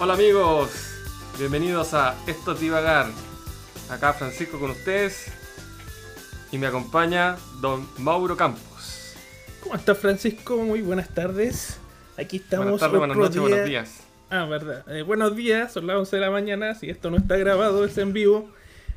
Hola 0.00 0.14
amigos, 0.14 0.70
bienvenidos 1.38 1.92
a 1.94 2.14
Esto 2.26 2.52
es 2.52 2.60
Divagar. 2.60 3.06
Acá 3.90 4.12
Francisco 4.12 4.58
con 4.58 4.70
ustedes 4.70 5.26
y 6.52 6.58
me 6.58 6.66
acompaña 6.66 7.36
don 7.60 7.86
Mauro 7.98 8.36
Campos. 8.36 9.14
¿Cómo 9.62 9.74
estás, 9.74 9.98
Francisco? 9.98 10.56
Muy 10.58 10.82
buenas 10.82 11.08
tardes. 11.08 11.78
Aquí 12.16 12.36
estamos. 12.38 12.64
Buenas 12.66 12.80
tardes, 12.80 12.98
buenas 12.98 13.16
noches, 13.16 13.32
día- 13.34 13.42
buenos 13.42 13.66
días. 13.66 14.00
Ah, 14.30 14.44
verdad. 14.44 14.84
Eh, 14.94 15.02
buenos 15.02 15.34
días, 15.34 15.72
son 15.72 15.86
las 15.86 15.96
11 15.96 16.16
de 16.16 16.22
la 16.22 16.30
mañana. 16.30 16.74
Si 16.74 16.90
esto 16.90 17.10
no 17.10 17.16
está 17.16 17.36
grabado, 17.36 17.84
es 17.84 17.96
en 17.98 18.12
vivo. 18.12 18.50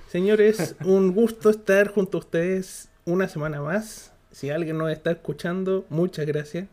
Señores, 0.10 0.76
un 0.84 1.13
gusto 1.13 1.49
estar 1.49 1.88
junto 1.90 2.18
a 2.18 2.20
ustedes 2.20 2.90
una 3.05 3.27
semana 3.30 3.62
más. 3.62 4.13
Si 4.32 4.49
alguien 4.49 4.77
nos 4.77 4.91
está 4.91 5.12
escuchando, 5.12 5.86
muchas 5.90 6.26
gracias. 6.26 6.68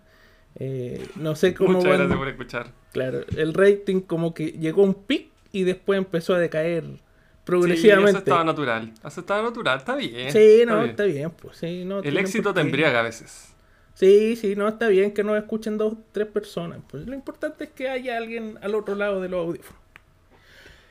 Eh, 0.57 1.09
no 1.17 1.37
sé 1.37 1.55
cómo 1.55 1.71
Muchas 1.75 1.85
van- 1.91 1.99
gracias 1.99 2.19
por 2.19 2.29
escuchar. 2.29 2.78
Claro, 2.93 3.21
el 3.37 3.55
rating 3.55 4.01
como 4.01 4.33
que 4.35 4.53
llegó 4.53 4.83
a 4.83 4.87
un 4.87 4.95
pic 4.95 5.29
y 5.53 5.65
después 5.65 5.99
empezó 5.99 6.35
a 6.35 6.39
decaer 6.39 6.85
Sí, 6.85 6.91
eso 6.95 7.45
progresivamente. 7.45 8.19
estaba 8.19 8.45
natural. 8.45 8.93
Eso 9.05 9.21
estaba 9.21 9.43
natural, 9.43 9.79
está 9.79 9.97
bien. 9.97 10.31
Sí, 10.33 10.63
no, 10.67 10.79
bien. 10.79 10.91
está 10.91 11.05
bien, 11.05 11.31
pues 11.31 11.57
sí, 11.59 11.85
no. 11.85 12.01
El 12.01 12.17
éxito 12.19 12.53
te 12.53 12.61
embriaga 12.61 13.01
a 13.01 13.03
veces. 13.03 13.55
Sí, 13.95 14.37
sí, 14.37 14.55
no, 14.55 14.69
está 14.69 14.89
bien 14.89 15.13
que 15.13 15.25
nos 15.25 15.37
escuchen 15.39 15.77
dos, 15.79 15.95
tres 16.13 16.27
personas. 16.29 16.79
Pues 16.89 17.07
lo 17.07 17.15
importante 17.15 17.65
es 17.65 17.71
que 17.71 17.89
haya 17.89 18.17
alguien 18.17 18.59
al 18.63 18.75
otro 18.75 18.95
lado 18.95 19.21
de 19.21 19.29
los 19.29 19.45
audífonos. 19.47 19.81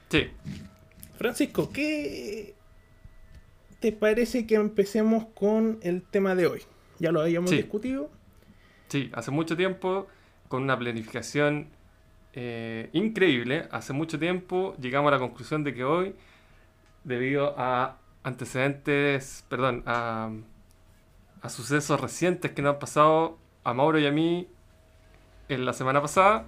Sí. 0.10 0.28
Francisco, 1.18 1.72
¿qué 1.72 2.54
te 3.80 3.92
parece 3.92 4.46
que 4.48 4.56
empecemos 4.56 5.26
con 5.36 5.80
el 5.84 6.02
tema 6.02 6.36
de 6.36 6.48
hoy? 6.48 6.62
Ya 7.00 7.12
lo 7.12 7.22
habíamos 7.22 7.50
Sí. 7.50 7.58
discutido. 7.58 8.10
Sí, 8.90 9.10
hace 9.14 9.32
mucho 9.32 9.56
tiempo, 9.56 10.08
con 10.48 10.64
una 10.64 10.78
planificación 10.78 11.68
eh, 12.40 12.90
increíble, 12.94 13.68
hace 13.72 13.94
mucho 13.94 14.20
tiempo 14.20 14.76
llegamos 14.80 15.10
a 15.10 15.16
la 15.16 15.20
conclusión 15.20 15.64
de 15.64 15.74
que 15.74 15.84
hoy, 15.84 16.14
debido 17.04 17.56
a 17.58 17.98
antecedentes, 18.24 19.44
perdón, 19.50 19.82
a, 19.88 20.30
a 21.42 21.50
sucesos 21.50 22.00
recientes 22.00 22.52
que 22.52 22.62
nos 22.62 22.76
han 22.76 22.80
pasado 22.80 23.40
a 23.64 23.74
Mauro 23.74 23.98
y 23.98 24.06
a 24.06 24.12
mí 24.12 24.48
en 25.50 25.66
la 25.66 25.74
semana 25.74 26.00
pasada, 26.00 26.46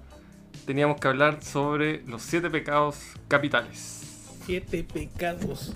teníamos 0.67 0.99
que 0.99 1.07
hablar 1.07 1.41
sobre 1.43 2.03
los 2.05 2.21
siete 2.21 2.51
pecados 2.51 2.97
capitales. 3.27 4.37
Siete 4.45 4.83
pecados. 4.83 5.73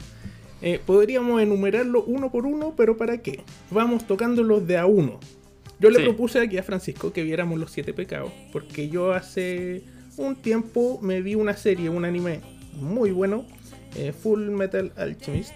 Eh, 0.62 0.80
podríamos 0.86 1.42
enumerarlo 1.42 2.04
uno 2.04 2.32
por 2.32 2.46
uno, 2.46 2.76
pero 2.78 2.98
¿para 2.98 3.18
qué? 3.18 3.44
Vamos 3.72 4.06
tocándolos 4.06 4.68
de 4.68 4.78
a 4.78 4.86
uno. 4.86 5.20
Yo 5.80 5.90
le 5.90 6.00
Sí. 6.00 6.06
propuse 6.06 6.40
aquí 6.40 6.58
a 6.60 6.64
Francisco 6.64 7.12
que 7.12 7.24
viéramos 7.24 7.60
los 7.60 7.72
siete 7.72 7.94
pecados, 7.94 8.32
porque 8.52 8.90
yo 8.90 9.12
hace 9.12 9.84
un 10.18 10.36
tiempo 10.36 11.00
me 11.02 11.22
vi 11.22 11.36
una 11.36 11.56
serie, 11.56 11.90
un 11.90 12.06
anime 12.06 12.42
muy 12.74 13.12
bueno, 13.12 13.46
eh, 13.96 14.12
Full 14.14 14.50
Metal 14.50 14.92
Alchemist. 14.98 15.52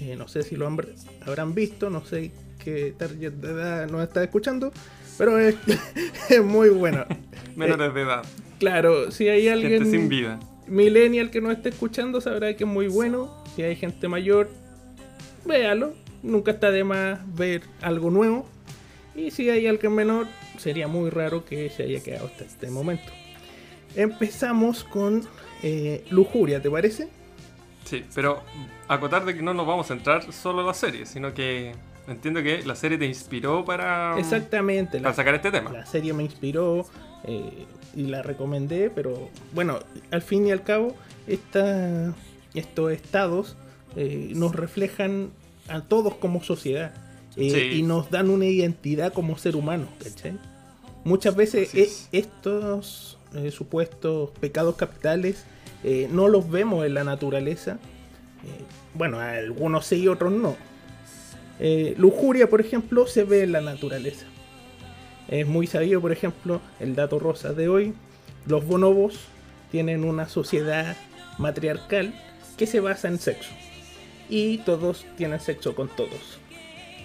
Eh, 0.00 0.16
no 0.16 0.28
sé 0.28 0.42
si 0.42 0.56
lo 0.56 0.66
han- 0.66 0.78
habrán 1.26 1.54
visto, 1.54 1.90
no 1.90 2.04
sé 2.04 2.30
qué 2.64 2.94
target 2.96 3.32
de 3.32 3.50
edad 3.50 3.90
nos 3.90 4.02
está 4.02 4.22
escuchando, 4.22 4.72
pero 5.18 5.38
es, 5.38 5.56
es 6.30 6.42
muy 6.44 6.68
bueno. 6.70 7.04
Menores 7.56 7.92
de 7.94 8.02
edad, 8.02 8.22
Claro, 8.58 9.10
si 9.10 9.28
hay 9.28 9.44
gente 9.44 9.52
alguien 9.66 9.90
sin 9.90 10.08
vida. 10.08 10.38
millennial 10.66 11.30
que 11.30 11.40
nos 11.40 11.52
esté 11.52 11.70
escuchando 11.70 12.20
sabrá 12.20 12.54
que 12.56 12.64
es 12.64 12.70
muy 12.70 12.88
bueno. 12.88 13.42
Si 13.56 13.62
hay 13.62 13.74
gente 13.76 14.06
mayor, 14.08 14.48
véalo. 15.46 15.94
Nunca 16.22 16.50
está 16.52 16.70
de 16.70 16.84
más 16.84 17.18
ver 17.34 17.62
algo 17.80 18.10
nuevo. 18.10 18.46
Y 19.16 19.30
si 19.30 19.48
hay 19.48 19.66
alguien 19.66 19.94
menor, 19.94 20.26
sería 20.58 20.86
muy 20.88 21.08
raro 21.10 21.44
que 21.46 21.70
se 21.70 21.84
haya 21.84 22.02
quedado 22.02 22.26
hasta 22.26 22.44
este 22.44 22.70
momento. 22.70 23.10
Empezamos 23.96 24.84
con 24.84 25.22
eh, 25.62 26.04
lujuria, 26.10 26.60
¿te 26.62 26.70
parece? 26.70 27.08
Sí, 27.84 28.04
pero 28.14 28.42
acotar 28.88 29.24
de 29.24 29.34
que 29.34 29.42
no 29.42 29.52
nos 29.54 29.66
vamos 29.66 29.86
a 29.86 29.88
centrar 29.94 30.32
solo 30.32 30.60
en 30.60 30.66
la 30.66 30.74
serie, 30.74 31.06
sino 31.06 31.34
que 31.34 31.72
entiendo 32.06 32.42
que 32.42 32.62
la 32.64 32.76
serie 32.76 32.98
te 32.98 33.06
inspiró 33.06 33.64
para, 33.64 34.18
Exactamente. 34.18 34.98
para 34.98 35.10
La, 35.10 35.14
sacar 35.14 35.34
este 35.34 35.50
tema. 35.50 35.72
la 35.72 35.86
serie 35.86 36.12
me 36.12 36.22
inspiró 36.22 36.86
eh, 37.24 37.66
y 37.96 38.02
la 38.04 38.22
recomendé, 38.22 38.90
pero 38.90 39.28
bueno, 39.52 39.78
al 40.10 40.22
fin 40.22 40.46
y 40.46 40.50
al 40.52 40.62
cabo, 40.62 40.94
esta- 41.26 42.14
estos 42.54 42.92
estados 42.92 43.56
eh, 43.96 44.32
nos 44.36 44.54
reflejan 44.54 45.30
a 45.68 45.80
todos 45.82 46.14
como 46.14 46.42
sociedad 46.42 46.92
eh, 47.36 47.50
Sí. 47.72 47.78
y 47.78 47.82
nos 47.82 48.10
dan 48.10 48.30
una 48.30 48.46
identidad 48.46 49.12
como 49.12 49.36
ser 49.38 49.56
humano, 49.56 49.86
¿cachai? 50.02 50.38
Muchas 51.04 51.34
veces 51.36 51.74
es. 51.74 52.08
estos 52.12 53.18
eh, 53.34 53.52
supuestos 53.52 54.30
pecados 54.40 54.74
capitales 54.74 55.44
eh, 55.84 56.08
no 56.10 56.26
los 56.26 56.50
vemos 56.50 56.84
en 56.84 56.94
la 56.94 57.04
naturaleza. 57.04 57.78
Eh, 58.44 58.64
bueno, 58.94 59.20
algunos 59.20 59.86
sí 59.86 60.02
y 60.02 60.08
otros 60.08 60.32
no. 60.32 60.56
Lujuria, 61.98 62.48
por 62.48 62.62
ejemplo, 62.62 63.06
se 63.06 63.24
ve 63.24 63.42
en 63.42 63.52
la 63.52 63.60
naturaleza. 63.60 64.24
Es 65.28 65.46
muy 65.46 65.66
sabido, 65.66 66.00
por 66.00 66.10
ejemplo, 66.10 66.60
el 66.80 66.94
dato 66.94 67.18
rosa 67.18 67.52
de 67.52 67.68
hoy. 67.68 67.94
Los 68.46 68.66
bonobos 68.66 69.20
tienen 69.70 70.04
una 70.04 70.26
sociedad 70.26 70.96
matriarcal 71.36 72.14
que 72.56 72.66
se 72.66 72.80
basa 72.80 73.08
en 73.08 73.18
sexo. 73.18 73.50
Y 74.30 74.58
todos 74.58 75.04
tienen 75.18 75.38
sexo 75.38 75.74
con 75.74 75.88
todos. 75.88 76.40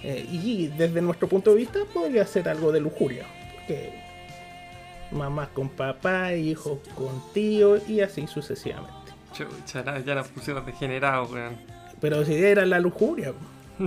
Y 0.03 0.67
desde 0.67 1.01
nuestro 1.01 1.27
punto 1.27 1.51
de 1.51 1.57
vista 1.57 1.79
podría 1.93 2.25
ser 2.25 2.47
algo 2.47 2.71
de 2.71 2.79
lujuria. 2.79 3.25
Mamás 5.11 5.49
con 5.49 5.69
papá, 5.69 6.33
hijos 6.33 6.79
con 6.95 7.21
tío 7.33 7.77
y 7.87 8.01
así 8.01 8.27
sucesivamente. 8.27 8.93
Chucha, 9.33 9.83
na- 9.83 9.99
ya 9.99 10.15
nos 10.15 10.27
pusimos 10.29 10.65
degenerados, 10.65 11.31
weón. 11.31 11.55
Pero 12.01 12.23
si 12.25 12.33
era 12.35 12.65
la 12.65 12.79
lujuria. 12.79 13.33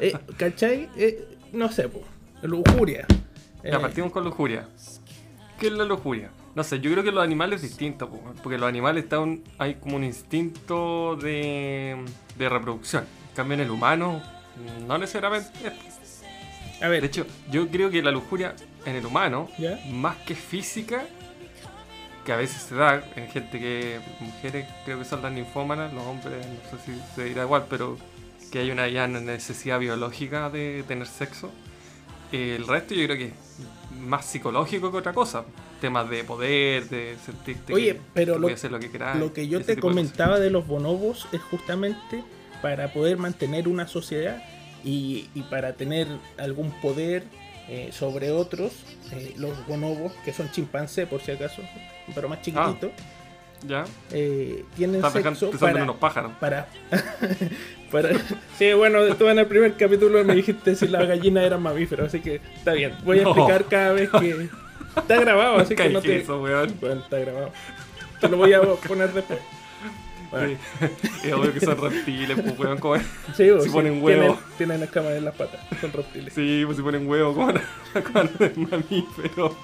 Eh, 0.00 0.16
¿Cachai? 0.38 0.88
Eh, 0.96 1.36
no 1.52 1.70
sé, 1.70 1.88
po. 1.88 2.00
lujuria. 2.42 3.06
Ya 3.62 3.76
Eh, 3.76 3.78
partimos 3.78 4.10
con 4.10 4.24
lujuria. 4.24 4.66
¿Qué 5.58 5.66
es 5.66 5.72
la 5.74 5.84
lujuria? 5.84 6.30
No 6.54 6.64
sé, 6.64 6.80
yo 6.80 6.90
creo 6.90 7.04
que 7.04 7.12
los 7.12 7.22
animales 7.22 7.62
es 7.62 7.68
distinto, 7.68 8.08
po, 8.08 8.18
porque 8.42 8.56
los 8.56 8.66
animales 8.68 9.04
está 9.04 9.18
un- 9.20 9.44
hay 9.58 9.74
como 9.74 9.96
un 9.96 10.04
instinto 10.04 11.16
de, 11.16 11.96
de 12.38 12.48
reproducción. 12.48 13.04
En 13.36 13.52
el 13.60 13.70
humano, 13.70 14.22
no 14.86 14.98
necesariamente. 14.98 15.48
es. 15.66 16.22
a 16.82 16.84
De 16.84 16.90
ver, 16.90 17.04
hecho, 17.04 17.26
yo 17.50 17.68
creo 17.68 17.90
que 17.90 18.02
la 18.02 18.10
lujuria 18.10 18.54
en 18.84 18.96
el 18.96 19.04
humano, 19.06 19.48
¿Ya? 19.58 19.78
más 19.90 20.16
que 20.18 20.34
física, 20.34 21.04
que 22.24 22.32
a 22.32 22.36
veces 22.36 22.62
se 22.62 22.74
da 22.74 23.02
en 23.16 23.28
gente 23.28 23.58
que, 23.58 23.98
mujeres 24.20 24.66
creo 24.84 24.98
que 24.98 25.04
son 25.04 25.22
las 25.22 25.32
ninfómanas, 25.32 25.92
los 25.92 26.04
hombres 26.04 26.44
no 26.46 26.78
sé 26.78 26.84
si 26.84 27.00
se 27.14 27.24
dirá 27.24 27.42
igual, 27.44 27.66
pero 27.68 27.96
que 28.52 28.58
hay 28.60 28.70
una 28.70 28.88
ya 28.88 29.06
necesidad 29.06 29.78
biológica 29.78 30.50
de 30.50 30.84
tener 30.86 31.06
sexo. 31.06 31.50
El 32.32 32.66
resto 32.66 32.94
yo 32.94 33.04
creo 33.06 33.16
que 33.18 33.24
es 33.26 33.32
más 34.00 34.24
psicológico 34.26 34.90
que 34.90 34.98
otra 34.98 35.12
cosa. 35.12 35.44
Temas 35.80 36.10
de 36.10 36.24
poder, 36.24 36.88
de 36.88 37.16
sentirte 37.24 37.72
Oye, 37.72 37.94
que, 37.94 38.00
pero 38.12 38.38
lo- 38.38 38.48
hacer 38.48 38.70
lo 38.70 38.78
que 38.78 38.90
lo 39.18 39.32
que 39.32 39.48
yo 39.48 39.62
te 39.62 39.76
de 39.76 39.80
comentaba 39.80 40.38
de 40.38 40.50
los 40.50 40.66
bonobos 40.66 41.26
es 41.32 41.40
justamente 41.40 42.22
para 42.60 42.92
poder 42.92 43.16
mantener 43.16 43.66
una 43.66 43.86
sociedad 43.88 44.42
y, 44.84 45.28
y 45.34 45.42
para 45.42 45.72
tener 45.74 46.06
algún 46.38 46.70
poder 46.82 47.24
eh, 47.70 47.90
sobre 47.92 48.30
otros. 48.32 48.72
eh, 49.12 49.32
los 49.38 49.66
bonobos, 49.66 50.12
que 50.24 50.32
son 50.32 50.50
chimpancés 50.50 51.06
por 51.08 51.20
si 51.22 51.30
acaso, 51.30 51.62
pero 52.14 52.28
más 52.28 52.42
chiquititos, 52.42 52.90
¿Ya? 53.66 53.84
eh, 54.12 54.64
tienen 54.76 55.00
pensando 55.00 55.34
sexo 55.34 55.58
para, 55.58 55.82
unos 55.84 55.96
pájaros. 55.96 56.32
para, 56.40 56.66
para... 57.92 58.10
Sí, 58.58 58.72
bueno, 58.72 59.14
tú 59.16 59.28
en 59.28 59.38
el 59.38 59.46
primer 59.46 59.76
capítulo 59.76 60.22
me 60.24 60.34
dijiste 60.34 60.74
si 60.74 60.88
las 60.88 61.06
gallinas 61.06 61.44
eran 61.44 61.62
mamíferos, 61.62 62.08
así 62.08 62.20
que 62.20 62.40
está 62.56 62.72
bien. 62.72 62.94
Voy 63.04 63.20
a 63.20 63.22
No. 63.22 63.30
explicar 63.30 63.64
cada 63.66 63.92
vez 63.92 64.10
que... 64.10 64.48
Está 64.96 65.20
grabado, 65.20 65.58
así 65.58 65.74
que 65.76 65.88
no 65.88 66.00
te... 66.00 66.16
eso, 66.18 66.42
weón. 66.42 66.74
Bueno, 66.80 67.00
está 67.00 67.18
grabado. 67.20 67.52
Te 68.20 68.28
lo 68.28 68.36
voy 68.38 68.52
a 68.52 68.60
poner 68.62 69.12
después. 69.12 69.38
Bueno, 70.30 70.58
Sí. 70.78 70.86
Es 71.24 71.32
obvio 71.32 71.52
que 71.52 71.60
son 71.60 71.80
reptiles, 71.80 72.40
pues, 72.40 72.58
weón. 72.58 72.78
como- 72.78 72.96
sí, 72.98 73.04
si 73.36 73.50
pues, 73.50 73.64
sí, 73.64 73.70
ponen 73.70 74.02
huevo. 74.02 74.22
Tienen, 74.22 74.56
tienen 74.58 74.82
escamas 74.84 75.12
en 75.12 75.24
las 75.24 75.34
patas, 75.34 75.60
son 75.80 75.92
reptiles. 75.92 76.32
Sí, 76.34 76.62
pues 76.64 76.76
si 76.76 76.82
ponen 76.82 77.08
huevo, 77.08 77.34
como 77.34 77.52
como 78.12 78.20
el 78.20 78.56
mamífero. 78.56 79.56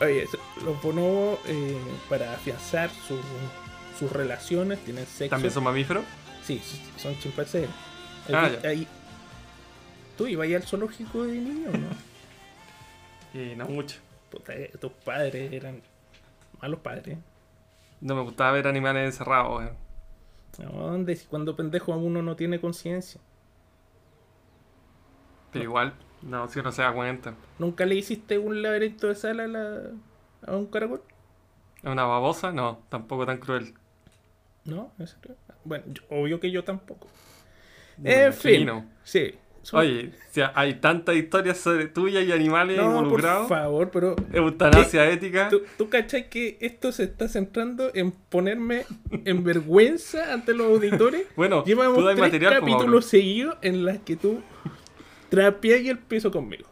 Oye, 0.00 0.26
los 0.64 0.82
bonobos, 0.82 1.38
eh, 1.46 1.76
para 2.08 2.32
afianzar 2.32 2.88
su- 2.90 3.20
sus 3.98 4.10
relaciones, 4.12 4.78
tienen 4.84 5.04
sexo. 5.06 5.30
¿También 5.30 5.52
son 5.52 5.64
mamíferos? 5.64 6.04
Sí, 6.42 6.62
son 6.96 7.18
chimpancés. 7.18 7.68
Ah, 8.32 8.48
ya. 8.62 8.68
ahí- 8.70 8.86
¿Tú 10.16 10.26
ibas 10.26 10.48
al 10.52 10.62
zoológico 10.62 11.24
de 11.24 11.32
niño 11.34 11.68
o 11.72 11.76
no? 11.76 11.88
Y 13.40 13.54
no 13.56 13.66
mucho. 13.66 13.98
Puta, 14.30 14.54
eh, 14.54 14.72
tus 14.80 14.90
padres 14.92 15.52
eran 15.52 15.80
malos 16.60 16.80
padres. 16.80 17.18
No 18.00 18.14
me 18.14 18.22
gustaba 18.22 18.52
ver 18.52 18.66
animales 18.68 19.04
encerrados, 19.12 19.58
weón. 19.58 19.87
No, 20.58 20.70
¿dónde? 20.72 21.16
Si 21.16 21.26
cuando 21.26 21.56
pendejo 21.56 21.96
uno 21.96 22.20
no 22.22 22.36
tiene 22.36 22.60
conciencia. 22.60 23.20
Pero 25.52 25.64
igual, 25.64 25.94
no, 26.22 26.48
si 26.48 26.58
uno 26.58 26.72
se 26.72 26.82
da 26.82 26.92
cuenta. 26.92 27.34
¿Nunca 27.58 27.86
le 27.86 27.94
hiciste 27.96 28.38
un 28.38 28.62
laberinto 28.62 29.08
de 29.08 29.14
sal 29.14 29.40
a, 29.40 29.46
la, 29.48 29.80
a 30.46 30.56
un 30.56 30.66
caracol? 30.66 31.02
¿Es 31.82 31.90
una 31.90 32.04
babosa? 32.04 32.52
No, 32.52 32.84
tampoco 32.88 33.26
tan 33.26 33.38
cruel. 33.38 33.74
¿No? 34.64 34.92
¿En 34.98 35.06
serio? 35.06 35.36
Bueno, 35.64 35.84
yo- 35.88 36.02
obvio 36.10 36.40
que 36.40 36.50
yo 36.50 36.64
tampoco. 36.64 37.08
En 38.04 38.32
fin. 38.32 38.84
Sí. 39.04 39.34
Oye, 39.72 40.12
o 40.30 40.32
sea, 40.32 40.52
hay 40.54 40.74
tantas 40.74 41.16
historias 41.16 41.58
sobre 41.58 41.86
tuyas 41.88 42.24
y 42.24 42.32
animales 42.32 42.76
no, 42.78 42.84
por 42.84 42.94
involucrados. 42.96 43.48
favor, 43.48 43.90
pero 43.90 44.16
Eutanasia 44.32 45.10
ética. 45.10 45.48
¿tú, 45.48 45.62
tú 45.76 45.88
cachai 45.88 46.30
que 46.30 46.56
esto 46.60 46.90
se 46.92 47.04
está 47.04 47.28
centrando 47.28 47.90
en 47.94 48.12
ponerme 48.12 48.84
en 49.24 49.44
vergüenza 49.44 50.32
ante 50.32 50.54
los 50.54 50.66
auditores? 50.68 51.26
Bueno, 51.36 51.64
Llevamos 51.64 52.02
tres 52.04 52.18
material, 52.18 52.60
capítulos 52.60 53.06
seguidos 53.06 53.56
en 53.62 53.84
las 53.84 53.98
que 53.98 54.16
tú 54.16 54.40
trapeas 55.28 55.84
el 55.86 55.98
piso 55.98 56.30
conmigo. 56.30 56.66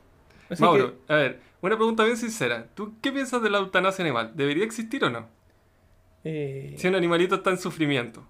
Así 0.49 0.63
Mauro, 0.63 0.95
a 1.09 1.17
ver, 1.17 1.41
una 1.61 1.77
pregunta 1.77 2.05
bien 2.05 2.17
sincera. 2.17 2.69
¿Tú 2.75 2.95
qué 3.03 3.13
piensas 3.13 3.43
de 3.43 3.51
la 3.51 3.59
eutanasia 3.59 4.05
animal? 4.05 4.33
¿Debería 4.35 4.65
existir 4.65 5.05
o 5.05 5.11
no? 5.11 5.29
eh, 6.25 6.75
Si 6.79 6.87
un 6.89 6.95
animalito 6.95 7.35
está 7.37 7.51
en 7.51 7.59
sufrimiento. 7.59 8.27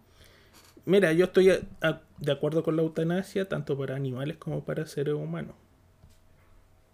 Mira, 0.87 1.13
yo 1.13 1.27
estoy 1.27 1.51
a- 1.51 1.61
a- 1.83 2.01
de 2.19 2.33
acuerdo 2.33 2.63
con 2.63 2.77
la 2.77 2.83
eutanasia 2.83 3.49
tanto 3.49 3.77
para 3.77 3.95
animales 3.97 4.39
como 4.39 4.65
para 4.65 4.87
seres 4.87 5.15
humanos. 5.15 5.55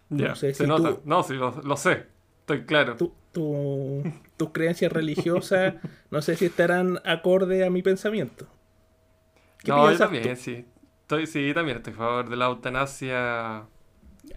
No 0.09 0.35
sé 0.35 0.53
si 0.53 0.65
tú- 0.65 1.01
No, 1.05 1.23
sí, 1.23 1.33
lo, 1.33 1.51
lo 1.63 1.77
sé. 1.77 2.07
Estoy 2.41 2.65
claro. 2.65 2.95
Tu- 2.97 3.13
tu- 3.31 4.03
tus 4.37 4.49
creencias 4.51 4.91
religiosas 4.91 5.75
no 6.11 6.21
sé 6.21 6.35
si 6.35 6.45
estarán 6.45 6.99
acorde 7.05 7.65
a 7.65 7.69
mi 7.69 7.81
pensamiento. 7.81 8.47
¿Qué 9.63 9.71
no, 9.71 9.89
yo 9.91 9.97
también, 9.97 10.35
tú? 10.35 10.41
sí. 10.41 10.65
Estoy, 11.01 11.27
sí, 11.27 11.51
también 11.53 11.77
estoy 11.77 11.93
a 11.93 11.95
favor 11.97 12.29
de 12.29 12.35
la 12.35 12.45
eutanasia 12.45 13.65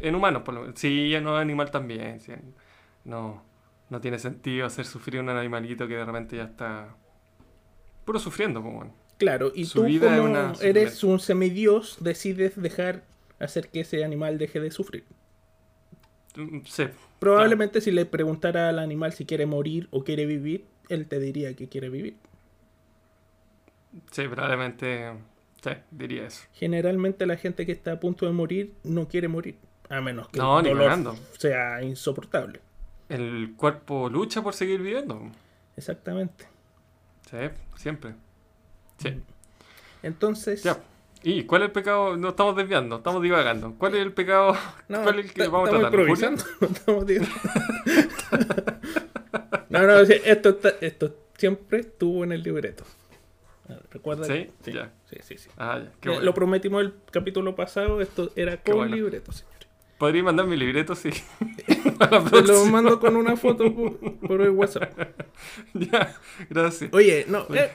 en 0.00 0.14
humanos, 0.14 0.43
por 0.43 0.55
lo 0.55 0.61
menos. 0.62 0.79
Sí, 0.79 1.14
en 1.14 1.26
un 1.26 1.37
animal 1.37 1.70
también. 1.70 2.20
sí. 2.20 2.32
No, 3.05 3.43
no 3.91 4.00
tiene 4.00 4.19
sentido 4.19 4.67
hacer 4.67 4.85
sufrir 4.85 5.19
a 5.19 5.23
un 5.23 5.29
animalito 5.29 5.87
que 5.87 5.97
de 5.97 6.05
repente 6.05 6.37
ya 6.37 6.44
está 6.44 6.97
puro 8.05 8.19
sufriendo, 8.19 8.62
pues, 8.62 8.75
bueno. 8.75 8.94
Claro, 9.19 9.53
y 9.55 9.65
Su 9.65 9.81
tú 9.81 9.85
vida 9.85 10.17
como 10.17 10.25
una 10.25 10.53
eres 10.61 11.03
un 11.05 11.21
semidios 11.21 11.97
decides 12.01 12.61
dejar 12.61 13.03
hacer 13.39 13.69
que 13.69 13.81
ese 13.81 14.05
animal 14.05 14.39
deje 14.39 14.61
de 14.61 14.71
sufrir. 14.71 15.05
Mm, 16.37 16.61
Sí, 16.67 16.85
Probablemente 17.19 17.81
si 17.81 17.91
le 17.91 18.07
preguntara 18.07 18.69
al 18.69 18.79
animal 18.79 19.13
si 19.13 19.25
quiere 19.27 19.47
morir 19.47 19.89
o 19.91 20.05
quiere 20.05 20.27
vivir, 20.27 20.65
él 20.89 21.07
te 21.07 21.19
diría 21.19 21.55
que 21.55 21.69
quiere 21.69 21.89
vivir. 21.91 22.17
sí, 24.11 24.29
probablemente. 24.29 25.13
Sí, 25.63 25.71
diría 25.91 26.27
eso. 26.27 26.43
Generalmente 26.53 27.27
la 27.27 27.37
gente 27.37 27.67
que 27.67 27.73
está 27.73 27.93
a 27.93 28.01
punto 28.01 28.27
de 28.27 28.33
morir 28.33 28.75
no 28.85 29.09
quiere 29.09 29.29
morir, 29.29 29.57
a 29.89 30.01
menos 30.01 30.29
que 30.29 30.39
No, 30.39 30.61
el 30.61 30.67
dolor 30.67 31.15
sea 31.39 31.83
insoportable. 31.83 32.61
El 33.09 33.55
cuerpo 33.57 34.09
lucha 34.09 34.43
por 34.43 34.55
seguir 34.55 34.81
viviendo. 34.83 35.21
Exactamente. 35.77 36.47
Sí, 37.31 37.37
siempre. 37.77 38.15
Sí. 38.98 39.20
Entonces, 40.02 40.62
Ya. 40.62 40.78
¿Y 41.22 41.44
cuál 41.44 41.62
es 41.62 41.66
el 41.66 41.72
pecado? 41.72 42.16
No 42.16 42.28
estamos 42.28 42.54
desviando, 42.54 42.96
estamos 42.98 43.20
divagando. 43.22 43.75
¿Cuál 43.78 43.96
es 43.96 44.02
el 44.02 44.12
pecado? 44.12 44.56
No, 44.88 45.02
¿Cuál 45.02 45.19
es 45.19 45.26
el 45.26 45.32
que 45.32 45.48
vamos 45.48 45.69
a 45.69 45.72
tratar? 45.72 45.93
improvisando. 45.93 46.44
no 46.60 46.66
estamos 46.69 47.04
no, 49.70 49.87
no, 49.87 50.04
sí, 50.04 50.14
esto, 50.25 50.50
está- 50.50 50.75
esto 50.81 51.14
siempre 51.37 51.81
estuvo 51.81 52.25
en 52.25 52.32
el 52.32 52.43
libreto. 52.43 52.84
¿Recuerda? 53.90 54.26
¿Sí? 54.26 54.50
Ya. 54.66 54.93
Sí, 55.10 55.16
sí, 55.22 55.38
sí. 55.38 55.50
Ah, 55.56 55.81
ya, 55.82 55.90
qué 56.00 56.08
bueno. 56.10 56.25
Lo 56.25 56.34
prometimos 56.34 56.82
el 56.82 56.94
capítulo 57.10 57.56
pasado, 57.56 58.00
esto 58.00 58.31
era 58.37 58.62
con 58.62 58.76
bueno. 58.76 58.94
libreto, 58.94 59.32
señores. 59.32 59.56
¿Podría 59.98 60.22
mandar 60.22 60.46
mi 60.46 60.56
libreto? 60.56 60.94
Sí. 60.94 61.10
Te 61.66 62.43
lo 62.43 62.64
mando 62.66 63.00
con 63.00 63.16
una 63.16 63.37
foto 63.37 63.75
por, 63.75 64.19
por 64.19 64.40
el 64.43 64.50
WhatsApp. 64.50 64.93
Ya, 65.75 66.14
gracias. 66.50 66.93
Oye, 66.93 67.25
no, 67.28 67.46
eh, 67.54 67.72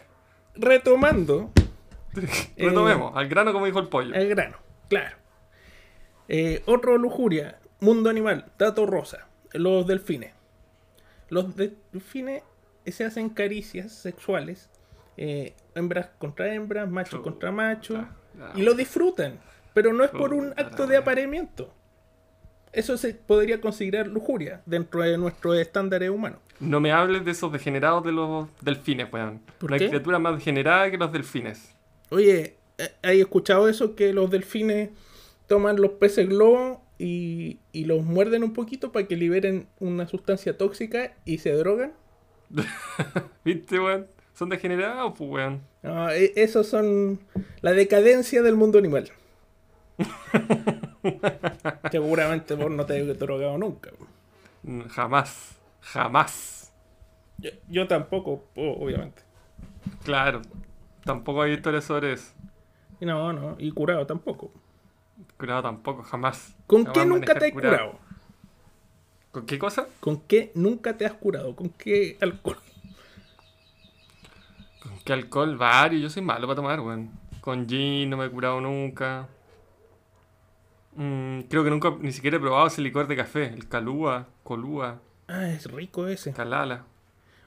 retomando 0.56 1.52
Retomemos, 2.58 3.16
al 3.16 3.28
grano 3.28 3.54
como 3.54 3.66
dijo 3.66 3.80
el 3.80 3.88
pollo. 3.88 4.14
el 4.14 4.28
grano, 4.30 4.58
claro. 4.90 5.16
Eh, 6.28 6.62
otro 6.66 6.98
lujuria, 6.98 7.60
mundo 7.80 8.10
animal, 8.10 8.52
dato 8.58 8.86
rosa, 8.86 9.28
los 9.54 9.88
delfines. 9.88 10.34
Los 11.30 11.56
delfines 11.56 12.44
se 12.86 13.06
hacen 13.06 13.30
caricias 13.30 13.94
sexuales, 13.94 14.70
eh, 15.18 15.56
hembras 15.76 16.10
contra 16.18 16.54
hembras, 16.54 16.90
machos 16.90 17.12
Chuta. 17.12 17.24
contra 17.24 17.52
machos, 17.52 18.00
Ah, 18.40 18.54
y 18.56 18.62
lo 18.62 18.74
disfrutan, 18.74 19.40
pero 19.74 19.92
no 19.92 20.06
es 20.06 20.10
por 20.12 20.34
un 20.34 20.54
acto 20.58 20.88
de 20.88 20.96
apareamiento. 20.98 21.74
Eso 22.74 22.98
se 22.98 23.14
podría 23.14 23.60
considerar 23.60 24.08
lujuria 24.08 24.62
dentro 24.66 25.02
de 25.02 25.18
nuestros 25.18 25.58
estándares 25.58 26.10
humanos. 26.10 26.40
No 26.60 26.80
me 26.80 26.92
hables 26.92 27.26
de 27.26 27.32
esos 27.32 27.52
degenerados 27.52 28.04
de 28.06 28.12
los 28.14 28.48
delfines, 28.62 29.12
weón. 29.12 29.42
¿Por 29.60 29.70
No 29.72 29.74
hay 29.76 29.80
qué? 29.82 29.90
criatura 29.90 30.20
más 30.20 30.36
degenerada 30.36 30.90
que 30.90 30.98
los 30.98 31.12
delfines. 31.12 31.76
Oye, 32.10 32.56
eh, 32.78 32.90
¿hay 33.02 33.20
escuchado 33.20 33.68
eso? 33.68 33.96
Que 33.96 34.14
los 34.14 34.30
delfines 34.32 34.90
toman 35.48 35.82
los 35.82 35.92
peces 35.94 36.30
globo 36.30 36.82
y, 36.98 37.60
y 37.74 37.86
los 37.86 38.04
muerden 38.06 38.44
un 38.44 38.54
poquito 38.54 38.92
para 38.92 39.08
que 39.08 39.18
liberen 39.18 39.68
una 39.80 40.08
sustancia 40.08 40.58
tóxica 40.58 41.14
y 41.26 41.40
se 41.40 41.52
drogan. 41.54 41.94
¿Viste, 43.44 43.80
weón? 43.80 44.08
Son 44.34 44.48
degenerados, 44.50 45.14
pues, 45.18 45.30
weón. 45.30 45.62
No, 45.84 46.10
e- 46.10 46.32
esos 46.36 46.68
son 46.68 47.20
la 47.62 47.74
decadencia 47.74 48.42
del 48.44 48.56
mundo 48.56 48.78
animal. 48.80 49.10
Seguramente 51.92 52.56
vos 52.56 52.72
no 52.72 52.86
te 52.86 53.00
has 53.00 53.20
drogado 53.20 53.58
nunca. 53.58 53.92
Mm, 54.64 54.82
Jamás. 54.88 55.58
Jamás. 55.82 56.74
Yo, 57.38 57.50
yo 57.68 57.88
tampoco, 57.88 58.46
obviamente. 58.56 59.24
Claro. 60.04 60.42
Tampoco 61.04 61.42
hay 61.42 61.54
historias 61.54 61.86
sobre 61.86 62.14
eso. 62.14 62.34
Y 63.00 63.06
no, 63.06 63.34
no, 63.34 63.56
y 63.58 63.72
curado 63.72 64.06
tampoco. 64.06 64.52
Curado 65.38 65.64
tampoco, 65.64 66.04
jamás. 66.04 66.56
¿Con 66.68 66.86
Jamás 66.86 66.98
qué 66.98 67.06
nunca 67.06 67.34
te 67.36 67.48
has 67.48 67.52
curado? 67.52 68.00
¿Con 69.32 69.46
qué 69.46 69.58
cosa? 69.58 69.88
¿Con 70.00 70.22
qué 70.22 70.52
nunca 70.56 70.98
te 70.98 71.06
has 71.06 71.14
curado? 71.14 71.56
¿Con 71.56 71.70
qué 71.70 72.18
alcohol? 72.22 72.58
¿Con 74.84 75.00
qué 75.04 75.14
alcohol? 75.14 75.58
Varios. 75.58 76.02
Yo 76.04 76.10
soy 76.10 76.22
malo 76.22 76.48
para 76.48 76.56
tomar, 76.58 76.80
weón. 76.82 77.10
Con 77.40 77.68
gin 77.68 78.10
no 78.10 78.18
me 78.18 78.26
he 78.26 78.30
curado 78.30 78.62
nunca. 78.62 79.28
Mm, 80.96 81.42
creo 81.50 81.64
que 81.64 81.70
nunca 81.70 81.96
ni 82.00 82.12
siquiera 82.12 82.38
he 82.38 82.40
probado 82.40 82.68
ese 82.68 82.82
licor 82.82 83.08
de 83.08 83.16
café. 83.16 83.46
El 83.46 83.68
calúa, 83.68 84.28
colúa, 84.44 85.02
Ah, 85.28 85.48
es 85.50 85.72
rico 85.72 86.08
ese. 86.08 86.34
calala. 86.34 86.86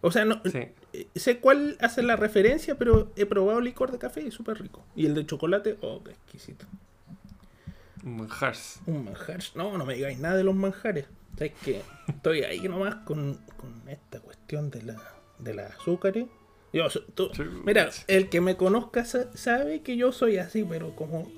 O 0.00 0.10
sea, 0.10 0.24
no, 0.24 0.40
Sí. 0.44 0.58
eh, 0.92 1.06
sé 1.14 1.38
cuál 1.40 1.76
hace 1.80 2.02
la 2.02 2.16
referencia, 2.16 2.76
pero 2.76 3.10
he 3.16 3.26
probado 3.26 3.60
licor 3.60 3.90
de 3.92 3.98
café 3.98 4.22
y 4.22 4.28
es 4.28 4.34
súper 4.34 4.60
rico. 4.60 4.84
Y 4.96 5.06
el 5.06 5.14
de 5.14 5.24
chocolate, 5.26 5.78
oh, 5.82 6.02
qué 6.04 6.12
exquisito. 6.12 6.66
Manjars. 8.02 8.80
Un 8.86 9.04
manjar. 9.04 9.40
No, 9.54 9.78
no 9.78 9.84
me 9.86 9.94
digáis 9.94 10.18
nada 10.18 10.36
de 10.36 10.44
los 10.44 10.54
manjares. 10.54 11.06
Sabes 11.36 11.52
que 11.64 11.82
estoy 12.08 12.42
ahí 12.42 12.60
nomás 12.68 12.96
con, 12.96 13.38
con 13.56 13.88
esta 13.88 14.20
cuestión 14.20 14.70
de 14.70 14.82
la, 14.82 14.96
de 15.38 15.54
las 15.54 15.72
azúcares. 15.74 16.26
Yo, 16.72 16.86
tú- 17.14 17.30
mira, 17.64 17.88
el 18.08 18.28
que 18.28 18.40
me 18.40 18.56
conozca 18.56 19.04
sa- 19.04 19.34
sabe 19.36 19.80
que 19.82 19.96
yo 19.96 20.12
soy 20.12 20.36
así, 20.38 20.64
pero 20.64 20.94
como 20.94 21.30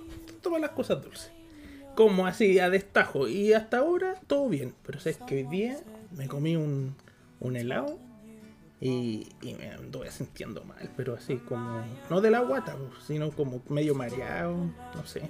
todas 0.42 0.60
las 0.60 0.70
cosas 0.70 1.02
dulces. 1.02 1.30
Como 1.96 2.26
así, 2.26 2.58
a 2.60 2.70
destajo. 2.70 3.26
Y 3.26 3.52
hasta 3.52 3.78
ahora 3.78 4.14
todo 4.26 4.48
bien. 4.48 4.74
Pero 4.84 5.00
sabes 5.00 5.18
que 5.26 5.36
hoy 5.36 5.42
día 5.44 5.78
me 6.16 6.28
comí 6.28 6.54
un, 6.56 6.94
un 7.40 7.56
helado 7.56 7.98
y, 8.80 9.26
y 9.42 9.54
me 9.54 9.70
anduve 9.70 10.10
sintiendo 10.12 10.62
mal. 10.64 10.90
Pero 10.96 11.14
así 11.14 11.36
como, 11.36 11.82
no 12.10 12.20
de 12.20 12.30
la 12.30 12.40
guata, 12.40 12.76
pues, 12.76 13.04
sino 13.04 13.30
como 13.30 13.62
medio 13.68 13.94
mareado, 13.94 14.54
no 14.94 15.06
sé. 15.06 15.22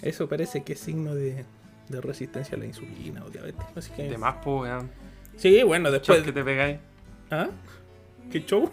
Eso 0.00 0.28
parece 0.28 0.62
que 0.62 0.74
es 0.74 0.80
signo 0.80 1.14
de, 1.14 1.44
de 1.88 2.00
resistencia 2.00 2.56
a 2.56 2.58
la 2.60 2.66
insulina 2.66 3.24
o 3.24 3.30
diabetes. 3.30 3.64
Así 3.76 3.90
que. 3.92 4.04
De 4.04 4.16
más, 4.16 4.36
pues, 4.42 4.62
weón. 4.70 4.90
Sí, 5.36 5.62
bueno, 5.64 5.88
Choc 5.90 5.98
después. 5.98 6.22
que 6.22 6.32
te 6.32 6.44
pegáis. 6.44 6.78
¿Ah? 7.30 7.48
¿Qué 8.30 8.44
show? 8.44 8.70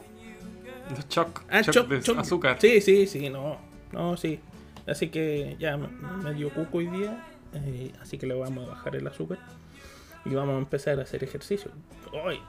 Los 0.96 1.10
choc. 1.10 1.44
Ah, 1.50 1.62
choc 1.63 1.74
choc, 1.74 1.88
de 1.89 2.01
choc. 2.01 2.18
azúcar. 2.20 2.58
Sí, 2.62 2.82
sí, 2.82 3.08
sí, 3.08 3.30
no. 3.30 3.58
No, 3.91 4.15
sí. 4.15 4.39
Así 4.88 5.10
que 5.10 5.56
ya 5.60 5.78
me, 5.78 5.88
me 5.88 6.34
dio 6.34 6.50
cuco 6.50 6.80
hoy 6.80 6.88
día. 6.88 7.24
eh, 7.54 7.92
así 8.02 8.18
que 8.18 8.26
le 8.28 8.34
vamos 8.34 8.66
a 8.68 8.72
bajar 8.72 8.96
el 8.96 9.08
azúcar. 9.08 9.40
Y 10.26 10.34
vamos 10.36 10.56
a 10.56 10.60
empezar 10.60 11.00
a 11.00 11.04
hacer 11.04 11.24
ejercicio. 11.24 11.72
¡Ay! 12.26 12.40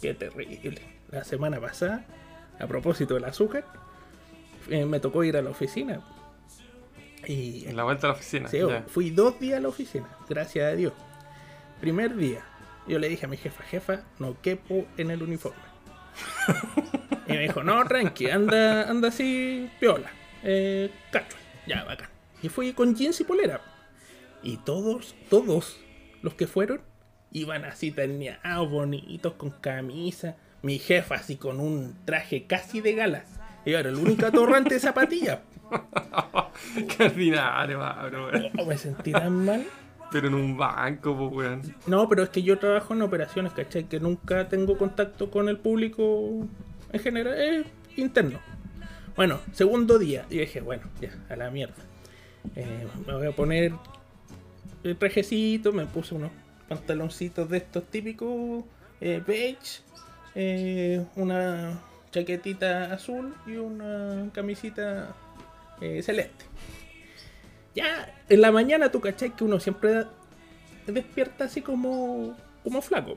¡Qué 0.00 0.14
terrible! 0.14 0.80
La 1.10 1.24
semana 1.24 1.60
pasada, 1.60 2.04
a 2.60 2.66
propósito 2.66 3.14
del 3.14 3.24
azúcar, 3.24 3.64
eh, 4.68 4.84
me 4.84 5.00
tocó 5.00 5.24
ir 5.24 5.36
a 5.36 5.42
la 5.42 5.50
oficina. 5.50 6.00
Y 7.26 7.66
En 7.66 7.76
la 7.76 7.84
vuelta 7.84 8.06
a 8.06 8.10
la 8.10 8.16
oficina. 8.16 8.48
Sí, 8.48 8.58
fui 8.88 9.10
dos 9.10 9.40
días 9.40 9.58
a 9.58 9.60
la 9.62 9.68
oficina, 9.68 10.06
gracias 10.28 10.72
a 10.72 10.76
Dios. 10.76 10.92
Primer 11.80 12.14
día, 12.16 12.40
yo 12.86 12.98
le 12.98 13.08
dije 13.08 13.26
a 13.26 13.28
mi 13.28 13.36
jefa, 13.36 13.62
jefa, 13.64 14.00
no 14.18 14.40
quepo 14.40 14.86
en 14.96 15.10
el 15.10 15.22
uniforme. 15.22 15.58
y 17.26 17.32
me 17.32 17.40
dijo, 17.40 17.62
no, 17.62 17.84
tranqui, 17.84 18.30
anda, 18.30 18.88
anda 18.88 19.08
así, 19.08 19.70
piola, 19.80 20.10
eh, 20.42 20.90
casual, 21.10 21.40
ya, 21.68 21.84
bacán. 21.84 22.08
Y 22.42 22.48
fui 22.48 22.72
con 22.72 22.94
jeans 22.94 23.20
y 23.20 23.24
polera. 23.24 23.60
Y 24.42 24.56
todos, 24.58 25.14
todos 25.28 25.78
los 26.22 26.34
que 26.34 26.46
fueron, 26.46 26.80
Iban 27.30 27.64
así 27.64 27.90
terneados, 27.90 28.70
bonitos, 28.70 29.34
con 29.34 29.50
camisa. 29.50 30.36
Mi 30.62 30.78
jefa 30.78 31.16
así 31.16 31.36
con 31.36 31.60
un 31.60 31.94
traje 32.04 32.46
casi 32.46 32.80
de 32.80 32.94
gala. 32.94 33.24
Y 33.64 33.72
era 33.72 33.90
el 33.90 33.96
único 33.96 34.26
atorrante 34.26 34.74
de 34.74 34.80
zapatillas. 34.80 35.40
Qué 36.96 37.04
ordinario, 37.04 37.78
Mauro, 37.78 38.28
weón. 38.28 38.50
Oh, 38.58 38.64
me 38.64 38.78
sentí 38.78 39.12
tan 39.12 39.44
mal. 39.44 39.66
Pero 40.10 40.28
en 40.28 40.34
un 40.34 40.56
banco, 40.56 41.16
pues, 41.16 41.32
weón. 41.32 41.74
No, 41.86 42.08
pero 42.08 42.22
es 42.22 42.30
que 42.30 42.42
yo 42.42 42.58
trabajo 42.58 42.94
en 42.94 43.02
operaciones, 43.02 43.52
¿cachai? 43.52 43.84
Que 43.84 44.00
nunca 44.00 44.48
tengo 44.48 44.78
contacto 44.78 45.30
con 45.30 45.50
el 45.50 45.58
público 45.58 46.46
en 46.92 47.00
general, 47.00 47.38
es 47.38 47.66
interno. 47.96 48.40
Bueno, 49.18 49.40
segundo 49.52 49.98
día, 49.98 50.26
y 50.30 50.38
dije, 50.38 50.60
bueno, 50.60 50.84
ya, 51.00 51.10
a 51.28 51.34
la 51.34 51.50
mierda. 51.50 51.74
Eh, 52.54 52.86
me 53.04 53.14
voy 53.14 53.26
a 53.26 53.32
poner 53.32 53.72
el 54.84 54.96
trajecito, 54.96 55.72
me 55.72 55.86
puse 55.86 56.14
unos 56.14 56.30
pantaloncitos 56.68 57.50
de 57.50 57.56
estos 57.56 57.82
típicos 57.90 58.62
eh, 59.00 59.20
beige, 59.26 59.80
eh, 60.36 61.04
una 61.16 61.80
chaquetita 62.12 62.92
azul 62.94 63.34
y 63.44 63.56
una 63.56 64.30
camisita 64.32 65.16
eh, 65.80 66.00
celeste. 66.00 66.44
Ya, 67.74 68.14
en 68.28 68.40
la 68.40 68.52
mañana 68.52 68.88
tú 68.92 69.00
cachai 69.00 69.34
que 69.34 69.42
uno 69.42 69.58
siempre 69.58 70.04
despierta 70.86 71.46
así 71.46 71.60
como, 71.60 72.36
como 72.62 72.80
flaco. 72.80 73.16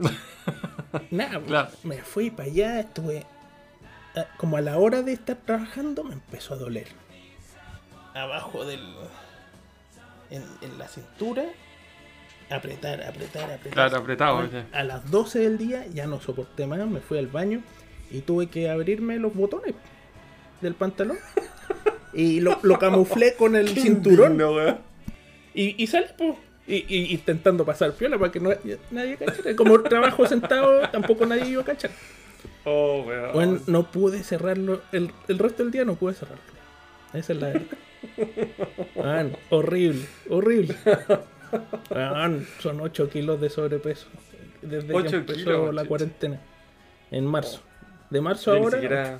Nada, 1.12 1.40
Claro. 1.46 1.70
me 1.84 1.98
fui 1.98 2.32
para 2.32 2.48
allá, 2.48 2.80
estuve 2.80 3.24
como 4.36 4.56
a 4.56 4.60
la 4.60 4.78
hora 4.78 5.02
de 5.02 5.12
estar 5.12 5.36
trabajando 5.36 6.04
me 6.04 6.14
empezó 6.14 6.54
a 6.54 6.56
doler. 6.56 6.86
Abajo 8.14 8.64
del 8.64 8.80
en, 10.30 10.42
en 10.62 10.78
la 10.78 10.88
cintura, 10.88 11.44
apretar, 12.50 13.02
apretar, 13.02 13.44
apretar. 13.44 13.72
Claro, 13.72 13.96
apretado. 13.98 14.48
A 14.72 14.82
las 14.84 15.10
12 15.10 15.38
del 15.40 15.58
día 15.58 15.86
ya 15.92 16.06
no 16.06 16.20
soporté 16.20 16.66
más, 16.66 16.86
me 16.86 17.00
fui 17.00 17.18
al 17.18 17.26
baño 17.28 17.62
y 18.10 18.20
tuve 18.20 18.48
que 18.48 18.68
abrirme 18.70 19.18
los 19.18 19.34
botones 19.34 19.74
del 20.60 20.74
pantalón. 20.74 21.18
Y 22.12 22.40
lo, 22.40 22.58
lo 22.62 22.76
camuflé 22.76 23.34
con 23.36 23.54
el 23.54 23.68
cinturón. 23.80 24.36
Y, 25.54 25.80
y 25.80 25.86
sale, 25.86 26.08
pues. 26.18 26.34
Y, 26.66 26.84
y- 26.88 27.12
intentando 27.14 27.64
pasar 27.64 27.92
piola 27.92 28.18
para 28.18 28.32
que 28.32 28.40
no, 28.40 28.50
nadie 28.90 29.16
cachara. 29.16 29.54
Como 29.54 29.80
trabajo 29.82 30.26
sentado, 30.26 30.88
tampoco 30.88 31.24
nadie 31.24 31.46
iba 31.50 31.62
a 31.62 31.64
cachar. 31.64 31.92
Oh, 32.64 33.02
weón. 33.06 33.32
Bueno, 33.32 33.60
no 33.66 33.90
pude 33.90 34.22
cerrarlo. 34.22 34.82
El, 34.92 35.10
el 35.28 35.38
resto 35.38 35.62
del 35.62 35.72
día 35.72 35.84
no 35.84 35.94
pude 35.94 36.14
cerrarlo. 36.14 36.42
Esa 37.12 37.32
es 37.32 37.40
la 37.40 37.48
verdad. 37.48 37.66
Man, 38.96 39.36
horrible, 39.50 40.04
horrible. 40.28 40.76
Man, 41.90 42.46
son 42.60 42.80
8 42.80 43.08
kilos 43.10 43.40
de 43.40 43.50
sobrepeso. 43.50 44.06
Desde 44.62 44.88
que 44.88 45.16
empezó 45.16 45.38
kilos, 45.38 45.74
la 45.74 45.84
cuarentena. 45.84 46.40
En 47.10 47.26
marzo. 47.26 47.60
De 48.10 48.20
marzo 48.20 48.52
Yo 48.52 48.58
ni 48.58 48.64
ahora. 48.64 48.76
siquiera. 48.78 49.18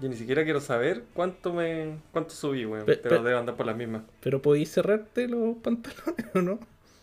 Yo 0.00 0.08
ni 0.08 0.16
siquiera 0.16 0.44
quiero 0.44 0.60
saber 0.60 1.04
cuánto 1.14 1.52
me. 1.52 1.98
cuánto 2.12 2.30
subí, 2.34 2.64
weón. 2.64 2.84
Pe- 2.86 2.96
pero 2.96 3.22
pe- 3.22 3.28
debo 3.28 3.38
andar 3.40 3.56
por 3.56 3.66
las 3.66 3.76
mismas. 3.76 4.02
Pero 4.20 4.40
podéis 4.42 4.70
cerrarte 4.72 5.28
los 5.28 5.56
pantalones 5.58 6.26
o 6.34 6.40
no? 6.42 6.58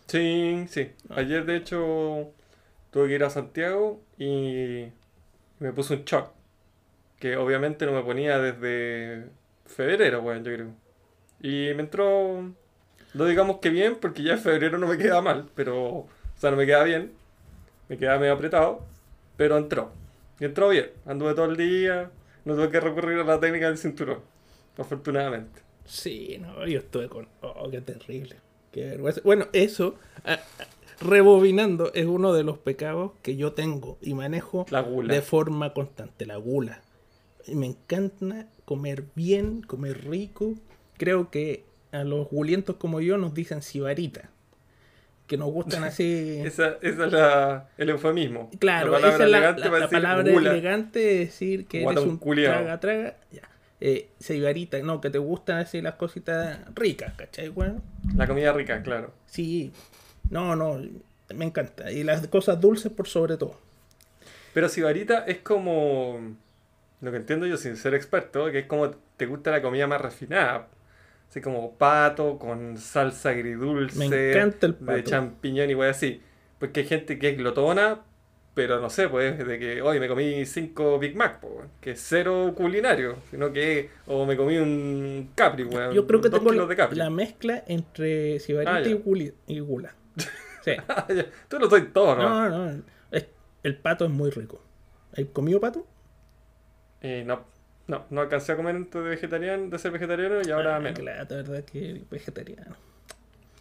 Sí, 0.08 0.66
sí. 0.70 0.90
Ah. 1.10 1.16
Ayer 1.18 1.46
de 1.46 1.58
hecho 1.58 2.30
tuve 2.92 3.08
que 3.10 3.16
ir 3.16 3.24
a 3.24 3.30
Santiago 3.30 4.00
y 4.18 4.86
me 5.60 5.72
puse 5.74 5.96
un 5.96 6.06
shock. 6.06 6.32
Que 7.20 7.36
obviamente 7.38 7.86
no 7.86 7.94
me 7.94 8.04
ponía 8.04 8.38
desde 8.40 9.26
febrero, 9.66 10.22
weón, 10.22 10.44
yo 10.44 10.54
creo. 10.54 10.74
Y 11.42 11.74
me 11.76 11.84
entró, 11.84 12.54
no 13.14 13.26
digamos 13.26 13.58
que 13.58 13.70
bien, 13.70 13.96
porque 13.96 14.24
ya 14.24 14.34
en 14.34 14.40
febrero 14.40 14.78
no 14.78 14.88
me 14.88 14.98
queda 14.98 15.22
mal, 15.22 15.50
pero, 15.56 15.86
o 15.86 16.10
sea, 16.38 16.52
no 16.52 16.58
me 16.58 16.66
queda 16.66 16.84
bien. 16.84 17.12
Me 17.90 17.98
queda 17.98 18.20
medio 18.20 18.34
apretado, 18.34 18.86
pero 19.38 19.58
entró. 19.58 19.92
Y 20.40 20.46
entró 20.46 20.70
bien. 20.70 20.92
Anduve 21.06 21.34
todo 21.34 21.46
el 21.46 21.58
día, 21.58 22.12
no 22.46 22.56
tuve 22.56 22.70
que 22.70 22.80
recurrir 22.80 23.20
a 23.20 23.24
la 23.24 23.40
técnica 23.40 23.68
del 23.68 23.78
cinturón, 23.78 24.20
afortunadamente. 24.78 25.62
Sí, 25.86 26.38
no, 26.40 26.68
yo 26.68 26.80
estuve 26.80 27.08
con. 27.08 27.28
Oh, 27.42 27.70
qué 27.72 27.82
terrible. 27.82 28.36
Qué 28.72 28.86
vergüenza. 28.86 29.22
Bueno, 29.24 29.48
eso, 29.54 29.96
ah, 30.26 30.38
ah, 30.60 30.66
rebobinando, 31.00 31.92
es 31.94 32.06
uno 32.06 32.34
de 32.34 32.44
los 32.44 32.58
pecados 32.58 33.12
que 33.22 33.36
yo 33.36 33.54
tengo 33.54 33.98
y 34.02 34.14
manejo 34.14 34.66
La 34.70 34.82
gula. 34.82 35.14
de 35.14 35.22
forma 35.22 35.74
constante, 35.74 36.26
la 36.26 36.38
gula. 36.38 36.82
Y 37.46 37.56
me 37.56 37.68
encanta 37.68 38.48
comer 38.66 39.06
bien, 39.16 39.62
comer 39.62 40.06
rico. 40.08 40.54
Creo 40.98 41.30
que 41.30 41.64
a 41.92 42.04
los 42.04 42.28
gulientos 42.30 42.76
como 42.78 43.00
yo 43.00 43.18
nos 43.18 43.34
dicen 43.34 43.62
sibarita. 43.62 44.30
Que 45.28 45.38
nos 45.38 45.52
gustan 45.52 45.84
así. 45.84 46.40
Esa, 46.46 46.78
esa 46.82 47.06
es 47.06 47.12
la, 47.12 47.70
el 47.78 47.90
eufemismo. 47.90 48.50
Claro, 48.60 48.92
la 48.92 48.98
palabra 48.98 49.16
esa 49.16 49.24
es 49.26 49.30
la, 49.32 49.38
elegante 49.38 49.62
la- 49.62 49.70
la 49.72 49.76
decir 49.80 49.92
palabra 50.02 50.32
gula. 50.32 50.52
elegante 50.52 51.00
de 51.00 51.16
decir 51.20 51.66
que 51.68 51.84
eres 51.84 51.98
un 52.00 52.18
culiao. 52.18 52.54
traga, 52.54 52.80
traga. 52.80 53.18
Ya. 53.32 53.42
Eh, 53.80 54.10
sibarita, 54.20 54.80
no, 54.80 55.00
que 55.02 55.10
te 55.10 55.18
gustan 55.20 55.60
así 55.60 55.82
las 55.82 55.96
cositas 55.96 56.60
ricas, 56.74 57.14
¿cachai? 57.16 57.50
Bueno, 57.50 57.82
La 58.16 58.26
comida 58.26 58.52
rica, 58.54 58.82
claro. 58.82 59.12
sí, 59.28 59.72
no, 60.30 60.56
no, 60.56 60.80
me 61.34 61.46
encanta. 61.46 61.92
Y 61.92 62.04
las 62.04 62.28
cosas 62.28 62.60
dulces 62.60 62.92
por 62.92 63.08
sobre 63.08 63.38
todo. 63.38 63.56
Pero 64.54 64.70
Sibarita 64.70 65.26
es 65.26 65.40
como. 65.40 66.36
Lo 67.00 67.12
que 67.12 67.18
entiendo 67.18 67.46
yo 67.46 67.58
sin 67.58 67.78
ser 67.78 67.94
experto, 67.94 68.52
que 68.52 68.60
es 68.60 68.66
como 68.66 68.90
te 69.18 69.26
gusta 69.28 69.52
la 69.52 69.62
comida 69.62 69.86
más 69.88 70.02
refinada. 70.02 70.68
Así 71.30 71.42
como 71.42 71.74
pato 71.78 72.40
con 72.40 72.78
salsa 72.78 73.30
agridulce. 73.30 74.00
Me 74.10 74.32
encanta 74.32 74.66
el 74.68 74.74
De 74.74 74.86
pato. 74.86 75.02
champiñón 75.04 75.70
y 75.70 75.76
wey 75.76 75.90
así. 75.90 76.22
Porque 76.58 76.80
hay 76.80 76.86
gente 76.88 77.20
que 77.20 77.30
es 77.30 77.38
glotona, 77.38 78.00
pero 78.56 78.80
no 78.80 78.90
sé, 78.90 79.10
pues, 79.10 79.38
de 79.46 79.60
que 79.60 79.82
hoy 79.84 80.00
me 80.00 80.08
comí 80.08 80.44
cinco 80.48 80.98
Big 80.98 81.16
Mac, 81.16 81.40
que 81.82 81.92
es 81.92 82.02
cero 82.02 82.54
culinario, 82.56 83.18
sino 83.30 83.54
que. 83.54 83.92
O 84.08 84.26
me 84.26 84.36
comí 84.36 84.58
un 84.58 85.30
Capri, 85.36 85.66
weón. 85.66 85.94
Yo 85.94 86.08
creo 86.08 86.20
que 86.22 86.30
tengo 86.32 86.52
de 86.52 86.58
la, 86.58 86.76
Capri. 86.76 86.98
la 86.98 87.10
mezcla 87.12 87.64
entre 87.68 88.40
sibarita 88.40 88.78
Ah, 88.78 88.82
y, 88.82 89.34
y 89.48 89.60
gula. 89.60 89.94
Sí. 90.64 90.72
Tú 91.48 91.60
lo 91.60 91.70
soy 91.70 91.88
todo, 91.90 92.16
¿no? 92.16 92.50
no, 92.50 92.72
no, 92.72 92.84
es- 93.12 93.28
el 93.64 93.78
pato 93.78 94.06
es 94.06 94.12
muy 94.12 94.30
rico. 94.32 94.62
¿Has 95.18 95.26
comido 95.34 95.60
pato? 95.60 95.86
Eh, 97.02 97.24
no, 97.26 97.46
no, 97.88 98.06
no 98.10 98.22
alcancé 98.22 98.52
a 98.52 98.56
comer 98.56 98.76
antes 98.76 99.02
de 99.02 99.10
vegetariano, 99.10 99.70
de 99.70 99.80
ser 99.80 99.92
vegetariano 99.92 100.42
y 100.46 100.52
ahora 100.52 100.76
Ah, 100.76 100.80
menos. 100.80 101.00
Claro, 101.00 101.28
la 101.30 101.36
verdad 101.38 101.64
que 101.64 102.02
vegetariano. 102.10 102.76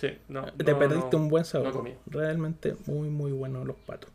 Sí, 0.00 0.18
no, 0.28 0.44
Te 0.52 0.72
no, 0.72 0.78
perdiste 0.78 1.16
no, 1.16 1.22
un 1.22 1.28
buen 1.28 1.42
no 1.42 1.44
sabor. 1.46 1.72
comí. 1.72 1.94
Realmente 2.06 2.76
muy, 2.86 3.08
muy 3.08 3.32
buenos 3.32 3.66
los 3.66 3.76
patos. 3.76 4.10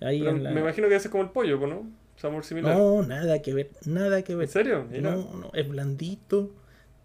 Ahí 0.00 0.18
Pero 0.20 0.32
en 0.32 0.42
la- 0.44 0.50
Me 0.50 0.60
imagino 0.60 0.88
que 0.88 0.96
ese 0.96 1.08
es 1.08 1.12
como 1.12 1.22
el 1.24 1.30
pollo, 1.30 1.58
¿no? 1.66 1.86
Sabor 2.16 2.44
similar. 2.44 2.76
No, 2.76 3.02
nada 3.02 3.40
que 3.40 3.54
ver, 3.54 3.70
nada 3.86 4.22
que 4.22 4.34
ver. 4.34 4.46
¿En 4.46 4.52
serio? 4.52 4.86
Mira. 4.90 5.10
No, 5.14 5.32
no, 5.34 5.50
es 5.54 5.66
blandito, 5.68 6.50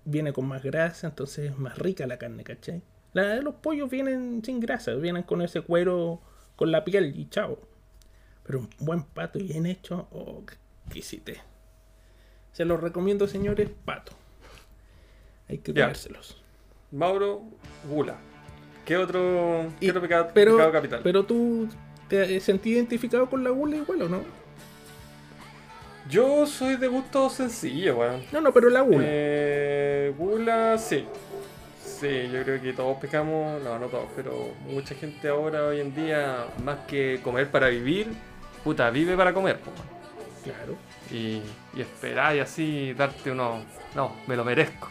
viene 0.03 0.33
con 0.33 0.45
más 0.47 0.63
grasa, 0.63 1.07
entonces 1.07 1.51
es 1.51 1.57
más 1.57 1.77
rica 1.77 2.05
la 2.07 2.17
carne, 2.17 2.43
¿cachai? 2.43 2.81
La, 3.13 3.35
los 3.35 3.55
pollos 3.55 3.89
vienen 3.89 4.41
sin 4.43 4.59
grasa, 4.59 4.93
vienen 4.95 5.23
con 5.23 5.41
ese 5.41 5.61
cuero, 5.61 6.21
con 6.55 6.71
la 6.71 6.83
piel 6.83 7.13
y 7.17 7.27
chao. 7.29 7.59
Pero 8.43 8.59
un 8.59 8.69
buen 8.79 9.03
pato 9.03 9.39
bien 9.39 9.65
hecho, 9.65 10.07
oh, 10.11 10.43
qué 10.45 10.55
exquisite. 10.85 11.41
Se 12.51 12.65
los 12.65 12.79
recomiendo, 12.81 13.27
señores, 13.27 13.69
pato. 13.85 14.13
Hay 15.49 15.59
que 15.59 15.73
comérselos. 15.73 16.41
Mauro, 16.91 17.41
gula. 17.89 18.17
¿Qué 18.85 18.95
otro, 18.97 19.71
qué 19.79 19.85
Y- 19.87 19.89
otro 19.89 20.01
pecado, 20.01 20.29
Pero, 20.33 20.53
pecado 20.53 20.71
capital? 20.71 20.99
pero 21.03 21.25
tú 21.25 21.67
te 22.07 22.39
sentí 22.39 22.69
identificado 22.71 23.29
con 23.29 23.43
la 23.43 23.49
gula 23.49 23.75
igual, 23.77 24.01
¿o 24.03 24.09
no? 24.09 24.21
Yo 26.09 26.45
soy 26.45 26.77
de 26.77 26.87
gusto 26.87 27.29
sencillo, 27.29 27.97
weón. 27.97 28.21
No, 28.31 28.39
no, 28.39 28.53
pero 28.53 28.69
la 28.69 28.79
gula. 28.81 28.99
Eh, 29.01 30.13
gula, 30.17 30.77
sí. 30.77 31.03
Sí, 31.99 32.29
yo 32.31 32.43
creo 32.43 32.61
que 32.61 32.73
todos 32.73 32.97
pecamos, 32.97 33.59
no, 33.63 33.79
no 33.79 33.87
todos, 33.87 34.07
pero 34.15 34.53
mucha 34.69 34.93
gente 34.93 35.29
ahora, 35.29 35.63
hoy 35.63 35.79
en 35.79 35.95
día, 35.95 36.45
más 36.63 36.77
que 36.87 37.19
comer 37.23 37.49
para 37.49 37.69
vivir, 37.69 38.13
puta, 38.63 38.91
vive 38.91 39.17
para 39.17 39.33
comer, 39.33 39.59
po. 39.59 39.71
Claro. 40.43 40.77
y, 41.11 41.41
y 41.75 41.81
esperáis 41.81 42.43
así 42.43 42.93
darte 42.93 43.31
uno, 43.31 43.63
no, 43.95 44.15
me 44.27 44.35
lo 44.35 44.45
merezco. 44.45 44.89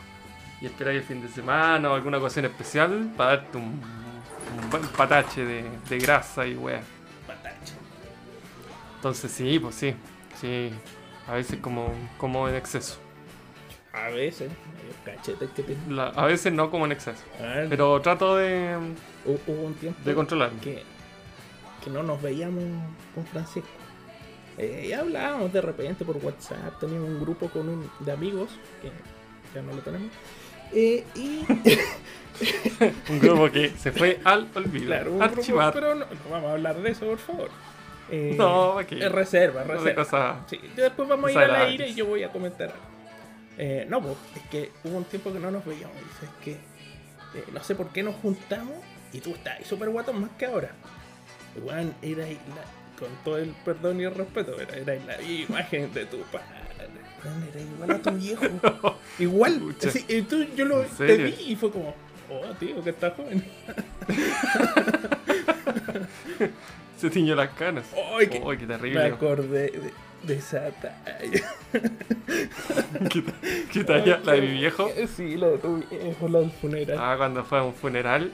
Y 0.60 0.66
esperáis 0.66 0.98
el 0.98 1.04
fin 1.04 1.22
de 1.22 1.28
semana 1.28 1.90
o 1.90 1.94
alguna 1.94 2.18
ocasión 2.18 2.44
especial 2.44 3.12
para 3.16 3.36
darte 3.36 3.56
un, 3.56 3.80
un 4.60 4.70
buen 4.70 4.82
patache 4.88 5.44
de, 5.44 5.64
de 5.88 5.98
grasa 5.98 6.44
y 6.44 6.56
weá. 6.56 6.80
Patache. 7.26 7.74
Entonces 8.96 9.30
sí, 9.30 9.60
pues 9.60 9.76
sí, 9.76 9.94
sí, 10.40 10.72
a 11.28 11.34
veces 11.34 11.60
como, 11.60 11.92
como 12.18 12.48
en 12.48 12.56
exceso. 12.56 12.98
A 13.96 14.08
veces, 14.10 14.50
cachetes 15.04 15.50
que 15.50 15.62
te. 15.62 15.76
La- 15.88 16.08
a 16.08 16.26
veces 16.26 16.52
no 16.52 16.70
como 16.70 16.84
en 16.86 16.92
exceso. 16.92 17.22
Ver, 17.40 17.68
Pero 17.68 18.00
trato 18.02 18.36
de, 18.36 18.76
hu- 19.26 19.38
hubo 19.48 19.62
un 19.62 19.74
tiempo 19.74 19.98
de 20.04 20.14
controlarme. 20.14 20.60
que, 20.60 20.82
que 21.82 21.90
no 21.90 22.02
nos 22.02 22.20
veíamos 22.20 22.62
con 23.14 23.24
Francisco. 23.26 23.68
Eh, 24.58 24.86
y 24.88 24.92
hablábamos 24.92 25.52
de 25.52 25.60
repente 25.60 26.04
por 26.04 26.16
WhatsApp, 26.18 26.78
teníamos 26.80 27.08
un 27.10 27.20
grupo 27.20 27.48
con 27.48 27.68
un, 27.68 27.90
de 28.00 28.12
amigos, 28.12 28.50
que 28.80 28.90
ya 29.54 29.62
no 29.62 29.72
lo 29.74 29.80
tenemos, 29.82 30.08
Eh, 30.72 31.04
y 31.14 31.44
Un 33.10 33.18
grupo 33.20 33.50
que 33.50 33.70
se 33.70 33.92
fue 33.92 34.20
al 34.24 34.48
olvido. 34.54 34.86
claro, 34.86 35.12
un 35.12 35.18
grupo, 35.18 35.70
pero 35.72 35.94
no, 35.94 36.04
no 36.04 36.30
vamos 36.30 36.50
a 36.50 36.52
hablar 36.52 36.76
de 36.76 36.90
eso, 36.90 37.06
por 37.06 37.18
favor. 37.18 37.50
Eh, 38.10 38.34
No, 38.36 38.78
aquí. 38.78 39.00
Es 39.02 39.10
reserva, 39.10 39.62
No 39.64 39.72
de 39.72 39.78
reserva. 39.78 40.04
cosas. 40.04 40.36
Sí, 40.48 40.60
después 40.76 41.08
vamos 41.08 41.28
a 41.28 41.32
ir 41.32 41.38
al 41.38 41.54
aire 41.56 41.88
y 41.88 41.94
yo 41.94 42.06
voy 42.06 42.22
a 42.22 42.30
comentar 42.30 42.68
algo. 42.70 42.95
Eh, 43.58 43.86
no, 43.88 44.02
pues, 44.02 44.14
es 44.36 44.42
que 44.50 44.70
hubo 44.84 44.98
un 44.98 45.04
tiempo 45.04 45.32
que 45.32 45.38
no 45.38 45.50
nos 45.50 45.64
veíamos. 45.64 45.96
Y 45.96 46.24
es 46.24 46.30
que 46.44 46.52
eh, 46.52 47.44
no 47.52 47.62
sé 47.64 47.74
por 47.74 47.88
qué 47.90 48.02
nos 48.02 48.14
juntamos 48.16 48.76
y 49.12 49.20
tú 49.20 49.34
estás 49.34 49.58
ahí 49.58 49.64
súper 49.64 49.88
guatón 49.90 50.20
más 50.20 50.30
que 50.38 50.46
ahora. 50.46 50.70
Igual 51.56 51.94
era 52.02 52.26
la- 52.26 52.98
con 52.98 53.08
todo 53.24 53.38
el 53.38 53.50
perdón 53.64 54.00
y 54.00 54.04
el 54.04 54.14
respeto, 54.14 54.54
pero 54.56 54.72
era 54.72 54.92
ahí 54.92 55.02
la 55.06 55.20
imagen 55.22 55.92
de 55.92 56.06
tu 56.06 56.18
padre. 56.24 56.46
Era 57.52 57.60
igual 57.60 57.90
a 57.90 57.98
tu 57.98 58.10
viejo. 58.12 58.44
Igual. 59.18 59.58
Pucha. 59.58 59.88
así, 59.88 60.04
y 60.08 60.22
tú, 60.22 60.44
yo 60.54 60.64
lo 60.64 60.82
vi 60.98 61.34
y 61.48 61.56
fue 61.56 61.70
como, 61.72 61.92
oh, 62.30 62.54
tío, 62.60 62.82
que 62.84 62.90
estás 62.90 63.14
joven. 63.14 63.44
Se 66.96 67.10
tiñó 67.10 67.34
las 67.34 67.50
canas. 67.50 67.84
Ay, 68.18 68.28
qué- 68.28 68.40
qué 68.40 68.44
Me 68.46 68.56
terrible. 68.66 69.04
acordé 69.04 69.70
de, 69.70 69.92
de 70.26 70.34
esa 70.34 70.70
talla. 70.70 71.50
¿Qué, 73.10 73.22
qué 73.72 73.84
talla? 73.84 74.20
¿La 74.24 74.32
de 74.32 74.40
mi 74.42 74.52
viejo? 74.58 74.90
Sí, 75.16 75.36
la 75.36 75.48
de 75.48 75.58
tu 75.58 75.76
viejo, 75.90 76.28
la 76.28 76.40
del 76.40 76.50
funeral. 76.50 76.98
Ah, 77.00 77.14
cuando 77.16 77.44
fue 77.44 77.58
a 77.58 77.62
un 77.62 77.74
funeral 77.74 78.32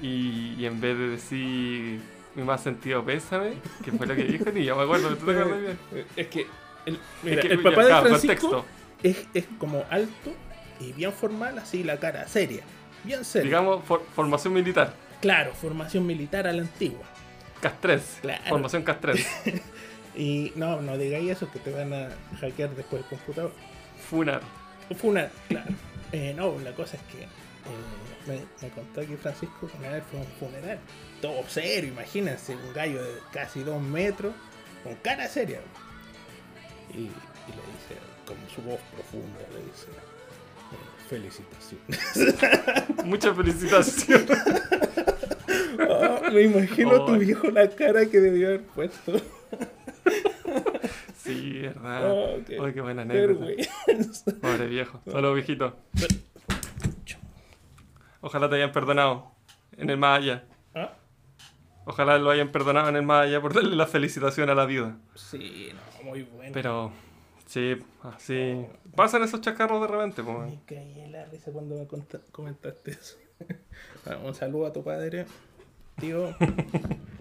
y, 0.00 0.54
y 0.58 0.66
en 0.66 0.80
vez 0.80 0.96
de 0.96 1.08
decir 1.08 2.00
mi 2.34 2.42
más 2.44 2.62
sentido 2.62 3.04
pésame, 3.04 3.54
que 3.84 3.92
fue 3.92 4.06
lo 4.06 4.14
que 4.14 4.24
dijo, 4.24 4.44
ni 4.52 4.64
yo 4.64 4.76
me 4.76 4.84
acuerdo, 4.84 5.08
¿tú 5.16 5.26
te 5.26 5.32
acuerdas 5.32 5.60
bien? 5.60 6.06
Es 6.16 6.26
que 6.28 6.46
el, 6.86 6.98
mira, 7.22 7.42
Es 7.42 7.46
que, 7.48 7.52
el 7.54 7.62
papá 7.62 7.88
ya, 7.88 8.02
de 8.02 8.08
Francisco 8.08 8.64
es, 9.02 9.26
es 9.34 9.44
como 9.58 9.84
alto 9.90 10.32
y 10.78 10.92
bien 10.92 11.12
formal, 11.12 11.58
así 11.58 11.82
la 11.84 11.98
cara 11.98 12.26
seria. 12.28 12.62
Bien 13.04 13.24
seria. 13.24 13.46
Digamos, 13.46 13.84
for- 13.84 14.04
formación 14.14 14.52
militar. 14.54 14.94
Claro, 15.20 15.52
formación 15.54 16.06
militar 16.06 16.46
a 16.46 16.52
la 16.52 16.62
antigua. 16.62 17.02
Castrense. 17.60 18.20
Claro. 18.22 18.42
Formación 18.48 18.82
castrense. 18.82 19.26
Y 20.16 20.52
no, 20.56 20.80
no 20.80 20.96
digáis 20.98 21.30
eso 21.30 21.50
que 21.50 21.58
te 21.58 21.72
van 21.72 21.92
a 21.92 22.08
hackear 22.40 22.70
después 22.74 23.02
el 23.02 23.08
computador. 23.08 23.52
Funar. 24.08 24.42
Funeral, 24.96 25.30
claro. 25.48 25.70
Eh, 26.12 26.34
no, 26.36 26.58
la 26.58 26.72
cosa 26.72 26.96
es 26.96 27.02
que 27.04 27.22
eh, 27.22 27.28
me, 28.26 28.40
me 28.60 28.74
contó 28.74 29.00
que 29.00 29.16
Francisco 29.16 29.70
una 29.78 29.90
vez 29.90 30.02
fue 30.10 30.18
a 30.18 30.22
un 30.22 30.28
funeral. 30.40 30.80
Todo 31.22 31.48
serio, 31.48 31.92
imagínense, 31.92 32.56
un 32.56 32.72
gallo 32.74 33.00
de 33.00 33.12
casi 33.32 33.62
dos 33.62 33.80
metros, 33.80 34.34
con 34.82 34.96
cara 34.96 35.28
seria. 35.28 35.60
Y, 36.92 37.02
y 37.02 37.06
le 37.06 37.06
dice, 37.06 37.94
con 38.26 38.36
su 38.52 38.60
voz 38.62 38.80
profunda, 38.92 39.38
le 39.52 39.62
dice, 39.66 39.86
eh, 40.72 41.08
felicitaciones. 41.08 43.04
Muchas 43.04 43.36
felicitaciones. 43.36 44.38
Ah, 45.78 46.22
me 46.32 46.42
imagino 46.42 47.04
tu 47.04 47.16
viejo 47.18 47.50
la 47.50 47.68
cara 47.70 48.06
que 48.06 48.18
debió 48.20 48.48
haber 48.48 48.62
puesto. 48.62 49.20
Sí, 51.16 51.60
verdad. 51.60 52.10
Oh, 52.10 52.38
qué 52.46 52.58
Ay, 52.60 52.72
qué 52.72 52.80
buena 52.80 53.02
anécdota. 53.02 53.46
Pobre 54.40 54.66
viejo. 54.66 55.00
Solo 55.04 55.34
viejito. 55.34 55.76
Ojalá 58.22 58.48
te 58.48 58.56
hayan 58.56 58.72
perdonado 58.72 59.30
en 59.76 59.90
el 59.90 59.98
más 59.98 60.18
allá. 60.18 60.44
¿Ah? 60.74 60.92
Ojalá 61.84 62.18
lo 62.18 62.30
hayan 62.30 62.50
perdonado 62.50 62.88
en 62.88 62.96
el 62.96 63.02
más 63.02 63.26
allá 63.26 63.40
por 63.40 63.54
darle 63.54 63.76
la 63.76 63.86
felicitación 63.86 64.48
a 64.50 64.54
la 64.54 64.64
vida. 64.64 64.96
Sí, 65.14 65.70
no, 65.74 66.04
muy 66.04 66.22
bueno. 66.22 66.52
Pero, 66.52 66.92
sí, 67.46 67.76
así. 68.02 68.66
Pasan 68.96 69.22
esos 69.22 69.40
chacarros 69.40 69.80
de 69.82 69.86
repente. 69.88 70.22
Me 70.22 70.60
caí 70.66 71.00
en 71.00 71.12
la 71.12 71.26
risa 71.26 71.52
cuando 71.52 71.76
me 71.76 71.86
comentaste 72.32 72.92
eso. 72.92 73.16
Bueno, 74.04 74.26
un 74.26 74.34
saludo 74.34 74.66
a 74.66 74.72
tu 74.72 74.82
padre, 74.82 75.26
tío. 75.98 76.34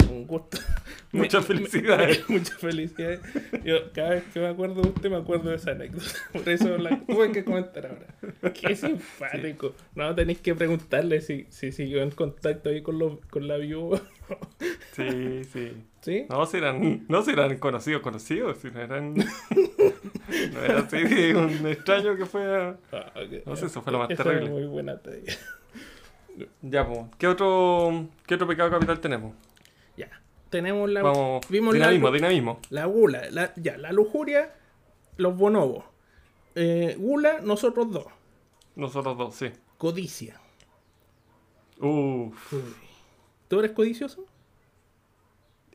Un 0.10 0.26
gusto. 0.26 0.58
Muchas 1.12 1.46
felicidades. 1.46 2.30
muchas 2.30 2.58
felicidades. 2.58 3.20
Yo, 3.64 3.92
cada 3.94 4.12
vez 4.12 4.24
que 4.32 4.40
me 4.40 4.48
acuerdo 4.48 4.82
de 4.82 4.90
usted, 4.90 5.10
me 5.10 5.18
acuerdo 5.18 5.50
de 5.50 5.56
esa 5.56 5.72
anécdota. 5.72 6.06
Por 6.34 6.48
eso 6.48 6.78
la 6.78 7.00
tuve 7.00 7.32
que 7.32 7.44
comentar 7.44 7.88
ahora. 7.88 8.54
Qué 8.54 8.76
simpático. 8.76 9.74
No, 9.96 10.14
tenéis 10.14 10.40
que 10.40 10.54
preguntarle 10.54 11.22
si, 11.22 11.48
si 11.50 11.72
siguió 11.72 12.04
en 12.04 12.12
contacto 12.12 12.70
ahí 12.70 12.82
con, 12.82 13.00
los, 13.00 13.20
con 13.32 13.48
la 13.48 13.58
viuda. 13.58 14.02
Sí, 14.94 15.44
sí. 15.46 15.74
¿Sí? 16.02 16.26
No, 16.30 16.46
si 16.46 16.58
eran, 16.58 17.06
no 17.10 17.24
si 17.24 17.32
eran 17.32 17.58
conocidos, 17.58 18.02
conocidos, 18.02 18.58
si 18.60 18.70
no 18.70 18.80
eran. 18.80 19.16
No 19.16 20.64
era 20.64 20.80
así 20.80 20.98
de 20.98 21.36
un 21.36 21.68
extraño 21.68 22.16
que 22.16 22.26
fue 22.26 22.56
a. 22.56 22.78
Ah. 22.92 23.12
No 23.46 23.56
sé, 23.56 23.66
eso 23.66 23.82
fue 23.82 23.92
lo 23.92 24.00
más 24.00 24.08
terrible. 24.10 24.50
muy 24.50 24.66
buena 24.66 24.98
talla. 24.98 25.36
Ya, 26.62 26.88
pues. 26.88 27.00
¿Qué 27.18 27.28
otro, 27.28 28.08
¿Qué 28.26 28.36
otro 28.36 28.48
pecado 28.48 28.70
capital 28.70 29.00
tenemos? 29.00 29.34
Tenemos 30.50 30.90
la. 30.90 31.04
Vamos. 31.04 31.48
vimos 31.50 31.74
dinamismo, 31.74 32.08
la, 32.10 32.14
dinamismo. 32.16 32.60
La 32.70 32.86
gula, 32.86 33.30
la, 33.32 33.54
ya, 33.56 33.78
la 33.78 33.92
lujuria, 33.92 34.54
los 35.18 35.38
bonobos. 35.38 35.86
Eh, 36.56 36.96
gula, 36.98 37.40
nosotros 37.42 37.92
dos. 37.92 38.06
Nosotros 38.76 39.18
dos, 39.18 39.36
sí. 39.36 39.52
Codicia. 39.78 40.40
Uff. 41.80 42.54
¿Tú 43.48 43.60
eres 43.60 43.72
codicioso? 43.72 44.26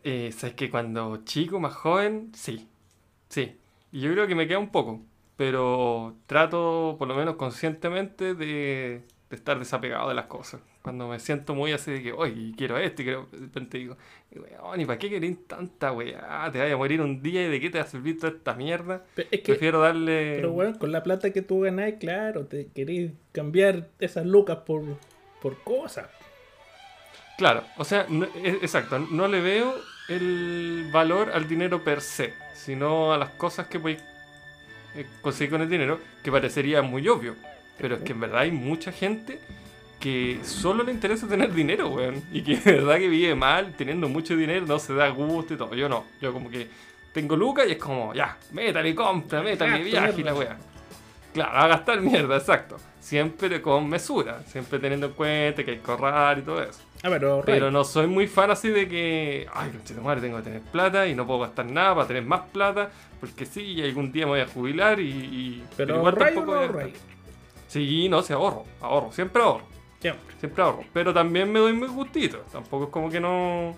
Eh, 0.03 0.33
Sabes 0.33 0.55
que 0.55 0.71
cuando 0.71 1.25
chico, 1.25 1.61
más 1.61 1.75
joven, 1.75 2.33
sí. 2.35 2.69
Sí. 3.29 3.57
Y 3.93 4.01
yo 4.01 4.13
creo 4.13 4.27
que 4.27 4.35
me 4.35 4.47
queda 4.47 4.59
un 4.59 4.71
poco. 4.71 5.01
Pero 5.37 6.17
trato, 6.27 6.97
por 6.99 7.09
lo 7.09 7.15
menos 7.15 7.37
conscientemente, 7.37 8.35
de, 8.35 9.03
de 9.31 9.37
estar 9.37 9.59
desapegado 9.59 10.09
de 10.09 10.15
las 10.15 10.27
cosas. 10.27 10.61
Cuando 10.85 11.09
me 11.09 11.19
siento 11.19 11.55
muy 11.55 11.73
así 11.73 11.91
de 11.93 12.03
que, 12.03 12.13
oye, 12.13 12.53
quiero 12.59 12.77
esto 12.77 13.01
y 13.01 13.07
quiero. 13.07 13.27
De 13.33 13.39
repente 13.39 13.79
digo, 13.79 13.97
weón, 14.35 14.81
¿y 14.83 14.85
para 14.85 14.99
qué 14.99 15.09
querés 15.09 15.47
tanta 15.47 15.93
weá? 15.93 16.51
Te 16.53 16.59
vaya 16.59 16.75
a 16.75 16.77
morir 16.77 17.01
un 17.01 17.23
día 17.23 17.43
y 17.47 17.49
de 17.51 17.59
qué 17.59 17.71
te 17.71 17.79
va 17.79 17.85
a 17.85 17.87
servir 17.87 18.19
toda 18.21 18.35
esta 18.35 18.53
mierda. 18.53 19.03
Es 19.17 19.27
que, 19.31 19.39
Prefiero 19.55 19.81
darle. 19.81 20.35
pero 20.37 20.53
bueno, 20.53 20.79
con 20.79 20.93
la 20.93 21.03
plata 21.03 21.33
que 21.33 21.41
tú 21.41 21.61
ganás, 21.61 21.95
claro, 21.99 22.45
te 22.45 22.67
querés 22.75 23.13
cambiar 23.33 23.89
esas 23.99 24.27
lucas 24.27 24.59
por, 24.67 24.83
por 25.41 25.57
cosas. 25.65 26.07
Claro, 27.39 27.65
o 27.79 27.85
sea, 27.85 28.05
no- 28.11 28.27
e- 28.27 28.59
exacto, 28.61 28.99
no 28.99 29.27
le 29.27 29.41
veo 29.41 29.75
el 30.11 30.91
valor 30.93 31.31
al 31.33 31.49
dinero 31.49 31.83
per 31.83 32.03
se, 32.03 32.35
sino 32.53 33.11
a 33.15 33.17
las 33.17 33.31
cosas 33.31 33.69
que 33.69 33.81
podéis 33.81 34.03
eh, 34.97 35.07
conseguir 35.23 35.51
con 35.53 35.63
el 35.63 35.71
dinero, 35.71 35.99
que 36.23 36.31
parecería 36.31 36.83
muy 36.83 37.09
obvio. 37.09 37.35
Pero 37.79 37.97
es 37.97 38.03
que 38.03 38.13
en 38.13 38.21
verdad 38.21 38.41
hay 38.41 38.53
mucha 38.53 38.93
gente 38.93 39.41
que 40.05 40.41
solo 40.45 40.83
le 40.85 40.93
interesa 40.93 41.27
tener 41.27 41.51
dinero, 41.55 41.89
weón. 41.89 42.23
Y 42.31 42.43
que 42.43 42.59
de 42.59 42.73
verdad 42.73 42.99
que 42.99 43.09
vive 43.09 43.35
mal, 43.35 43.73
teniendo 43.75 44.07
mucho 44.07 44.37
dinero, 44.37 44.67
no 44.67 44.79
se 44.79 44.93
da 44.93 45.09
gusto 45.09 45.55
y 45.55 45.57
todo. 45.57 45.75
Yo 45.75 45.89
no, 45.89 46.05
yo 46.21 46.31
como 46.31 46.51
que 46.51 46.69
tengo 47.15 47.35
lucas 47.37 47.65
y 47.67 47.73
es 47.73 47.79
como, 47.79 48.13
ya, 48.13 48.37
métale 48.53 48.95
compra, 48.95 49.41
métale 49.41 49.83
viaje 49.83 50.21
y 50.21 50.23
la 50.23 50.35
weá. 50.35 50.59
Claro, 51.33 51.59
a 51.59 51.69
gastar 51.69 52.03
mierda, 52.03 52.37
exacto. 52.37 52.77
Siempre 53.01 53.63
con 53.63 53.89
mesura, 53.89 54.43
siempre 54.47 54.79
teniendo 54.79 55.07
en 55.07 55.13
cuenta 55.15 55.65
que 55.65 55.71
hay 55.71 55.79
que 55.79 55.91
ahorrar 55.91 56.39
y 56.39 56.43
todo 56.43 56.63
eso. 56.63 56.81
Ah, 57.03 57.41
pero, 57.47 57.71
no 57.71 57.83
soy 57.83 58.07
muy 58.07 58.27
fan 58.27 58.51
así 58.51 58.69
de 58.69 58.87
que, 58.87 59.47
ay, 59.55 59.71
conchito 59.71 60.03
madre, 60.03 60.21
tengo 60.21 60.37
que 60.37 60.43
tener 60.43 60.61
plata 60.61 61.07
y 61.07 61.15
no 61.15 61.27
puedo 61.27 61.41
gastar 61.41 61.65
nada 61.65 61.95
para 61.95 62.07
tener 62.07 62.25
más 62.27 62.43
plata, 62.53 62.91
porque 63.21 63.47
sí, 63.47 63.63
y 63.63 63.83
algún 63.83 64.13
día 64.13 64.27
me 64.27 64.33
voy 64.33 64.41
a 64.41 64.47
jubilar 64.47 65.01
y. 65.01 65.09
y- 65.09 65.65
pero 65.79 65.97
igual 65.97 66.15
tampoco 66.15 66.41
no 66.41 66.53
voy 66.53 66.57
a 66.57 66.67
gastar. 66.67 66.83
Ray. 66.83 66.93
Sí, 67.69 68.09
no, 68.11 68.23
se 68.23 68.35
ahorro, 68.35 68.65
ahorro, 68.81 69.11
siempre 69.13 69.43
ahorro, 69.43 69.67
Siempre. 70.05 70.37
siempre 70.39 70.63
ahorro. 70.63 70.85
Pero 70.93 71.15
también 71.15 71.51
me 71.51 71.61
doy 71.61 71.73
muy 71.73 71.89
gustito, 71.89 72.41
tampoco 72.53 72.85
es 72.85 72.91
como 72.91 73.09
que 73.09 73.21
no. 73.21 73.75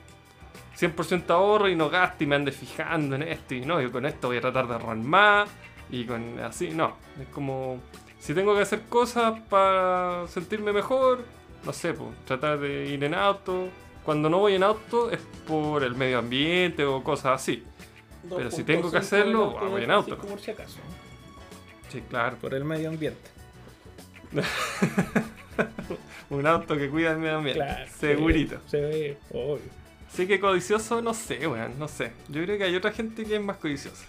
100% 0.77 1.31
ahorro 1.31 1.69
y 1.69 1.77
no 1.77 1.89
gasto 1.89 2.25
y 2.25 2.27
me 2.27 2.35
ande 2.35 2.51
fijando 2.51 3.15
en 3.15 3.23
esto 3.23 3.55
y 3.55 3.61
no, 3.61 3.81
yo 3.81 3.93
con 3.93 4.05
esto 4.05 4.27
voy 4.27 4.39
a 4.39 4.41
tratar 4.41 4.67
de 4.67 4.75
ahorrar 4.75 4.97
más 4.97 5.49
y 5.89 6.05
con 6.05 6.41
así, 6.41 6.71
no. 6.71 6.97
Es 7.21 7.29
como, 7.29 7.79
si 8.19 8.35
tengo 8.35 8.57
que 8.57 8.63
hacer 8.63 8.83
cosas 8.89 9.41
para 9.49 10.27
sentirme 10.27 10.73
mejor, 10.73 11.25
no 11.65 11.73
sé, 11.73 11.95
pues, 11.95 12.11
tratar 12.25 12.59
de 12.59 12.87
ir 12.87 13.05
en 13.05 13.15
auto. 13.15 13.69
Cuando 14.05 14.29
no 14.29 14.41
voy 14.41 14.55
en 14.55 14.65
auto 14.65 15.13
es 15.13 15.21
por 15.47 15.85
el 15.85 15.95
medio 15.95 16.19
ambiente 16.19 16.85
o 16.85 17.05
cosas 17.05 17.41
así. 17.41 17.63
Pero 18.29 18.51
si 18.51 18.65
tengo 18.65 18.91
que 18.91 18.99
2.5 18.99 19.01
hacerlo, 19.01 19.57
voy 19.71 19.85
en 19.85 19.93
auto. 19.93 20.19
Por 20.19 20.41
si 20.41 20.51
acaso. 20.51 20.79
Sí, 21.89 22.03
claro. 22.11 22.37
Por 22.39 22.53
el 22.53 22.65
medio 22.65 22.89
ambiente. 22.89 23.36
Un 26.31 26.47
auto 26.47 26.77
que 26.77 26.89
cuida 26.91 27.13
el 27.13 27.19
medio 27.19 27.37
ambiente. 27.39 27.61
Claro. 27.63 27.91
Segurito. 27.99 28.57
Obvio. 29.31 29.61
Sí 30.13 30.27
que 30.27 30.41
codicioso, 30.41 31.01
no 31.03 31.15
sé, 31.15 31.47
weón, 31.47 31.79
no 31.79 31.89
sé. 31.89 32.13
Yo 32.29 32.43
creo 32.43 32.59
que 32.59 32.65
hay 32.65 32.75
otra 32.77 32.93
gente 32.93 33.25
que 33.25 33.37
es 33.37 33.41
más 33.43 33.57
codiciosa. 33.59 34.05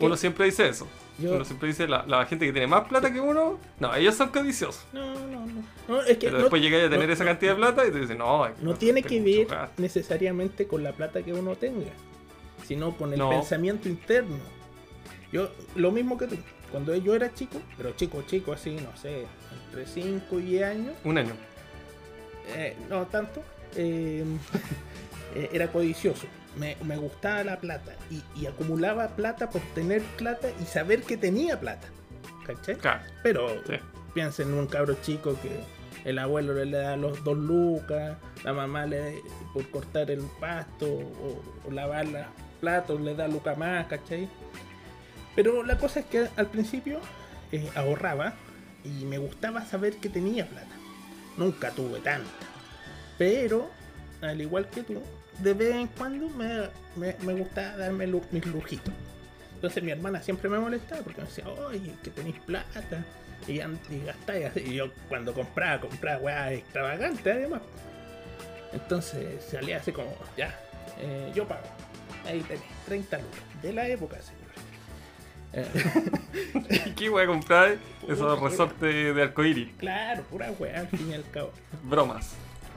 Uno 0.00 0.16
siempre 0.16 0.44
dice 0.46 0.68
eso. 0.68 0.86
Yo- 1.18 1.34
Uno 1.34 1.44
siempre 1.44 1.68
dice 1.68 1.88
la, 1.88 2.04
la 2.06 2.24
gente 2.26 2.46
que 2.46 2.52
tiene 2.52 2.66
más 2.66 2.86
plata 2.88 3.12
que 3.12 3.20
uno. 3.20 3.58
No, 3.78 3.94
ellos 3.94 4.14
son 4.14 4.28
codiciosos. 4.28 4.84
No, 4.92 5.14
no, 5.14 5.46
no. 5.46 5.62
No, 5.88 6.00
es 6.02 6.18
que 6.18 6.26
Pero 6.26 6.32
no- 6.32 6.38
después 6.44 6.62
llegáis 6.62 6.84
a 6.86 6.90
tener 6.90 7.06
no- 7.08 7.12
esa 7.12 7.24
cantidad 7.24 7.52
de 7.52 7.56
plata 7.58 7.86
y 7.86 7.90
te 7.90 8.00
dicen, 8.00 8.18
no, 8.18 8.48
no 8.60 8.74
tiene 8.74 9.02
que 9.02 9.20
ver 9.20 9.38
mucho 9.44 9.48
gasto". 9.54 9.82
necesariamente 9.82 10.66
con 10.66 10.82
la 10.84 10.92
plata 10.92 11.22
que 11.22 11.32
uno 11.32 11.56
tenga, 11.56 11.90
sino 12.66 12.96
con 12.96 13.12
el 13.12 13.18
pensamiento 13.28 13.88
interno. 13.88 14.36
Yo, 15.32 15.50
lo 15.74 15.90
mismo 15.90 16.16
que 16.16 16.26
tú. 16.28 16.36
Cuando 16.70 16.94
yo 16.96 17.14
era 17.14 17.32
chico, 17.34 17.60
pero 17.76 17.92
chico, 17.92 18.22
chico, 18.22 18.52
así, 18.52 18.76
no 18.76 18.96
sé, 18.96 19.26
entre 19.66 19.86
5 19.86 20.38
y 20.38 20.42
10 20.42 20.62
años, 20.64 20.94
Un 21.04 21.18
año. 21.18 21.32
eh, 22.56 22.76
no 22.88 23.06
tanto, 23.06 23.42
eh, 23.76 24.24
eh, 25.34 25.50
era 25.52 25.68
codicioso. 25.68 26.26
Me, 26.56 26.76
me 26.84 26.96
gustaba 26.96 27.44
la 27.44 27.60
plata 27.60 27.94
y, 28.10 28.22
y 28.40 28.46
acumulaba 28.46 29.06
plata 29.08 29.48
por 29.50 29.60
tener 29.74 30.02
plata 30.02 30.48
y 30.60 30.64
saber 30.64 31.02
que 31.02 31.16
tenía 31.16 31.60
plata. 31.60 31.86
¿Cachai? 32.46 32.76
Claro. 32.76 33.02
Pero 33.22 33.48
Sí. 33.66 33.74
piensen 34.14 34.48
en 34.48 34.54
un 34.54 34.66
cabro 34.66 34.96
chico 35.02 35.36
que 35.40 35.50
el 36.08 36.18
abuelo 36.18 36.52
le 36.64 36.76
da 36.76 36.96
los 36.96 37.22
dos 37.22 37.36
lucas, 37.38 38.16
la 38.42 38.52
mamá 38.52 38.86
le 38.86 39.22
por 39.54 39.68
cortar 39.70 40.10
el 40.10 40.22
pasto 40.40 40.86
o, 40.86 41.42
o 41.68 41.70
lavar 41.70 42.06
los 42.08 42.22
platos 42.60 43.00
le 43.00 43.14
da 43.14 43.28
lucas 43.28 43.56
más, 43.56 43.86
¿cachai? 43.86 44.28
Pero 45.34 45.62
la 45.62 45.78
cosa 45.78 46.00
es 46.00 46.06
que 46.06 46.28
al 46.36 46.46
principio 46.46 47.00
eh, 47.52 47.68
ahorraba 47.74 48.34
y 48.84 49.04
me 49.04 49.18
gustaba 49.18 49.64
saber 49.64 49.96
que 49.96 50.08
tenía 50.08 50.46
plata. 50.46 50.74
Nunca 51.36 51.70
tuve 51.70 52.00
tanta. 52.00 52.28
Pero, 53.18 53.70
al 54.20 54.40
igual 54.40 54.68
que 54.68 54.82
tú, 54.82 55.02
de 55.38 55.54
vez 55.54 55.74
en 55.74 55.86
cuando 55.88 56.28
me, 56.30 56.68
me, 56.96 57.16
me 57.22 57.34
gustaba 57.34 57.76
darme 57.76 58.06
lu- 58.06 58.24
mis 58.30 58.44
lujitos. 58.46 58.92
Entonces 59.54 59.82
mi 59.82 59.90
hermana 59.90 60.22
siempre 60.22 60.48
me 60.48 60.58
molestaba 60.58 61.02
porque 61.02 61.20
me 61.20 61.26
decía, 61.26 61.46
oye, 61.48 61.92
que 62.02 62.10
tenéis 62.10 62.36
plata 62.46 63.04
y, 63.46 63.60
y 63.60 64.02
gastáis 64.06 64.46
así. 64.46 64.60
Y 64.60 64.74
yo 64.74 64.90
cuando 65.08 65.34
compraba, 65.34 65.80
compraba 65.82 66.18
weá 66.20 66.52
extravagante 66.52 67.30
además. 67.30 67.60
Entonces 68.72 69.44
salía 69.50 69.78
así 69.78 69.92
como, 69.92 70.14
ya, 70.36 70.58
eh, 70.98 71.30
yo 71.34 71.46
pago. 71.46 71.66
Ahí 72.26 72.40
tenés, 72.40 72.62
30 72.86 73.18
lucas. 73.18 73.40
De 73.62 73.72
la 73.72 73.88
época, 73.88 74.16
señor. 74.22 74.39
Eh, 75.52 75.66
¿Y 76.86 76.90
qué 76.94 77.08
voy 77.08 77.22
a 77.22 77.26
comprar? 77.26 77.76
Esos 78.08 78.40
resortes 78.40 79.14
de 79.14 79.22
arcoíris. 79.22 79.68
claro, 79.78 80.22
pura 80.24 80.50
weá 80.58 80.80
al 80.80 80.88
fin 80.88 81.10
y 81.10 81.14
al 81.14 81.24
cabo. 81.30 81.52
Bromas. 81.82 82.34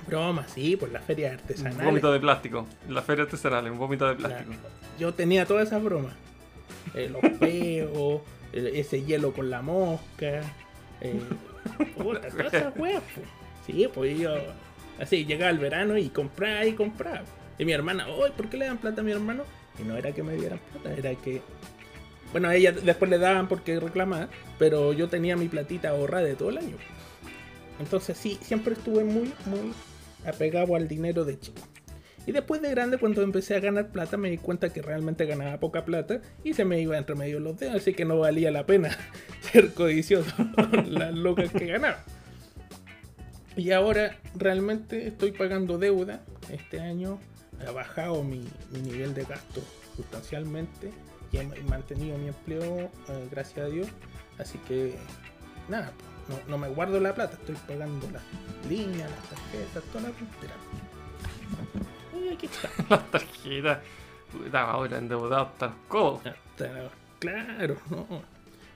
Broma, 0.07 0.45
sí, 0.47 0.75
por 0.75 0.91
las 0.91 1.03
ferias 1.03 1.33
artesanales. 1.33 1.85
Vómito 1.85 2.11
de 2.11 2.19
plástico. 2.19 2.67
La 2.89 3.01
feria 3.01 3.23
artesanal, 3.23 3.71
un 3.71 3.77
vómito 3.77 4.07
de 4.07 4.15
plástico. 4.15 4.51
Claro. 4.51 4.69
Yo 4.99 5.13
tenía 5.13 5.45
todas 5.45 5.67
esas 5.67 5.81
bromas. 5.81 6.13
Eh, 6.93 7.09
los 7.09 7.21
peos, 7.39 8.21
ese 8.51 9.03
hielo 9.03 9.31
con 9.33 9.49
la 9.49 9.61
mosca. 9.61 10.41
Eh, 11.01 11.21
puta, 11.97 12.27
todas 12.27 12.53
esas 12.53 12.77
weas, 12.77 13.01
po. 13.01 13.21
Sí, 13.65 13.87
pues 13.93 14.19
yo 14.19 14.35
así 14.99 15.25
llegaba 15.25 15.51
el 15.51 15.59
verano 15.59 15.97
y 15.97 16.09
compraba 16.09 16.65
y 16.65 16.73
compraba. 16.73 17.23
Y 17.57 17.65
mi 17.65 17.71
hermana, 17.71 18.07
oye, 18.07 18.33
¿por 18.35 18.49
qué 18.49 18.57
le 18.57 18.65
dan 18.65 18.77
plata 18.77 19.01
a 19.01 19.03
mi 19.03 19.11
hermano? 19.13 19.43
Y 19.79 19.83
no 19.83 19.95
era 19.95 20.11
que 20.11 20.21
me 20.21 20.33
dieran 20.35 20.59
plata, 20.71 20.93
era 20.97 21.15
que. 21.15 21.41
Bueno, 22.33 22.49
a 22.49 22.55
ella 22.55 22.71
después 22.71 23.09
le 23.11 23.19
daban 23.19 23.47
porque 23.47 23.79
reclamaba, 23.79 24.27
pero 24.57 24.91
yo 24.91 25.07
tenía 25.07 25.37
mi 25.37 25.47
platita 25.47 25.89
ahorrada 25.89 26.25
de 26.25 26.35
todo 26.35 26.49
el 26.49 26.57
año. 26.57 26.75
Entonces 27.79 28.17
sí, 28.17 28.39
siempre 28.41 28.73
estuve 28.73 29.03
muy, 29.03 29.31
muy 29.45 29.71
apegado 30.25 30.75
al 30.75 30.87
dinero 30.87 31.25
de 31.25 31.39
chico. 31.39 31.61
Y 32.25 32.31
después 32.31 32.61
de 32.61 32.71
grande, 32.71 32.97
cuando 32.97 33.21
empecé 33.21 33.55
a 33.55 33.59
ganar 33.59 33.89
plata, 33.89 34.17
me 34.17 34.31
di 34.31 34.39
cuenta 34.39 34.73
que 34.73 34.81
realmente 34.81 35.25
ganaba 35.27 35.59
poca 35.59 35.85
plata 35.85 36.21
y 36.43 36.53
se 36.53 36.65
me 36.65 36.81
iba 36.81 36.97
entre 36.97 37.15
medio 37.15 37.39
los 37.39 37.59
dedos, 37.59 37.75
así 37.75 37.93
que 37.93 38.05
no 38.05 38.17
valía 38.17 38.49
la 38.49 38.65
pena 38.65 38.97
ser 39.51 39.73
codicioso 39.73 40.33
con 40.55 40.93
las 40.93 41.13
locas 41.13 41.51
que 41.51 41.67
ganaba. 41.67 42.03
Y 43.55 43.71
ahora 43.71 44.17
realmente 44.35 45.07
estoy 45.07 45.33
pagando 45.33 45.77
deuda. 45.77 46.23
Este 46.49 46.79
año 46.79 47.19
ha 47.67 47.71
bajado 47.71 48.23
mi, 48.23 48.47
mi 48.71 48.81
nivel 48.81 49.13
de 49.13 49.25
gasto 49.25 49.61
sustancialmente 49.95 50.91
y 51.33 51.37
he 51.39 51.63
mantenido 51.67 52.17
mi 52.17 52.27
empleo, 52.29 52.63
eh, 53.09 53.27
gracias 53.29 53.65
a 53.65 53.69
Dios. 53.69 53.87
Así 54.37 54.57
que 54.67 54.95
nada, 55.67 55.91
no, 56.29 56.39
no 56.49 56.57
me 56.57 56.69
guardo 56.69 56.99
la 56.99 57.13
plata, 57.13 57.33
estoy 57.33 57.55
pagando 57.67 58.09
las 58.11 58.23
líneas, 58.69 59.09
las 59.11 59.29
tarjetas, 59.29 59.83
toda 59.91 60.09
la 60.09 60.15
tontera. 60.15 60.53
Y 62.23 62.33
aquí 62.33 62.45
está. 62.45 62.69
Las 62.89 63.11
tarjetas. 63.11 63.79
Ahora 64.53 64.97
endeudado 64.97 65.43
hasta 65.43 65.67
la- 65.67 66.91
Claro, 67.19 67.77
no. 67.89 68.07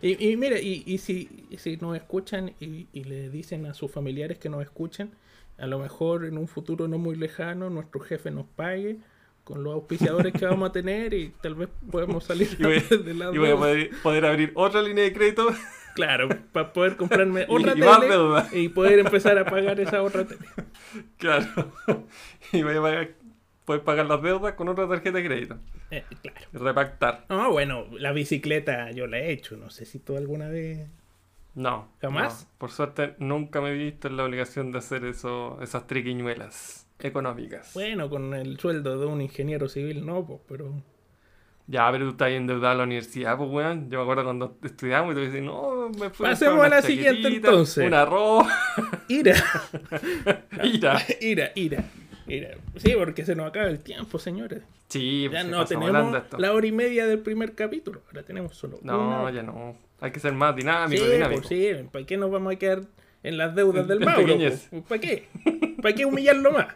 Y, 0.01 0.29
y 0.31 0.37
mira, 0.37 0.59
y, 0.59 0.83
y 0.85 0.97
si, 0.99 1.47
si 1.57 1.77
nos 1.77 1.95
escuchan 1.97 2.53
y, 2.59 2.87
y 2.93 3.03
le 3.05 3.29
dicen 3.29 3.65
a 3.65 3.73
sus 3.73 3.91
familiares 3.91 4.37
que 4.37 4.49
nos 4.49 4.61
escuchen, 4.61 5.11
a 5.57 5.65
lo 5.65 5.79
mejor 5.79 6.25
en 6.25 6.37
un 6.37 6.47
futuro 6.47 6.87
no 6.87 6.97
muy 6.99 7.15
lejano 7.15 7.69
nuestro 7.71 7.99
jefe 8.01 8.29
nos 8.29 8.45
pague 8.45 8.97
con 9.47 9.63
los 9.63 9.75
auspiciadores 9.75 10.33
que 10.33 10.45
vamos 10.45 10.69
a 10.69 10.73
tener 10.73 11.13
y 11.13 11.29
tal 11.41 11.55
vez 11.55 11.69
podemos 11.89 12.25
salir 12.25 12.49
Y 12.59 12.63
voy, 12.63 12.79
de 13.05 13.13
la 13.13 13.31
y 13.33 13.37
voy 13.37 13.51
a 13.51 13.55
poder, 13.55 13.91
poder 14.03 14.25
abrir 14.25 14.51
otra 14.55 14.81
línea 14.81 15.05
de 15.05 15.13
crédito. 15.13 15.47
Claro, 15.95 16.27
para 16.51 16.73
poder 16.73 16.97
comprarme 16.97 17.45
otra 17.49 17.71
y 17.73 17.79
tele 17.79 18.61
y 18.61 18.67
poder 18.67 18.99
empezar 18.99 19.37
a 19.37 19.45
pagar 19.45 19.79
esa 19.79 20.03
otra 20.03 20.27
tele. 20.27 20.45
Claro. 21.17 21.71
Y 22.51 22.61
voy 22.61 22.75
a 22.75 22.81
pagar, 22.81 23.09
poder 23.63 23.83
pagar 23.83 24.05
las 24.07 24.21
deudas 24.21 24.53
con 24.55 24.67
otra 24.67 24.85
tarjeta 24.87 25.17
de 25.17 25.25
crédito. 25.25 25.57
Eh, 25.91 26.03
claro. 26.21 26.39
Repactar. 26.51 27.25
No, 27.29 27.49
bueno, 27.51 27.85
la 27.91 28.11
bicicleta 28.11 28.91
yo 28.91 29.07
la 29.07 29.19
he 29.19 29.31
hecho, 29.31 29.55
no 29.55 29.69
sé 29.69 29.85
si 29.85 29.99
tú 29.99 30.17
alguna 30.17 30.49
vez... 30.49 30.89
No. 31.55 31.89
¿Jamás? 32.01 32.43
no. 32.43 32.57
Por 32.57 32.71
suerte 32.71 33.15
nunca 33.19 33.61
me 33.61 33.69
he 33.69 33.73
visto 33.73 34.09
en 34.09 34.17
la 34.17 34.25
obligación 34.25 34.73
de 34.73 34.79
hacer 34.79 35.05
eso, 35.05 35.57
esas 35.61 35.87
triquiñuelas 35.87 36.86
económicas. 36.99 37.73
Bueno, 37.73 38.09
con 38.09 38.33
el 38.33 38.59
sueldo 38.59 38.99
de 38.99 39.05
un 39.05 39.21
ingeniero 39.21 39.69
civil 39.69 40.05
no, 40.05 40.25
pues, 40.25 40.39
pero... 40.47 40.81
Ya, 41.69 41.91
pero 41.91 42.05
tú 42.05 42.11
estás 42.11 42.29
endeudado 42.29 42.73
a 42.73 42.75
la 42.75 42.83
universidad, 42.83 43.37
pues, 43.37 43.49
weón. 43.49 43.89
Yo 43.89 43.97
me 43.97 44.03
acuerdo 44.03 44.23
cuando 44.23 44.57
estudiamos 44.63 45.11
y 45.11 45.15
tú 45.15 45.21
decías, 45.21 45.43
no, 45.43 45.89
me 45.89 46.09
fui 46.09 46.25
Pasemos 46.25 46.63
a 46.65 46.69
la 46.69 46.81
siguiente, 46.81 47.27
entonces. 47.27 47.85
Un 47.85 47.93
arroz. 47.93 48.47
Ira, 49.09 49.35
ira, 50.63 51.51
ira, 51.55 51.85
ira. 52.27 52.51
Sí, 52.77 52.93
porque 52.97 53.25
se 53.25 53.35
nos 53.35 53.47
acaba 53.47 53.67
el 53.67 53.79
tiempo, 53.79 54.17
señores. 54.19 54.63
Sí, 54.87 55.23
Ya 55.23 55.29
pues 55.31 55.43
se 55.43 55.49
no 55.49 55.65
tenemos 55.65 56.23
la 56.37 56.53
hora 56.53 56.67
y 56.67 56.71
media 56.71 57.05
del 57.05 57.19
primer 57.19 57.53
capítulo. 57.53 58.01
Ahora 58.07 58.23
tenemos 58.23 58.55
solo 58.55 58.79
No, 58.81 59.21
una 59.23 59.31
ya 59.31 59.43
no. 59.43 59.75
Hay 59.99 60.11
que 60.11 60.19
ser 60.19 60.33
más 60.33 60.55
dinámico, 60.55 61.03
sí, 61.03 61.11
dinámico. 61.11 61.41
pues 61.41 61.49
sí, 61.49 61.69
¿para 61.91 62.05
qué 62.05 62.15
nos 62.17 62.31
vamos 62.31 62.53
a 62.53 62.55
quedar 62.55 62.83
en 63.23 63.37
las 63.37 63.55
deudas 63.55 63.87
del 63.87 63.99
Mauro? 64.01 64.35
pues? 64.37 64.69
¿Para 64.87 65.01
qué? 65.01 65.27
¿Para 65.81 65.95
qué 65.95 66.05
humillarlo 66.05 66.51
más? 66.51 66.67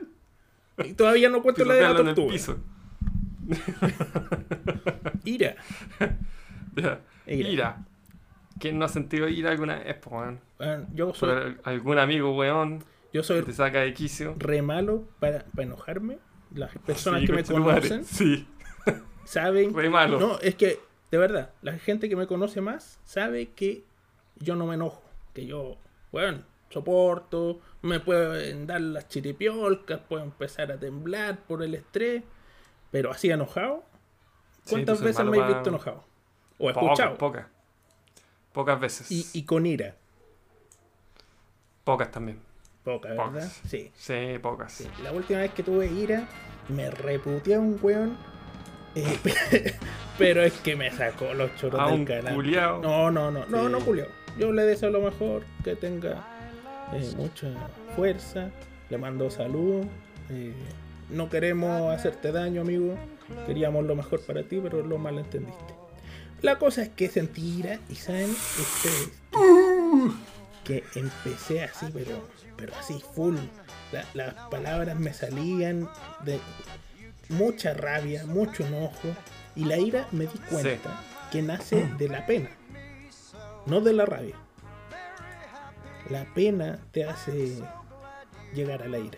Y 0.85 0.93
todavía 0.93 1.29
no 1.29 1.41
cuento 1.41 1.63
la 1.65 1.73
de 1.75 1.81
la 1.81 1.95
tortuga. 1.95 2.35
Ira. 5.25 5.55
Ya. 6.73 7.01
Ira. 7.27 7.49
Ira. 7.49 7.85
¿Quién 8.57 8.79
no 8.79 8.85
ha 8.85 8.87
sentido 8.87 9.27
ira 9.27 9.51
alguna 9.51 9.75
vez, 9.79 9.97
weón? 10.09 10.39
Bueno, 10.57 10.87
yo 10.93 11.07
Por 11.07 11.15
soy, 11.17 11.29
al- 11.31 11.59
algún 11.65 11.99
amigo, 11.99 12.33
weón, 12.33 12.79
yo 13.11 13.21
que 13.21 13.27
soy 13.27 13.43
te 13.43 13.51
saca 13.51 13.81
de 13.81 13.93
quicio. 13.93 14.35
re 14.39 14.61
malo 14.61 15.03
para, 15.19 15.39
para 15.53 15.63
enojarme. 15.63 16.17
Las 16.55 16.71
personas 16.85 17.19
Sí, 17.21 17.27
que 17.27 17.33
me 17.33 17.43
conocen 17.43 18.05
Sí, 18.05 18.47
saben. 19.25 19.73
re 19.73 19.89
malo. 19.89 20.17
No, 20.17 20.39
es 20.39 20.55
que, 20.55 20.79
de 21.11 21.17
verdad, 21.17 21.49
la 21.61 21.73
gente 21.77 22.07
que 22.07 22.15
me 22.15 22.25
conoce 22.25 22.61
más 22.61 23.01
sabe 23.03 23.49
que 23.49 23.83
yo 24.39 24.55
no 24.55 24.65
me 24.65 24.75
enojo. 24.75 25.03
Que 25.33 25.45
yo, 25.45 25.77
bueno, 26.11 26.43
soporto, 26.69 27.59
me 27.81 27.99
pueden 27.99 28.67
dar 28.67 28.81
las 28.81 29.07
chiripiolcas, 29.07 29.99
puedo 30.01 30.23
empezar 30.23 30.71
a 30.71 30.77
temblar 30.79 31.39
por 31.47 31.63
el 31.63 31.75
estrés. 31.75 32.23
Pero 32.91 33.11
así 33.11 33.29
enojado, 33.31 33.83
¿cuántas 34.69 35.01
veces 35.01 35.25
me 35.25 35.37
he 35.37 35.47
visto 35.47 35.69
enojado? 35.69 36.03
O 36.57 36.67
Pocas, 36.67 36.83
escuchado. 36.83 37.17
pocas. 37.17 37.45
Pocas 38.53 38.79
veces. 38.79 39.09
Y, 39.11 39.25
y 39.33 39.43
con 39.45 39.65
ira. 39.65 39.95
Pocas 41.83 42.11
también. 42.11 42.39
Poca, 42.83 43.09
¿verdad? 43.09 43.25
Pocas. 43.27 43.61
Sí. 43.67 43.91
Sí, 43.95 44.37
pocas. 44.41 44.73
Sí, 44.73 44.87
La 45.03 45.11
última 45.11 45.39
vez 45.39 45.53
que 45.53 45.63
tuve 45.63 45.87
ira, 45.87 46.27
me 46.69 46.89
reputeé 46.91 47.55
a 47.55 47.59
un 47.59 47.79
weón. 47.81 48.17
eh, 48.95 49.17
pero 50.17 50.43
es 50.43 50.53
que 50.61 50.75
me 50.75 50.91
sacó 50.91 51.33
los 51.33 51.55
choros 51.55 51.79
A 51.79 51.91
del 51.91 52.05
canal. 52.05 52.35
culiao. 52.35 52.81
No, 52.81 53.09
no, 53.11 53.31
no, 53.31 53.45
no, 53.45 53.65
Sí. 53.65 53.71
no, 53.71 53.79
culiao. 53.79 54.07
Yo 54.37 54.51
le 54.51 54.63
deseo 54.63 54.89
lo 54.89 55.01
mejor, 55.01 55.43
que 55.63 55.75
tenga 55.75 56.25
eh, 56.93 57.11
mucha 57.17 57.47
fuerza. 57.95 58.49
Le 58.89 58.97
mando 58.97 59.29
saludos. 59.29 59.85
eh, 60.29 60.53
no 61.09 61.29
queremos 61.29 61.93
hacerte 61.93 62.31
daño, 62.31 62.61
amigo. 62.61 62.95
Queríamos 63.45 63.85
lo 63.85 63.95
mejor 63.95 64.21
para 64.21 64.43
ti, 64.43 64.59
pero 64.61 64.81
lo 64.83 64.97
malentendiste. 64.97 65.73
La 66.41 66.57
cosa 66.57 66.81
es 66.83 66.89
que 66.89 67.07
sentí 67.09 67.59
ira 67.59 67.79
y 67.89 67.95
saben 67.95 68.29
ustedes 68.31 69.09
que 70.63 70.83
empecé 70.95 71.63
así, 71.63 71.87
pero, 71.93 72.27
pero 72.57 72.73
así 72.79 73.01
full. 73.13 73.35
La- 73.91 74.05
las 74.13 74.33
palabras 74.49 74.97
me 74.99 75.13
salían 75.13 75.89
de 76.23 76.39
mucha 77.29 77.73
rabia, 77.73 78.25
mucho 78.25 78.65
enojo. 78.65 79.09
Y 79.55 79.65
la 79.65 79.77
ira 79.77 80.07
me 80.11 80.25
di 80.25 80.39
cuenta 80.49 81.01
que 81.31 81.41
nace 81.41 81.87
de 81.97 82.07
la 82.07 82.25
pena, 82.25 82.49
no 83.65 83.81
de 83.81 83.93
la 83.93 84.05
rabia. 84.05 84.35
La 86.09 86.25
pena 86.33 86.79
te 86.91 87.05
hace 87.05 87.61
llegar 88.53 88.83
a 88.83 88.87
la 88.87 88.99
ira. 88.99 89.17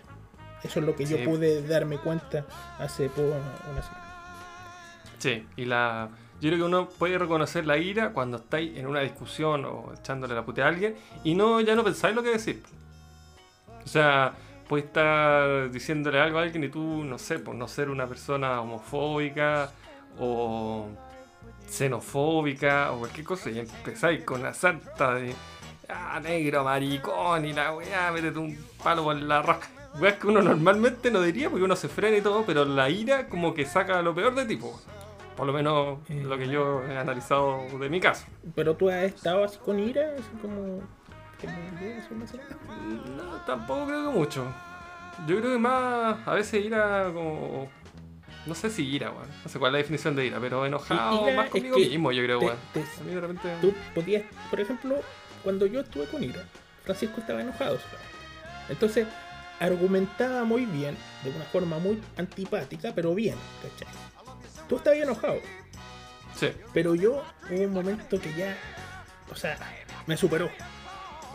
Eso 0.63 0.79
es 0.79 0.85
lo 0.85 0.95
que 0.95 1.05
yo 1.05 1.23
pude 1.23 1.65
darme 1.67 1.97
cuenta 1.97 2.45
hace 2.79 3.09
poco 3.09 3.35
una 3.71 3.81
semana. 3.81 4.03
Sí, 5.19 5.45
y 5.55 5.65
la. 5.65 6.09
Yo 6.41 6.49
creo 6.49 6.57
que 6.57 6.63
uno 6.63 6.89
puede 6.89 7.17
reconocer 7.17 7.65
la 7.65 7.77
ira 7.77 8.11
cuando 8.11 8.37
estáis 8.37 8.77
en 8.77 8.87
una 8.87 8.99
discusión 8.99 9.63
o 9.65 9.93
echándole 9.97 10.35
la 10.35 10.43
puta 10.43 10.65
a 10.65 10.67
alguien 10.67 10.95
y 11.23 11.35
no 11.35 11.61
ya 11.61 11.75
no 11.75 11.83
pensáis 11.83 12.13
lo 12.15 12.21
que 12.21 12.31
decir. 12.31 12.61
O 13.83 13.87
sea, 13.87 14.33
puedes 14.67 14.87
estar 14.87 15.71
diciéndole 15.71 16.19
algo 16.19 16.39
a 16.39 16.41
alguien 16.41 16.63
y 16.65 16.69
tú, 16.69 17.03
no 17.05 17.17
sé, 17.17 17.39
por 17.39 17.55
no 17.55 17.67
ser 17.67 17.89
una 17.89 18.07
persona 18.07 18.59
homofóbica 18.59 19.71
o 20.19 20.87
xenofóbica 21.69 22.91
o 22.91 22.99
cualquier 22.99 23.25
cosa 23.25 23.49
y 23.49 23.59
empezáis 23.59 24.23
con 24.23 24.41
la 24.41 24.53
santa 24.53 25.15
de 25.15 25.33
ah, 25.89 26.19
negro, 26.21 26.63
maricón 26.63 27.45
y 27.45 27.53
la 27.53 27.73
weá, 27.75 28.11
métete 28.11 28.39
un 28.39 28.57
palo 28.83 29.03
por 29.03 29.15
la 29.15 29.41
roca. 29.41 29.67
Weá 29.99 30.17
que 30.17 30.27
uno 30.27 30.41
normalmente 30.41 31.11
no 31.11 31.21
diría 31.21 31.49
porque 31.49 31.63
uno 31.65 31.75
se 31.75 31.87
frena 31.87 32.17
y 32.17 32.21
todo, 32.21 32.43
pero 32.45 32.65
la 32.65 32.89
ira 32.89 33.27
como 33.29 33.53
que 33.53 33.65
saca 33.65 34.01
lo 34.01 34.15
peor 34.15 34.33
de 34.35 34.45
tipo. 34.45 34.79
Por 35.37 35.47
lo 35.47 35.53
menos 35.53 35.97
Eh. 36.09 36.23
lo 36.23 36.37
que 36.37 36.47
yo 36.47 36.83
he 36.83 36.97
analizado 36.97 37.65
de 37.79 37.89
mi 37.89 37.99
caso. 37.99 38.25
Pero 38.55 38.75
tú 38.75 38.89
has 38.89 39.03
estado 39.03 39.43
así 39.43 39.57
con 39.57 39.79
ira, 39.79 40.13
así 40.13 40.29
como. 40.41 40.81
No, 43.17 43.41
tampoco 43.45 43.85
creo 43.87 44.11
que 44.11 44.17
mucho. 44.17 44.45
Yo 45.27 45.39
creo 45.39 45.53
que 45.53 45.59
más, 45.59 46.17
a 46.27 46.33
veces 46.33 46.63
ira 46.65 47.11
como... 47.13 47.67
No 48.45 48.55
sé 48.55 48.69
si 48.69 48.85
ira, 48.85 49.11
weón. 49.11 49.29
No 49.43 49.49
sé 49.49 49.59
cuál 49.59 49.69
es 49.69 49.73
la 49.73 49.77
definición 49.79 50.15
de 50.15 50.25
ira, 50.25 50.39
pero 50.39 50.65
enojado 50.65 51.27
Ira 51.27 51.35
más 51.37 51.45
es 51.45 51.51
conmigo 51.51 51.77
que 51.77 51.89
mismo, 51.89 52.11
yo 52.11 52.23
creo, 52.23 52.39
weón. 52.39 52.57
A 52.75 53.03
mí 53.03 53.13
de 53.13 53.21
repente... 53.21 53.49
Tú 53.61 53.73
podías, 53.95 54.23
por 54.49 54.59
ejemplo, 54.59 55.01
cuando 55.43 55.65
yo 55.65 55.81
estuve 55.81 56.05
con 56.07 56.23
ira, 56.23 56.43
Francisco 56.83 57.21
estaba 57.21 57.41
enojado. 57.41 57.77
¿sabes? 57.77 57.99
Entonces, 58.69 59.07
argumentaba 59.59 60.43
muy 60.43 60.65
bien, 60.65 60.97
de 61.23 61.29
una 61.29 61.45
forma 61.45 61.79
muy 61.79 62.01
antipática, 62.17 62.91
pero 62.93 63.15
bien, 63.15 63.35
¿cachai? 63.61 63.93
Tú 64.67 64.77
estabas 64.77 64.99
enojado, 64.99 65.39
Sí, 66.35 66.47
pero 66.73 66.95
yo 66.95 67.23
hubo 67.51 67.63
un 67.63 67.73
momento 67.73 68.19
que 68.19 68.33
ya, 68.33 68.57
o 69.31 69.35
sea, 69.35 69.57
me 70.07 70.17
superó. 70.17 70.49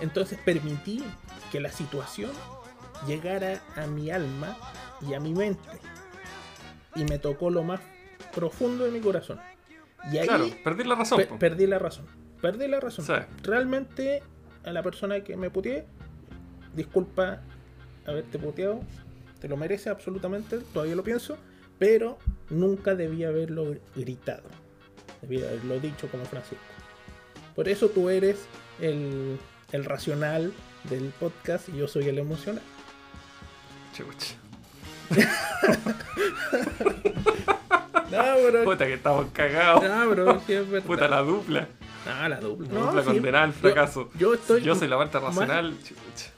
Entonces 0.01 0.39
permití 0.45 1.05
que 1.53 1.61
la 1.61 1.71
situación 1.71 2.33
llegara 3.07 3.63
a 3.77 3.87
mi 3.87 4.11
alma 4.11 4.57
y 5.09 5.15
a 5.15 5.21
mi 5.21 5.35
mente. 5.35 5.69
Y 6.99 7.05
me 7.05 7.19
tocó 7.19 7.51
lo 7.51 7.63
más 7.63 7.81
profundo 8.35 8.85
de 8.85 8.91
mi 8.91 9.01
corazón. 9.01 9.39
Y 10.13 10.19
ahí 10.19 10.27
claro, 10.27 10.49
perdí 10.65 10.85
la 10.85 10.95
razón. 10.95 11.23
perdí 11.39 11.67
la 11.67 11.79
razón. 11.79 12.07
Perdí 12.41 12.69
la 12.69 12.81
razón. 12.81 13.05
Sí. 13.05 13.13
Realmente 13.43 14.23
a 14.65 14.73
la 14.73 14.83
persona 14.83 15.23
que 15.23 15.37
me 15.37 15.51
puteé, 15.51 15.87
disculpa 16.75 17.41
haberte 18.07 18.39
puteado, 18.39 18.81
te 19.41 19.49
lo 19.49 19.57
merece 19.57 19.91
absolutamente, 19.91 20.59
todavía 20.73 20.97
lo 20.97 21.05
pienso, 21.05 21.37
pero 21.79 22.19
nunca 22.51 22.95
debía 22.95 23.29
haberlo 23.29 23.77
gritado. 23.95 24.45
Debía 25.23 25.49
haberlo 25.49 25.81
dicho 25.81 26.09
como 26.09 26.25
Francisco. 26.25 26.65
Por 27.55 27.69
eso 27.69 27.89
tú 27.89 28.09
eres 28.09 28.47
el, 28.81 29.39
el 29.73 29.85
racional 29.85 30.53
del 30.89 31.13
podcast 31.19 31.69
y 31.69 31.79
yo 31.79 31.89
soy 31.89 32.09
el 32.09 32.19
emocional. 32.19 32.63
Chucha. 33.93 34.37
No. 38.11 38.65
Puta 38.65 38.87
que 38.87 38.95
estamos 38.95 39.27
cagados. 39.33 39.83
No, 39.83 40.09
bro, 40.11 40.41
sí 40.47 40.53
es 40.55 40.69
verdad. 40.71 40.87
Puta 40.87 41.09
la 41.09 41.21
dupla. 41.21 41.69
No, 42.07 42.29
la 42.29 42.41
dupla. 42.41 42.69
La 42.69 42.75
No, 42.75 42.87
dupla 42.87 43.03
sí, 43.03 43.09
condenada 43.09 43.45
al 43.45 43.53
fracaso. 43.53 44.11
Yo, 44.19 44.35
estoy. 44.35 44.63
Yo 44.63 44.75
soy 44.75 44.89
la 44.89 44.97
parte 44.97 45.19
racional. 45.21 45.75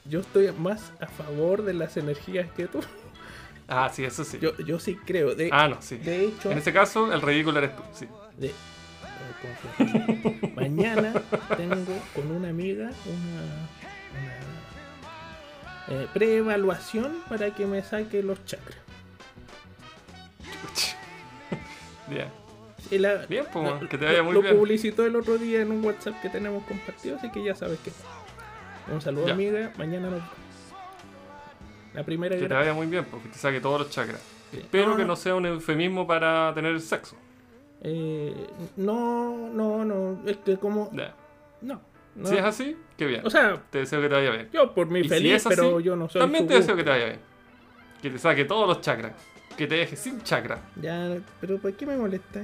Yo 0.05 0.19
estoy 0.19 0.51
más 0.51 0.91
a 0.99 1.07
favor 1.07 1.63
de 1.63 1.73
las 1.73 1.95
energías 1.97 2.49
que 2.51 2.67
tú. 2.67 2.81
Ah, 3.67 3.89
sí, 3.93 4.03
eso 4.03 4.25
sí. 4.25 4.37
Yo, 4.41 4.57
yo 4.57 4.79
sí 4.79 4.95
creo. 5.05 5.33
De, 5.33 5.49
Ah, 5.51 5.69
no, 5.69 5.81
sí. 5.81 5.97
de 5.97 6.25
hecho, 6.25 6.51
En 6.51 6.57
ese 6.57 6.73
caso, 6.73 7.11
el 7.13 7.21
ridículo 7.21 7.59
eres 7.59 7.75
tú, 7.75 7.83
sí. 7.93 8.05
de- 8.37 8.53
confianza. 9.77 10.47
mañana 10.55 11.13
tengo 11.57 11.97
con 12.13 12.29
una 12.31 12.49
amiga 12.49 12.91
una, 13.05 13.80
eh, 15.87 16.07
preevaluación 16.13 17.21
para 17.29 17.53
que 17.53 17.65
me 17.65 17.81
saque 17.83 18.21
los 18.23 18.43
chakras. 18.45 18.77
Chucha. 20.43 20.97
Bien. 22.07 22.27
Y 22.89 22.97
la- 22.97 23.25
Bien, 23.27 23.45
pues, 23.51 23.81
lo- 23.81 23.87
que 23.89 23.97
te 23.97 24.05
vaya 24.05 24.17
lo- 24.19 24.23
muy 24.25 24.33
lo 24.33 24.41
bien. 24.41 24.57
publicitó 24.57 25.05
el 25.05 25.15
otro 25.15 25.37
día 25.37 25.61
en 25.61 25.71
un 25.71 25.83
WhatsApp 25.83 26.21
que 26.21 26.29
tenemos 26.29 26.63
compartido, 26.65 27.17
así 27.17 27.29
que 27.31 27.43
ya 27.43 27.55
sabes 27.55 27.79
que. 27.79 27.91
Un 28.91 28.99
saludo, 29.01 29.27
Ya. 29.27 29.33
amiga. 29.33 29.71
Mañana 29.77 30.09
nos. 30.09 30.21
La 31.93 32.03
primera 32.03 32.35
Que 32.37 32.47
te 32.47 32.53
vaya 32.53 32.73
muy 32.73 32.87
bien, 32.87 33.05
porque 33.05 33.29
te 33.29 33.37
saque 33.37 33.59
todos 33.61 33.79
los 33.81 33.89
chakras. 33.89 34.21
Sí. 34.51 34.57
Espero 34.57 34.95
que 34.97 35.05
no. 35.05 35.15
sea 35.15 35.35
un 35.35 35.45
eufemismo 35.45 36.05
para 36.07 36.53
tener 36.53 36.79
sexo. 36.81 37.15
Eh, 37.83 38.47
no, 38.77 39.49
no, 39.49 39.85
no. 39.85 40.21
Es 40.27 40.37
que 40.37 40.57
como. 40.57 40.89
No. 41.61 41.81
No. 42.15 42.27
Si 42.27 42.35
es 42.35 42.43
así, 42.43 42.77
qué 42.97 43.05
bien. 43.05 43.25
O 43.25 43.29
sea, 43.29 43.61
te 43.69 43.79
deseo 43.79 44.01
que 44.01 44.09
te 44.09 44.15
vaya 44.15 44.31
bien. 44.31 44.49
yo 44.51 44.73
por 44.73 44.95
Y 44.97 45.03
si 45.03 45.09
feliz, 45.09 45.33
es 45.33 45.45
así, 45.45 45.55
pero 45.55 45.79
yo 45.79 45.95
no 45.95 46.09
soy. 46.09 46.21
También 46.21 46.47
te 46.47 46.55
deseo 46.55 46.75
que 46.75 46.83
te 46.83 46.89
vaya 46.89 47.05
bien. 47.05 47.19
Que 48.01 48.09
te 48.09 48.17
saque 48.17 48.45
todos 48.45 48.67
los 48.67 48.81
chakras. 48.81 49.13
Que 49.57 49.67
te 49.67 49.75
deje 49.75 49.95
sin 49.95 50.21
chakra. 50.23 50.59
Ya, 50.81 51.17
pero 51.39 51.57
¿por 51.57 51.73
qué 51.73 51.85
me 51.85 51.95
molestas? 51.97 52.43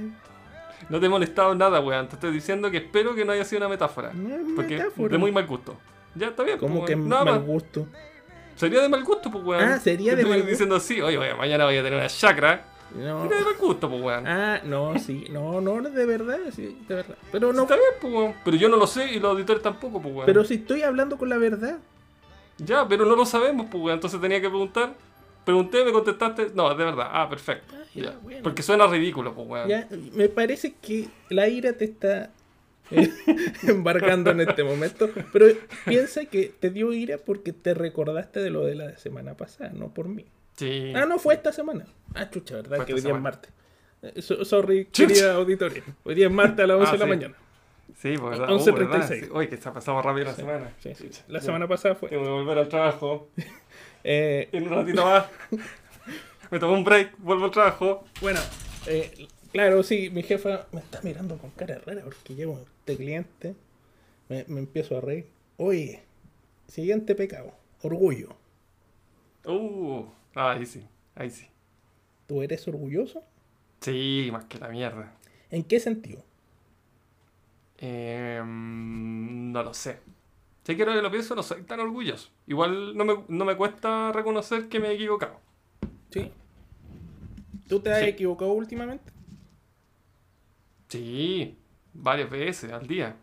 No 0.88 1.00
te 1.00 1.06
he 1.06 1.08
molestado 1.08 1.54
nada, 1.54 1.80
weón. 1.80 2.08
Te 2.08 2.14
estoy 2.14 2.32
diciendo 2.32 2.70
que 2.70 2.78
espero 2.78 3.14
que 3.14 3.24
no 3.24 3.32
haya 3.32 3.44
sido 3.44 3.58
una 3.58 3.68
metáfora. 3.68 4.12
No 4.12 4.34
es 4.34 4.42
Porque 4.54 4.76
metáfora. 4.76 5.08
de 5.08 5.18
muy 5.18 5.32
mal 5.32 5.46
gusto. 5.46 5.76
Ya 6.14 6.28
está 6.28 6.42
bien. 6.44 6.58
Como 6.58 6.80
pues, 6.80 6.90
que. 6.90 6.96
Nada 6.96 7.24
mal 7.24 7.34
más. 7.40 7.46
gusto. 7.46 7.86
Sería 8.54 8.80
de 8.82 8.88
mal 8.88 9.04
gusto, 9.04 9.30
pues, 9.30 9.44
weón. 9.44 9.62
Ah, 9.62 9.78
sería 9.78 10.14
de 10.16 10.24
mal 10.24 10.34
gusto. 10.38 10.50
diciendo 10.50 10.76
así, 10.76 11.00
oye, 11.00 11.18
oye, 11.18 11.34
mañana 11.34 11.64
voy 11.64 11.76
a 11.76 11.82
tener 11.82 11.98
una 11.98 12.08
chakra. 12.08 12.64
No. 12.94 13.28
De 13.28 13.40
mal 13.40 13.56
gusto, 13.58 13.88
pues, 13.88 14.02
weón. 14.02 14.26
Ah, 14.26 14.60
no, 14.64 14.98
sí. 14.98 15.26
No, 15.30 15.60
no, 15.60 15.80
de 15.82 16.06
verdad, 16.06 16.38
sí, 16.54 16.78
de 16.88 16.94
verdad. 16.94 17.16
Pero 17.30 17.52
no. 17.52 17.62
Está 17.62 17.74
bien, 17.76 17.88
pues, 18.00 18.12
weón. 18.12 18.34
Pero 18.44 18.56
yo 18.56 18.68
no 18.68 18.76
lo 18.76 18.86
sé 18.86 19.12
y 19.12 19.20
los 19.20 19.30
auditores 19.32 19.62
tampoco, 19.62 20.00
pues, 20.00 20.14
weón. 20.14 20.26
Pero 20.26 20.44
si 20.44 20.54
estoy 20.54 20.82
hablando 20.82 21.18
con 21.18 21.28
la 21.28 21.38
verdad. 21.38 21.78
Ya, 22.58 22.88
pero 22.88 23.04
no 23.04 23.14
lo 23.14 23.26
sabemos, 23.26 23.66
pues, 23.70 23.82
weón. 23.82 23.94
Entonces 23.94 24.20
tenía 24.20 24.40
que 24.40 24.48
preguntar. 24.48 24.94
Pregunté, 25.44 25.84
me 25.84 25.92
contestaste. 25.92 26.48
No, 26.54 26.74
de 26.74 26.84
verdad. 26.84 27.08
Ah, 27.12 27.28
perfecto. 27.28 27.74
Ah, 27.76 27.84
ya, 27.94 28.02
Ya. 28.04 28.18
bueno. 28.22 28.40
Porque 28.42 28.62
suena 28.62 28.86
ridículo, 28.86 29.34
pues, 29.34 29.46
weón. 29.48 29.68
Ya, 29.68 29.88
me 30.14 30.28
parece 30.28 30.74
que 30.74 31.08
la 31.28 31.48
ira 31.48 31.74
te 31.74 31.84
está 31.84 32.30
eh, 32.90 33.10
embarcando 33.64 34.30
en 34.30 34.40
este 34.40 34.64
momento. 34.64 35.10
Pero 35.32 35.46
piensa 35.84 36.24
que 36.24 36.52
te 36.58 36.70
dio 36.70 36.92
ira 36.92 37.18
porque 37.18 37.52
te 37.52 37.74
recordaste 37.74 38.40
de 38.40 38.50
lo 38.50 38.64
de 38.64 38.74
la 38.74 38.96
semana 38.96 39.34
pasada, 39.34 39.70
no 39.74 39.88
por 39.92 40.08
mí. 40.08 40.24
Sí. 40.58 40.92
Ah, 40.94 41.06
no, 41.06 41.18
fue 41.18 41.34
esta 41.34 41.52
semana. 41.52 41.86
Ah, 42.14 42.28
chucha, 42.28 42.56
¿verdad? 42.56 42.76
Fue 42.76 42.86
que 42.86 42.94
hoy 42.94 43.00
día 43.00 43.14
es 43.14 43.20
martes. 43.20 43.50
Eh, 44.02 44.20
so- 44.22 44.44
sorry, 44.44 44.84
Chucha. 44.92 45.06
querida 45.08 45.34
auditoría. 45.34 45.82
Hoy 46.04 46.14
día 46.14 46.26
es 46.26 46.32
martes 46.32 46.64
a 46.64 46.66
las 46.66 46.76
11 46.78 46.88
Ah, 46.90 46.92
de 46.92 46.98
la 46.98 47.04
sí. 47.04 47.08
mañana. 47.10 47.34
Sí, 47.96 48.14
pues, 48.18 48.38
verdad. 48.38 48.54
11:36. 48.54 48.68
Uh, 48.72 48.74
¿verdad? 48.76 49.08
Sí. 49.08 49.28
Oye, 49.32 49.48
que 49.48 49.56
se 49.56 49.68
ha 49.68 49.72
pasado 49.72 50.02
rápido 50.02 50.26
la 50.26 50.34
semana. 50.34 50.72
Sí, 50.80 50.94
sí. 50.94 51.10
La 51.28 51.40
semana 51.40 51.66
pasada 51.66 51.94
fue. 51.94 52.08
Tengo 52.10 52.24
que 52.24 52.30
volver 52.30 52.58
al 52.58 52.68
trabajo. 52.68 53.28
Eh, 54.04 54.48
En 54.52 54.62
un 54.62 54.70
ratito 54.70 55.04
más. 55.04 55.26
me 56.52 56.58
tomo 56.60 56.72
un 56.74 56.84
break, 56.84 57.14
vuelvo 57.18 57.46
al 57.46 57.50
trabajo. 57.50 58.04
bueno, 58.22 58.38
eh, 58.86 59.26
claro, 59.52 59.82
sí, 59.82 60.08
mi 60.10 60.22
jefa 60.22 60.66
me 60.72 60.80
está 60.80 61.00
mirando 61.02 61.36
con 61.36 61.50
cara 61.50 61.80
rara 61.84 62.02
porque 62.04 62.34
llevo 62.36 62.60
este 62.80 62.96
cliente. 62.96 63.56
Me, 64.28 64.44
me 64.46 64.60
empiezo 64.60 64.96
a 64.96 65.00
reír. 65.00 65.26
Oye, 65.56 66.00
siguiente 66.68 67.16
pecado: 67.16 67.52
orgullo. 67.82 68.28
Uh, 69.44 70.04
ahí 70.38 70.66
sí, 70.66 70.86
ahí 71.14 71.30
sí. 71.30 71.46
¿Tú 72.26 72.42
eres 72.42 72.66
orgulloso? 72.68 73.22
Sí, 73.80 74.28
más 74.32 74.44
que 74.44 74.58
la 74.58 74.68
mierda. 74.68 75.12
¿En 75.50 75.64
qué 75.64 75.80
sentido? 75.80 76.22
Eh, 77.78 78.42
no 78.44 79.62
lo 79.62 79.72
sé. 79.74 80.00
Si 80.64 80.76
quiero 80.76 80.92
que 80.92 81.00
lo 81.00 81.10
pienso, 81.10 81.34
no 81.34 81.42
soy 81.42 81.62
tan 81.62 81.80
orgulloso. 81.80 82.28
Igual 82.46 82.96
no 82.96 83.04
me, 83.04 83.24
no 83.28 83.44
me 83.44 83.56
cuesta 83.56 84.12
reconocer 84.12 84.68
que 84.68 84.80
me 84.80 84.88
he 84.88 84.94
equivocado. 84.94 85.40
¿Sí? 86.10 86.30
¿Tú 87.68 87.80
te 87.80 87.90
has 87.90 88.00
Sí. 88.00 88.06
equivocado 88.06 88.52
últimamente? 88.52 89.10
Sí, 90.88 91.56
varias 91.94 92.30
veces 92.30 92.72
al 92.72 92.86
día. 92.86 93.16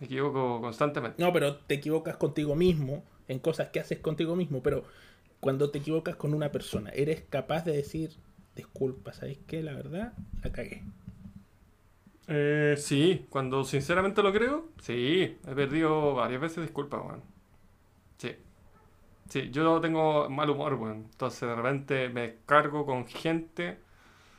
Me 0.00 0.06
equivoco 0.06 0.60
constantemente. 0.60 1.22
No, 1.22 1.32
pero 1.32 1.56
te 1.56 1.74
equivocas 1.74 2.16
contigo 2.16 2.54
mismo 2.54 3.02
en 3.28 3.38
cosas 3.38 3.68
que 3.70 3.80
haces 3.80 3.98
contigo 3.98 4.36
mismo, 4.36 4.62
pero 4.62 4.84
cuando 5.44 5.70
te 5.70 5.76
equivocas 5.76 6.16
con 6.16 6.32
una 6.32 6.50
persona, 6.50 6.88
eres 6.94 7.20
capaz 7.28 7.66
de 7.66 7.72
decir, 7.76 8.16
disculpa, 8.56 9.12
¿sabes 9.12 9.36
qué? 9.46 9.62
La 9.62 9.74
verdad, 9.74 10.14
la 10.42 10.50
cagué. 10.50 10.82
Eh, 12.28 12.76
sí, 12.78 13.26
cuando 13.28 13.62
sinceramente 13.62 14.22
lo 14.22 14.32
creo, 14.32 14.70
sí, 14.80 15.36
he 15.46 15.54
perdido 15.54 16.14
varias 16.14 16.40
veces 16.40 16.62
disculpas, 16.64 17.02
weón. 17.04 17.22
Sí. 18.16 18.36
Sí, 19.28 19.50
yo 19.50 19.82
tengo 19.82 20.30
mal 20.30 20.48
humor, 20.48 20.76
weón. 20.76 21.08
Entonces 21.12 21.46
de 21.46 21.54
repente 21.54 22.08
me 22.08 22.22
descargo 22.22 22.86
con 22.86 23.06
gente 23.06 23.76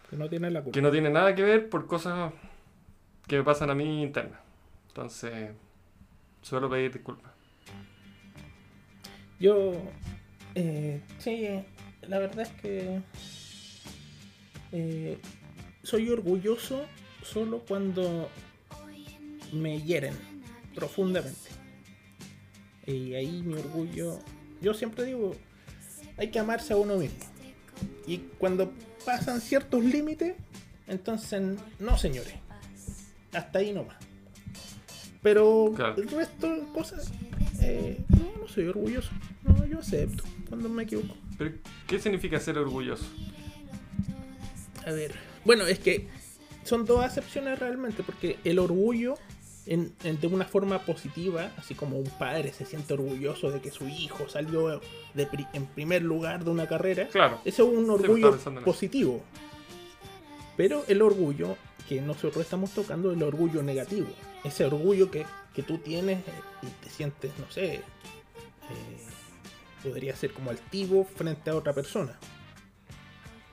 Que 0.10 0.18
no 0.18 0.28
tienes 0.28 0.54
la 0.54 0.64
culpa. 0.64 0.74
que 0.74 0.82
no 0.82 0.90
tiene 0.90 1.12
nada 1.12 1.36
que 1.36 1.44
ver 1.44 1.70
por 1.70 1.86
cosas 1.86 2.34
que 3.28 3.38
me 3.38 3.44
pasan 3.44 3.70
a 3.70 3.76
mí 3.76 4.02
internas. 4.02 4.40
Entonces, 4.88 5.52
suelo 6.42 6.68
pedir 6.68 6.92
disculpas. 6.94 7.32
Yo, 9.40 9.74
eh, 10.56 11.02
sí, 11.20 11.48
la 12.08 12.20
verdad 12.20 12.42
es 12.42 12.62
que 12.62 13.02
eh, 14.72 15.18
soy 15.84 16.10
orgulloso 16.10 16.86
solo 17.24 17.60
cuando 17.68 18.30
me 19.52 19.82
hieren 19.82 20.14
profundamente. 20.74 21.50
Y 22.86 23.14
ahí 23.16 23.42
mi 23.44 23.56
orgullo, 23.56 24.20
yo 24.62 24.74
siempre 24.74 25.06
digo, 25.06 25.36
hay 26.18 26.30
que 26.30 26.40
amarse 26.40 26.74
a 26.74 26.78
uno 26.78 26.98
mismo. 26.98 27.18
Y 28.08 28.20
cuando 28.38 28.72
pasan 29.06 29.42
ciertos 29.42 29.84
límites, 29.84 30.36
entonces 30.88 31.42
no 31.80 31.98
señores, 31.98 32.36
hasta 33.34 33.60
ahí 33.60 33.74
nomás. 33.74 33.98
Pero 35.24 35.74
Claro. 35.76 35.96
el 36.02 36.08
resto 36.10 36.48
de 36.54 36.62
cosas, 36.72 37.12
eh, 37.62 37.98
no, 38.10 38.42
no 38.42 38.48
soy 38.48 38.68
orgulloso. 38.68 39.10
No, 39.66 39.72
yo 39.72 39.80
acepto 39.80 40.24
cuando 40.50 40.70
me 40.70 40.84
equivoco. 40.84 41.16
Pero, 41.38 41.52
¿Qué 41.88 42.00
significa 42.00 42.40
ser 42.40 42.58
orgulloso? 42.58 43.06
A 44.86 44.92
ver. 44.92 45.14
Bueno, 45.44 45.66
es 45.66 45.80
que 45.80 46.08
son 46.64 46.86
dos 46.86 47.04
acepciones 47.04 47.58
realmente, 47.60 48.04
porque 48.04 48.38
el 48.44 48.60
orgullo, 48.60 49.16
en, 49.66 49.94
en- 50.04 50.20
de 50.20 50.28
una 50.28 50.46
forma 50.46 50.80
positiva, 50.80 51.52
así 51.58 51.74
como 51.76 51.98
un 51.98 52.10
padre 52.20 52.54
se 52.54 52.66
siente 52.66 52.94
orgulloso 52.94 53.52
de 53.52 53.62
que 53.62 53.72
su 53.72 53.88
hijo 53.88 54.28
salió 54.30 54.80
de 55.14 55.26
pri- 55.28 55.48
en 55.54 55.66
primer 55.66 56.02
lugar 56.04 56.44
de 56.44 56.52
una 56.52 56.68
carrera, 56.68 57.08
Claro. 57.08 57.40
eso 57.46 57.72
es 57.72 57.78
un 57.78 57.90
orgullo 57.90 58.38
positivo. 58.64 59.22
Pero 60.58 60.84
el 60.88 61.02
orgullo 61.02 61.58
que 61.90 62.02
nosotros 62.02 62.38
estamos 62.44 62.72
tocando 62.72 63.12
es 63.12 63.18
el 63.18 63.24
orgullo 63.24 63.62
negativo. 63.62 64.08
Ese 64.44 64.66
orgullo 64.66 65.12
que, 65.12 65.26
que 65.54 65.64
tú 65.64 65.80
tienes 65.80 66.20
y 66.62 66.84
te 66.84 66.90
sientes, 66.90 67.32
no 67.40 67.52
sé, 67.52 67.82
podría 69.86 70.16
ser 70.16 70.32
como 70.34 70.50
altivo 70.50 71.06
frente 71.06 71.50
a 71.50 71.56
otra 71.56 71.74
persona. 71.74 72.18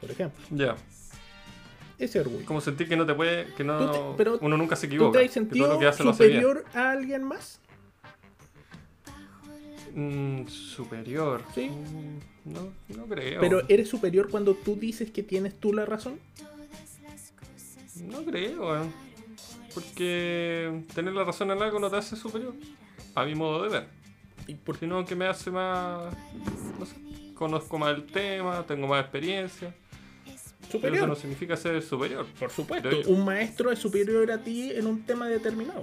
Por 0.01 0.11
ejemplo, 0.11 0.40
Ya. 0.51 0.77
ese 1.99 2.21
orgullo. 2.21 2.45
Como 2.47 2.61
sentir 2.61 2.88
que 2.88 2.97
no 2.97 3.07
te 3.07 3.14
puede, 3.14 3.53
que 3.55 3.62
no, 3.64 3.79
Tú 3.79 3.92
te- 3.92 4.16
pero 4.16 4.38
uno 4.40 4.57
nunca 4.57 4.75
se 4.77 4.87
¿Tú 4.88 4.95
equivoca. 4.95 5.18
te 5.18 5.25
has 5.25 5.31
que 5.31 5.35
sentido 5.35 5.68
lo 5.68 5.79
que 5.79 5.87
hace 5.87 6.03
lo 6.05 6.11
hace 6.11 6.27
bien. 6.29 6.42
superior 6.42 6.64
a 6.75 6.90
alguien 6.90 7.23
más? 7.23 7.61
Mm, 9.95 10.47
superior. 10.49 11.42
Sí. 11.55 11.68
Mm, 11.68 12.18
No, 12.45 12.73
no 12.88 13.07
creo. 13.07 13.40
Pero 13.40 13.62
eres 13.68 13.88
superior 13.88 14.29
cuando 14.29 14.55
tú 14.55 14.75
dices 14.75 15.12
que 15.12 15.23
tienes 15.23 15.55
tú 15.61 15.73
la 15.73 15.85
razón. 15.87 16.18
No 18.01 18.25
creo, 18.25 18.83
eh. 18.83 18.88
Porque 19.73 20.83
tener 20.95 21.12
la 21.14 21.23
razón 21.25 21.53
en 21.53 21.62
algo 21.62 21.79
no 21.79 21.88
te 21.88 21.97
hace 21.99 22.16
superior. 22.16 22.53
A 23.14 23.25
mi 23.25 23.35
modo 23.37 23.62
de 23.62 23.68
ver. 23.68 23.87
¿Y 24.46 24.55
por 24.55 24.76
qué 24.76 24.87
Sino 24.87 25.05
que 25.05 25.14
me 25.14 25.26
hace 25.26 25.50
más. 25.50 26.14
No 26.78 26.87
sé. 26.87 26.94
Conozco 27.35 27.78
más 27.78 27.94
el 27.96 28.05
tema, 28.05 28.64
tengo 28.66 28.87
más 28.87 29.02
experiencia. 29.02 29.74
Pero 30.24 30.72
superior? 30.72 30.98
eso 30.98 31.07
no 31.07 31.14
significa 31.16 31.57
ser 31.57 31.83
superior. 31.83 32.26
Por 32.38 32.50
supuesto, 32.50 32.88
un 33.07 33.24
maestro 33.24 33.72
es 33.72 33.78
superior 33.78 34.31
a 34.31 34.38
ti 34.38 34.70
en 34.70 34.87
un 34.87 35.02
tema 35.05 35.28
determinado. 35.28 35.83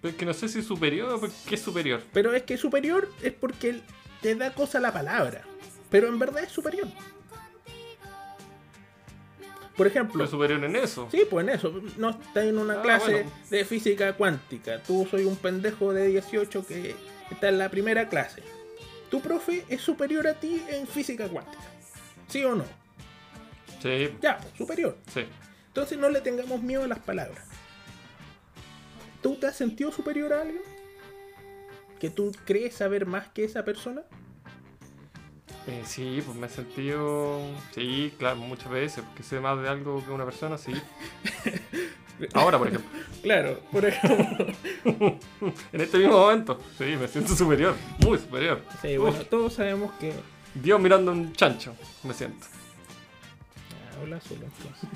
Pero 0.00 0.12
es 0.12 0.16
que 0.16 0.24
no 0.24 0.32
sé 0.32 0.48
si 0.48 0.62
superior 0.62 1.12
o 1.12 1.20
qué 1.46 1.54
es 1.56 1.60
superior. 1.60 2.02
Pero 2.12 2.32
es 2.34 2.44
que 2.44 2.56
superior 2.56 3.10
es 3.22 3.32
porque 3.32 3.70
él 3.70 3.82
te 4.22 4.34
da 4.34 4.54
cosa 4.54 4.80
la 4.80 4.92
palabra. 4.92 5.42
Pero 5.90 6.08
en 6.08 6.18
verdad 6.18 6.44
es 6.44 6.52
superior. 6.52 6.88
Por 9.80 9.86
ejemplo, 9.86 10.18
Pero 10.18 10.30
superior 10.30 10.62
en 10.62 10.76
eso. 10.76 11.08
sí, 11.10 11.22
pues 11.30 11.48
en 11.48 11.54
eso. 11.54 11.80
No 11.96 12.10
estás 12.10 12.44
en 12.44 12.58
una 12.58 12.80
Ah, 12.80 12.82
clase 12.82 13.12
bueno. 13.12 13.30
de 13.48 13.64
física 13.64 14.12
cuántica. 14.12 14.82
Tú 14.82 15.08
soy 15.10 15.24
un 15.24 15.36
pendejo 15.36 15.94
de 15.94 16.06
18 16.08 16.66
que 16.66 16.94
está 17.30 17.48
en 17.48 17.56
la 17.56 17.70
primera 17.70 18.06
clase. 18.10 18.42
Tu 19.10 19.22
profe 19.22 19.64
es 19.70 19.80
superior 19.80 20.26
a 20.26 20.34
ti 20.34 20.62
en 20.68 20.86
física 20.86 21.28
cuántica. 21.28 21.62
¿Sí 22.28 22.44
o 22.44 22.54
no? 22.56 22.64
Sí, 23.80 24.10
Ya, 24.20 24.36
pues, 24.36 24.52
superior. 24.58 24.98
sí. 25.14 25.24
Entonces 25.68 25.96
no 25.96 26.10
le 26.10 26.20
tengamos 26.20 26.60
miedo 26.62 26.82
a 26.84 26.86
las 26.86 26.98
palabras. 26.98 27.42
¿Tú 29.22 29.36
te 29.36 29.46
has 29.46 29.56
sentido 29.56 29.90
superior 29.92 30.34
a 30.34 30.42
alguien? 30.42 30.60
¿Que 31.98 32.10
tú 32.10 32.32
crees 32.44 32.74
saber 32.74 33.06
más 33.06 33.28
que 33.28 33.44
esa 33.44 33.64
persona? 33.64 34.02
Eh, 35.66 35.82
sí, 35.84 36.22
pues 36.24 36.36
me 36.36 36.46
he 36.46 36.50
sentido. 36.50 37.40
Sí, 37.74 38.12
claro, 38.18 38.36
muchas 38.36 38.70
veces. 38.70 39.04
Porque 39.04 39.22
sé 39.22 39.40
más 39.40 39.60
de 39.60 39.68
algo 39.68 40.04
que 40.04 40.10
una 40.10 40.24
persona, 40.24 40.58
sí. 40.58 40.72
Ahora, 42.34 42.58
por 42.58 42.68
ejemplo. 42.68 42.90
Claro, 43.22 43.60
por 43.70 43.84
ejemplo. 43.84 44.46
En 45.72 45.80
este 45.80 45.98
mismo 45.98 46.18
momento. 46.18 46.58
Sí, 46.76 46.96
me 47.00 47.08
siento 47.08 47.34
superior. 47.34 47.74
Muy 48.04 48.18
superior. 48.18 48.62
Sí, 48.82 48.98
Uf, 48.98 49.10
bueno, 49.10 49.24
todos 49.24 49.54
sabemos 49.54 49.92
que. 49.98 50.12
Dios 50.54 50.80
mirando 50.80 51.12
un 51.12 51.32
chancho. 51.32 51.74
Me 52.02 52.12
siento. 52.12 52.46
Ah, 53.70 54.00
habla 54.00 54.20
solo 54.20 54.40
entonces. 54.44 54.88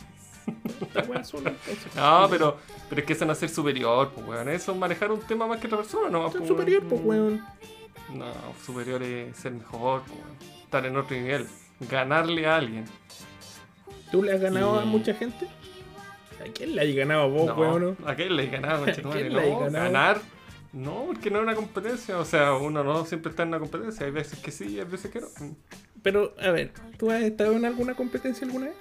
Solo 1.29 1.49
entonces. 1.49 1.97
No, 1.97 2.27
pero, 2.31 2.59
pero 2.89 3.01
es 3.01 3.07
que 3.07 3.13
eso 3.13 3.25
no 3.25 3.33
es 3.33 3.39
ser 3.39 3.49
superior, 3.49 4.11
pues, 4.15 4.27
weón. 4.27 4.49
Eso 4.49 4.73
es 4.73 4.79
manejar 4.79 5.13
un 5.13 5.21
tema 5.21 5.47
más 5.47 5.61
que 5.61 5.67
otra 5.67 5.79
persona, 5.79 6.11
¿no? 6.11 6.31
Ser 6.31 6.39
pues, 6.39 6.49
superior, 6.49 6.83
pues, 6.89 7.01
weón. 7.03 7.45
No, 8.13 8.27
superior 8.65 9.03
es 9.03 9.37
ser 9.37 9.53
mejor. 9.53 10.03
Estar 10.63 10.85
en 10.87 10.97
otro 10.97 11.17
nivel. 11.17 11.47
Ganarle 11.91 12.47
a 12.47 12.57
alguien. 12.57 12.85
¿Tú 14.11 14.23
le 14.23 14.33
has 14.33 14.41
ganado 14.41 14.79
a 14.81 14.85
Y- 14.85 14.87
mucha 14.87 15.15
gente? 15.15 15.47
¿A 16.41 16.53
quién 16.53 16.75
le 16.77 16.83
has 16.83 16.95
ganado 16.95 17.23
a 17.23 17.27
vos, 17.27 17.47
no, 17.47 17.55
weón? 17.55 17.97
¿A 18.07 18.15
le 18.37 18.49
conchetumare? 18.87 19.21
quién 19.23 19.33
le 19.35 19.41
has 19.41 19.49
No, 19.49 19.61
ganado? 19.61 19.85
ganar. 19.85 20.21
No, 20.73 21.05
porque 21.07 21.31
no 21.31 21.39
es 21.39 21.43
una 21.45 21.55
competencia. 21.55 22.19
O 22.19 22.25
sea, 22.25 22.55
uno 22.55 22.83
no 22.85 23.05
siempre 23.07 23.31
está 23.31 23.43
en 23.45 23.49
una 23.51 23.61
competencia. 23.61 24.07
Hay 24.07 24.13
veces 24.13 24.39
que 24.41 24.51
sí, 24.51 24.79
hay 24.79 24.85
veces 24.85 25.11
que 25.11 25.21
no. 25.21 25.29
Pero, 26.03 26.35
a 26.41 26.51
ver, 26.51 26.73
¿tú 26.99 27.11
has 27.11 27.23
estado 27.23 27.53
en 27.53 27.65
alguna 27.65 27.95
competencia 27.95 28.47
alguna 28.47 28.67
vez? 28.67 28.77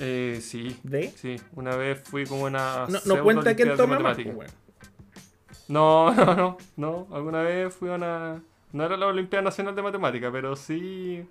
Eh, 0.00 0.40
sí. 0.42 0.76
¿De? 0.82 1.10
Sí, 1.16 1.36
una 1.54 1.76
vez 1.76 2.00
fui 2.02 2.24
como 2.26 2.44
una. 2.44 2.86
No, 2.88 2.98
no 3.06 3.22
cuenta 3.22 3.54
quién 3.54 3.68
pseudo-olimpiada 3.68 3.72
de 3.72 3.76
toma 3.76 3.98
más, 3.98 4.18
matemáticas. 4.18 4.54
No, 5.70 6.12
no, 6.14 6.34
no, 6.34 6.58
no. 6.76 7.06
Alguna 7.12 7.42
vez 7.42 7.72
fui 7.72 7.88
a 7.88 7.94
una. 7.94 8.42
No 8.72 8.84
era 8.84 8.96
la 8.96 9.06
Olimpiada 9.06 9.42
Nacional 9.42 9.74
de 9.74 9.82
Matemáticas, 9.82 10.30
pero 10.32 10.56
sí. 10.56 11.24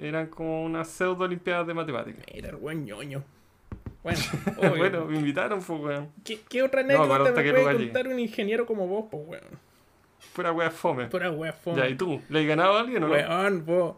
Eran 0.00 0.26
como 0.26 0.64
unas 0.64 0.88
pseudo 0.88 1.24
Olimpiadas 1.24 1.66
de 1.66 1.74
Matemáticas. 1.74 2.24
Mira, 2.34 2.48
el 2.48 2.56
weón 2.56 2.84
ñoño. 2.84 3.22
Bueno, 4.04 4.76
bueno, 4.76 5.04
me 5.06 5.16
invitaron, 5.16 5.62
pues, 5.62 5.80
weón. 5.80 6.12
¿Qué, 6.22 6.38
qué 6.46 6.62
otra 6.62 6.82
No, 6.82 6.88
anécdota 6.90 7.30
hasta 7.30 7.42
me 7.42 7.50
puede 7.52 7.76
contar 7.76 8.08
un 8.08 8.20
ingeniero 8.20 8.66
como 8.66 8.86
vos, 8.86 9.06
pues, 9.10 9.22
weón? 9.26 9.58
Pura 10.34 10.52
wea 10.52 10.70
fome. 10.70 11.06
Pura 11.06 11.30
wea 11.30 11.54
fome. 11.54 11.78
Ya, 11.78 11.88
¿y 11.88 11.94
tú? 11.94 12.20
¿Le 12.28 12.40
has 12.40 12.46
ganado 12.46 12.76
a 12.76 12.80
alguien 12.80 13.02
o 13.02 13.08
no? 13.08 13.14
Weón, 13.14 13.64
vos. 13.64 13.96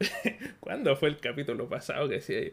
¿Cuándo 0.60 0.96
fue 0.96 1.08
el 1.08 1.16
capítulo 1.16 1.66
pasado 1.66 2.08
que 2.08 2.16
decía 2.16 2.50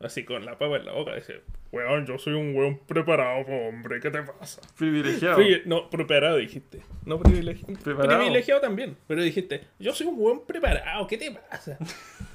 así 0.00 0.24
con 0.24 0.46
la 0.46 0.52
papa 0.52 0.76
en 0.76 0.86
la 0.86 0.92
boca? 0.92 1.14
Dice, 1.14 1.42
weón, 1.72 2.06
yo 2.06 2.18
soy 2.18 2.34
un 2.34 2.54
weón 2.54 2.78
preparado, 2.86 3.40
hombre, 3.46 3.98
¿qué 4.00 4.10
te 4.10 4.22
pasa? 4.22 4.60
Privilegiado. 4.76 5.36
Pri- 5.36 5.62
no, 5.64 5.88
preparado 5.90 6.36
dijiste. 6.36 6.82
No 7.06 7.18
privilegiado. 7.18 7.72
Preparado. 7.82 8.18
Privilegiado 8.20 8.60
también. 8.60 8.96
Pero 9.08 9.22
dijiste, 9.22 9.64
yo 9.78 9.92
soy 9.94 10.06
un 10.06 10.16
weón 10.18 10.44
preparado, 10.46 11.06
¿qué 11.06 11.16
te 11.18 11.30
pasa? 11.32 11.78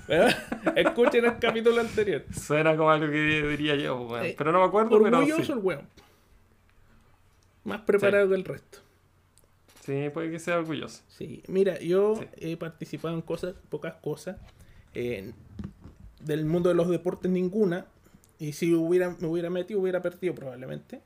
Weón, 0.09 0.31
Escuchen 0.75 1.25
el 1.25 1.37
capítulo 1.39 1.79
anterior. 1.79 2.23
Suena 2.33 2.75
como 2.75 2.89
algo 2.91 3.11
que 3.11 3.43
diría 3.47 3.75
yo, 3.75 4.01
weón. 4.01 4.25
Eh, 4.25 4.35
pero 4.37 4.51
no 4.51 4.59
me 4.59 4.65
acuerdo, 4.65 5.01
pero 5.01 5.17
Orgulloso 5.17 5.43
sí. 5.43 5.51
el 5.51 5.59
weón. 5.59 5.87
Más 7.63 7.81
preparado 7.81 8.29
que 8.29 8.35
el 8.35 8.45
resto. 8.45 8.79
Sí, 9.85 10.09
puede 10.13 10.31
que 10.31 10.39
sea 10.39 10.57
orgulloso. 10.57 11.03
Sí, 11.07 11.43
mira, 11.47 11.79
yo 11.79 12.15
Sí. 12.17 12.27
he 12.37 12.57
participado 12.57 13.13
en 13.15 13.21
cosas, 13.21 13.55
pocas 13.69 13.95
cosas. 13.95 14.37
eh, 14.93 15.31
del 16.21 16.45
mundo 16.45 16.69
de 16.69 16.75
los 16.75 16.89
deportes 16.89 17.29
ninguna. 17.29 17.85
Y 18.39 18.53
si 18.53 18.73
hubiera, 18.73 19.15
me 19.19 19.27
hubiera 19.27 19.49
metido, 19.49 19.79
hubiera 19.79 20.01
perdido 20.01 20.35
probablemente. 20.35 21.01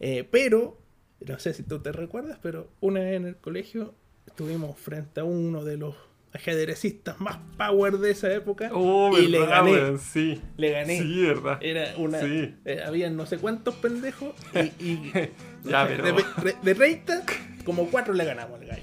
Eh, 0.00 0.26
pero, 0.30 0.78
no 1.20 1.38
sé 1.38 1.54
si 1.54 1.62
tú 1.62 1.78
te 1.80 1.92
recuerdas, 1.92 2.38
pero 2.42 2.68
una 2.80 3.00
vez 3.00 3.14
en 3.16 3.26
el 3.26 3.36
colegio 3.36 3.94
estuvimos 4.26 4.76
frente 4.78 5.20
a 5.20 5.24
uno 5.24 5.64
de 5.64 5.76
los 5.76 5.94
ajedrecistas 6.32 7.20
más 7.20 7.36
power 7.58 7.98
de 7.98 8.10
esa 8.10 8.32
época. 8.32 8.70
Oh, 8.72 9.16
y 9.16 9.28
le 9.28 9.38
verdad, 9.40 9.56
gané. 9.58 9.72
weón, 9.72 9.98
sí. 9.98 10.40
Le 10.56 10.70
gané. 10.70 10.98
Sí, 10.98 11.22
verdad. 11.26 11.58
Era 11.60 11.94
una. 11.98 12.20
Sí. 12.20 12.54
eh, 12.64 12.82
habían 12.84 13.16
no 13.16 13.26
sé 13.26 13.38
cuántos 13.38 13.74
pendejos. 13.76 14.34
Y. 14.54 14.84
y- 14.84 15.12
Ya, 15.64 15.86
pero- 15.86 16.02
de, 16.04 16.12
de, 16.42 16.56
de 16.60 16.74
30, 16.74 17.22
como 17.64 17.86
cuatro 17.88 18.12
le 18.14 18.24
ganamos 18.24 18.60
al 18.60 18.66
gallo. 18.66 18.82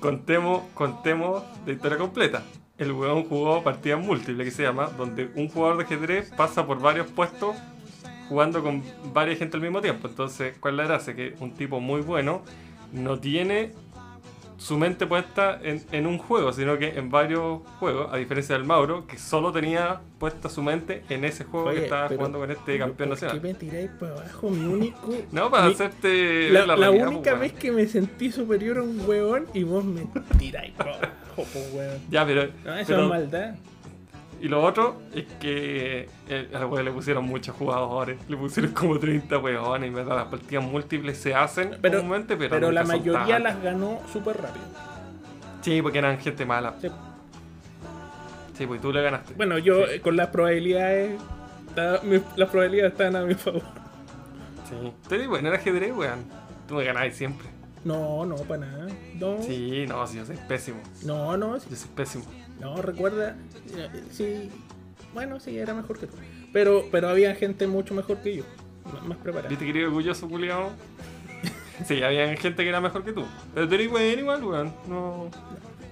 Contemos, 0.00 0.64
contemos 0.74 1.44
de 1.64 1.74
historia 1.74 1.98
completa. 1.98 2.42
El 2.78 2.92
weón 2.92 3.24
jugó 3.24 3.62
partidas 3.62 4.04
múltiples, 4.04 4.44
que 4.44 4.50
se 4.50 4.62
llama, 4.62 4.88
donde 4.98 5.30
un 5.34 5.48
jugador 5.48 5.78
de 5.78 5.84
ajedrez 5.84 6.30
pasa 6.36 6.66
por 6.66 6.80
varios 6.80 7.06
puestos 7.06 7.56
jugando 8.28 8.62
con 8.62 8.82
varias 9.12 9.38
gente 9.38 9.56
al 9.56 9.62
mismo 9.62 9.80
tiempo. 9.80 10.08
Entonces, 10.08 10.56
¿cuál 10.60 10.74
es 10.74 10.78
la 10.78 10.84
gracia? 10.84 11.14
Que 11.14 11.34
un 11.40 11.54
tipo 11.54 11.80
muy 11.80 12.02
bueno 12.02 12.42
no 12.92 13.18
tiene 13.18 13.72
su 14.58 14.78
mente 14.78 15.06
puesta 15.06 15.58
en, 15.62 15.82
en 15.92 16.06
un 16.06 16.18
juego, 16.18 16.52
sino 16.52 16.78
que 16.78 16.98
en 16.98 17.10
varios 17.10 17.60
juegos, 17.78 18.08
a 18.12 18.16
diferencia 18.16 18.56
del 18.56 18.64
Mauro, 18.64 19.06
que 19.06 19.18
solo 19.18 19.52
tenía 19.52 20.00
puesta 20.18 20.48
su 20.48 20.62
mente 20.62 21.02
en 21.10 21.24
ese 21.24 21.44
juego 21.44 21.66
Oye, 21.68 21.78
que 21.78 21.84
estaba 21.84 22.08
pero- 22.08 22.18
jugando 22.18 22.38
con 22.38 22.50
este 22.50 22.78
campeón 22.78 23.08
¿por 23.10 23.16
nacional. 23.16 23.40
¿Qué 23.40 23.48
me 23.48 23.54
tiráis 23.54 23.90
para 24.00 24.12
abajo? 24.12 24.50
Mi 24.50 24.64
único. 24.66 25.14
No, 25.32 25.50
para 25.50 25.66
mi- 25.66 25.72
hacerte 25.74 26.50
La, 26.50 26.66
la 26.66 26.76
realidad, 26.76 27.08
única 27.08 27.30
pues, 27.36 27.40
vez 27.40 27.52
que 27.52 27.70
me 27.72 27.86
sentí 27.86 28.32
superior 28.32 28.78
a 28.78 28.82
un 28.82 29.00
weón 29.06 29.46
y 29.52 29.62
vos 29.64 29.84
me 29.84 30.06
tiráis 30.38 30.72
para 30.72 30.92
abajo, 30.96 31.12
pues 31.52 31.70
weón. 31.74 31.98
Ya, 32.10 32.24
pero... 32.24 32.46
No, 32.64 32.74
eso 32.76 32.86
pero- 32.86 33.02
es 33.04 33.08
maldad. 33.08 33.54
Y 34.40 34.48
lo 34.48 34.62
otro 34.62 35.00
es 35.14 35.24
que 35.40 36.08
eh, 36.28 36.50
al 36.54 36.66
weón 36.66 36.84
le 36.84 36.90
pusieron 36.92 37.24
muchos 37.24 37.56
jugadores. 37.56 38.18
Le 38.28 38.36
pusieron 38.36 38.72
como 38.72 38.98
30 38.98 39.38
weones. 39.38 39.88
Y 39.90 39.92
me 39.94 40.04
las 40.04 40.26
partidas 40.26 40.62
múltiples 40.64 41.16
se 41.18 41.34
hacen 41.34 41.76
Pero- 41.80 41.98
comúnmente, 41.98 42.36
pero, 42.36 42.50
Pero 42.50 42.70
la 42.72 42.84
mayoría 42.84 43.38
las 43.38 43.62
ganó 43.62 44.00
súper 44.12 44.36
rápido. 44.42 44.64
Sí, 45.62 45.80
porque 45.82 45.98
eran 45.98 46.18
gente 46.18 46.44
mala. 46.44 46.74
Sí. 46.80 46.88
Sí, 48.56 48.66
pues 48.66 48.80
tú 48.80 48.92
le 48.92 49.02
ganaste. 49.02 49.34
Bueno, 49.34 49.58
yo 49.58 49.84
Sí. 49.86 49.94
eh, 49.94 50.00
con 50.00 50.16
las 50.16 50.28
probabilidades. 50.28 51.18
las 52.36 52.48
probabilidades 52.50 52.92
estaban 52.92 53.16
a 53.16 53.22
mi 53.24 53.34
favor. 53.34 53.62
Sí. 54.68 54.92
Te 55.08 55.18
digo, 55.18 55.36
en 55.36 55.46
el 55.46 55.54
ajedrez, 55.54 55.92
weón. 55.94 56.24
Tú 56.66 56.74
me 56.76 56.84
ganabas 56.84 57.14
siempre. 57.14 57.46
No, 57.84 58.24
no, 58.26 58.34
para 58.36 58.66
nada. 58.66 58.86
No, 59.14 59.40
Sí, 59.42 59.84
no, 59.86 60.06
sí, 60.06 60.16
yo 60.16 60.26
soy 60.26 60.36
pésimo. 60.48 60.78
no, 61.04 61.36
no, 61.36 61.56
Yo 61.58 61.76
soy 61.76 61.88
pésimo. 61.94 62.24
No, 62.60 62.80
recuerda. 62.82 63.36
eh, 63.76 63.88
Sí, 64.10 64.50
bueno, 65.14 65.40
sí, 65.40 65.56
era 65.58 65.74
mejor 65.74 65.98
que 65.98 66.06
tú. 66.06 66.14
Pero, 66.52 66.84
pero 66.90 67.08
había 67.08 67.34
gente 67.34 67.66
mucho 67.66 67.94
mejor 67.94 68.18
que 68.18 68.36
yo, 68.36 68.44
más 69.06 69.18
preparada. 69.18 69.48
¿Viste 69.48 69.70
que 69.70 69.84
orgulloso, 69.86 70.28
culiao? 70.28 70.70
sí, 71.86 72.02
había 72.02 72.34
gente 72.36 72.62
que 72.62 72.68
era 72.68 72.80
mejor 72.80 73.04
que 73.04 73.12
tú. 73.12 73.24
Pero 73.54 73.68
tú 73.68 73.74
eres 73.74 73.90
bueno 73.90 74.20
igual, 74.20 74.44
weón. 74.44 74.72
No, 74.88 75.30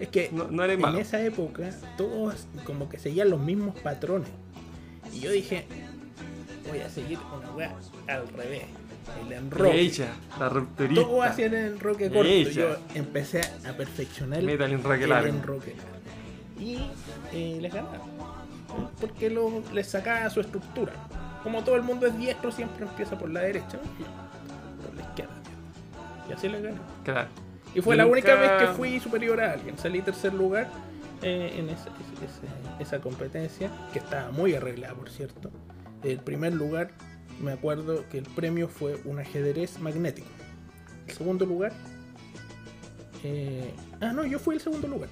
Es 0.00 0.08
que 0.08 0.30
no, 0.32 0.48
no 0.50 0.64
eres 0.64 0.76
en 0.76 0.82
malo. 0.82 0.98
esa 0.98 1.22
época 1.24 1.70
todos 1.96 2.46
como 2.64 2.88
que 2.88 2.98
seguían 2.98 3.30
los 3.30 3.40
mismos 3.40 3.78
patrones. 3.80 4.28
Y 5.12 5.20
yo 5.20 5.30
dije, 5.30 5.66
voy 6.68 6.80
a 6.80 6.88
seguir 6.88 7.18
una 7.36 7.50
weá 7.52 7.74
al 8.08 8.26
revés. 8.28 8.62
El 9.26 9.32
enroque. 9.32 9.78
Ella, 9.80 10.08
la 10.38 10.48
rupturista. 10.48 11.02
Todos 11.02 11.26
hacían 11.26 11.52
el 11.54 11.72
enroque 11.74 12.08
corto. 12.08 12.24
Ella. 12.24 12.50
Yo 12.52 12.76
empecé 12.94 13.42
a 13.68 13.72
perfeccionar 13.76 14.38
el, 14.38 14.46
Métale 14.46 14.74
enroque 14.74 15.04
el 15.04 15.10
largo. 15.10 15.28
enroque 15.28 15.74
largo. 15.76 15.93
Y 16.58 16.78
eh, 17.32 17.58
les 17.60 17.72
ganaba. 17.72 17.98
Porque 19.00 19.30
lo, 19.30 19.62
les 19.72 19.88
sacaba 19.88 20.28
su 20.30 20.40
estructura. 20.40 20.92
Como 21.42 21.62
todo 21.62 21.76
el 21.76 21.82
mundo 21.82 22.06
es 22.06 22.16
diestro, 22.16 22.50
siempre 22.50 22.84
empieza 22.86 23.18
por 23.18 23.30
la 23.30 23.40
derecha. 23.40 23.78
¿no? 23.82 24.84
Por 24.86 24.94
la 24.96 25.02
izquierda. 25.02 25.34
Y 26.28 26.32
así 26.32 26.48
les 26.48 26.62
ganó. 26.62 26.80
Claro. 27.04 27.28
Y 27.74 27.80
fue 27.80 27.94
Yo 27.94 27.98
la 27.98 28.04
nunca- 28.04 28.12
única 28.12 28.34
vez 28.36 28.50
que 28.62 28.66
fui 28.76 29.00
superior 29.00 29.40
a 29.40 29.52
alguien. 29.52 29.76
Salí 29.78 30.00
tercer 30.00 30.32
lugar 30.32 30.68
eh, 31.22 31.54
en 31.58 31.68
esa, 31.70 31.88
esa- 31.88 32.80
esa 32.80 33.00
competencia, 33.00 33.70
que 33.92 33.98
estaba 33.98 34.30
muy 34.30 34.54
arreglada, 34.54 34.94
por 34.94 35.10
cierto. 35.10 35.50
El 36.02 36.18
primer 36.18 36.54
lugar, 36.54 36.90
me 37.40 37.52
acuerdo 37.52 38.04
que 38.10 38.18
el 38.18 38.24
premio 38.24 38.68
fue 38.68 39.00
un 39.04 39.18
ajedrez 39.18 39.78
magnético. 39.80 40.28
El 41.06 41.14
segundo 41.14 41.44
lugar, 41.46 41.72
eh, 43.22 43.72
ah, 44.00 44.12
no, 44.12 44.24
yo 44.24 44.38
fui 44.38 44.54
el 44.56 44.60
segundo 44.60 44.86
lugar. 44.88 45.08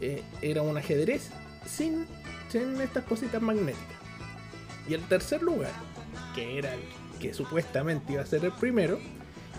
Eh, 0.00 0.22
era 0.42 0.62
un 0.62 0.76
ajedrez 0.76 1.30
sin, 1.66 2.06
sin 2.48 2.80
estas 2.80 3.04
cositas 3.04 3.40
magnéticas. 3.42 3.98
Y 4.88 4.94
el 4.94 5.02
tercer 5.02 5.42
lugar, 5.42 5.72
que 6.34 6.58
era 6.58 6.74
el 6.74 6.80
que 7.20 7.34
supuestamente 7.34 8.14
iba 8.14 8.22
a 8.22 8.26
ser 8.26 8.44
el 8.44 8.52
primero, 8.52 8.98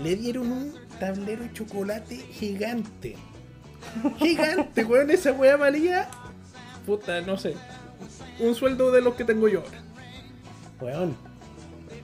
le 0.02 0.16
dieron 0.16 0.52
un 0.52 0.74
tablero 1.00 1.44
de 1.44 1.54
chocolate 1.54 2.16
gigante. 2.18 3.16
Gigante, 4.18 4.84
weón. 4.86 5.12
Esa 5.12 5.32
weá 5.34 5.58
valía. 5.58 6.10
Puta, 6.86 7.22
no 7.22 7.38
sé. 7.38 7.56
Un 8.40 8.56
sueldo 8.56 8.92
de 8.92 9.02
los 9.02 9.14
que 9.16 9.24
tengo 9.26 9.48
yo 9.48 9.62
ahora. 9.62 9.82
Weón. 10.80 11.16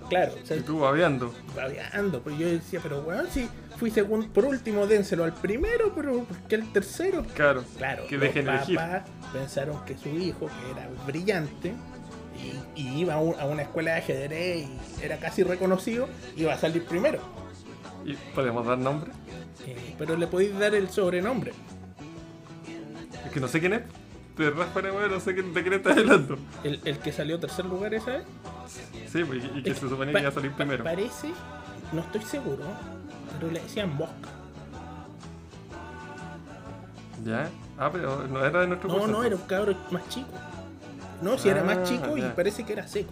Claro, 0.10 0.34
o 0.42 0.46
sea, 0.46 0.58
Y 0.58 0.62
tú 0.62 0.80
babeando. 0.80 1.34
babeando. 1.56 2.22
Pues 2.22 2.38
yo 2.38 2.48
decía, 2.48 2.80
pero 2.82 3.02
weón, 3.02 3.28
si 3.32 3.50
fui 3.78 3.92
segundo. 3.92 4.28
Por 4.30 4.46
último, 4.46 4.86
dénselo 4.88 5.24
al 5.24 5.34
primero, 5.34 5.94
pero 5.96 6.24
¿por 6.24 6.38
qué 6.48 6.56
al 6.56 6.72
tercero? 6.74 7.24
Claro. 7.36 7.64
Claro, 7.78 8.06
Que 8.08 8.16
los 8.18 8.22
dejen 8.28 8.48
elegir. 8.50 8.76
papás 8.78 9.04
pensaron 9.34 9.84
que 9.86 9.98
su 9.98 10.10
hijo, 10.10 10.48
que 10.48 10.72
era 10.72 10.90
brillante, 11.06 11.74
y, 12.76 12.80
y 12.82 13.00
iba 13.02 13.16
a, 13.16 13.20
un- 13.22 13.40
a 13.40 13.46
una 13.46 13.64
escuela 13.64 13.94
de 13.94 13.98
ajedrez 14.00 14.68
y 14.68 15.04
era 15.04 15.18
casi 15.18 15.44
reconocido, 15.44 16.08
iba 16.36 16.54
a 16.54 16.58
salir 16.58 16.86
primero. 16.86 17.20
¿Y 18.06 18.14
podemos 18.36 18.66
dar 18.66 18.78
nombre? 18.78 19.12
Eh, 19.66 19.96
pero 19.98 20.16
le 20.18 20.28
podéis 20.28 20.58
dar 20.58 20.74
el 20.76 20.90
sobrenombre. 20.90 21.52
Es 23.26 23.32
que 23.32 23.40
no 23.40 23.48
sé 23.48 23.60
quién 23.60 23.74
es. 23.74 23.82
De 24.38 24.50
weón, 24.52 25.10
no 25.12 25.20
sé 25.20 25.34
quién- 25.34 25.52
de 25.54 25.62
quién 25.64 25.74
estás 25.74 25.98
hablando. 25.98 26.38
El, 26.64 26.80
el 26.86 27.00
que 27.00 27.12
salió 27.12 27.40
tercer 27.40 27.66
lugar 27.66 27.94
esa 27.96 28.12
vez. 28.18 28.24
Sí, 29.12 29.24
pues, 29.24 29.44
y 29.56 29.64
que 29.64 29.72
Es- 29.72 29.80
se 29.80 29.90
suponía 29.90 30.14
que 30.14 30.20
iba 30.20 30.30
a 30.30 30.32
salir 30.32 30.52
primero. 30.52 30.84
Parece, 30.84 31.30
no 31.92 32.02
estoy 32.02 32.22
seguro, 32.22 32.64
pero 33.34 33.52
le 33.52 33.60
decían 33.62 33.96
Mosca. 33.96 34.30
¿Ya? 37.26 37.50
Ah, 37.78 37.90
pero 37.92 38.28
no 38.28 38.44
era 38.46 38.62
de 38.62 38.68
nuestro 38.68 38.88
No, 38.90 38.96
curso. 38.96 39.12
no, 39.12 39.24
era 39.24 39.36
un 39.36 39.42
cabro 39.44 39.76
más 39.92 40.08
chico. 40.10 40.30
No, 41.22 41.38
si 41.38 41.50
era 41.50 41.62
Ah, 41.62 41.64
más 41.66 41.90
chico 41.90 42.16
y 42.18 42.22
parece 42.22 42.64
que 42.64 42.74
era 42.74 42.88
seco. 42.88 43.12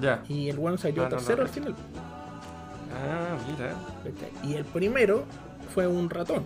Ya. 0.00 0.22
Y 0.28 0.48
el 0.48 0.58
one 0.58 0.76
salió 0.78 1.02
Ah, 1.02 1.08
no, 1.08 1.10
no, 1.10 1.16
tercero 1.16 1.38
no. 1.38 1.42
al 1.44 1.48
final. 1.48 1.74
Ah, 2.92 3.36
mira. 3.50 3.74
¿cachai? 4.04 4.50
Y 4.50 4.54
el 4.56 4.64
primero 4.64 5.24
fue 5.72 5.86
un 5.86 6.10
ratón. 6.10 6.44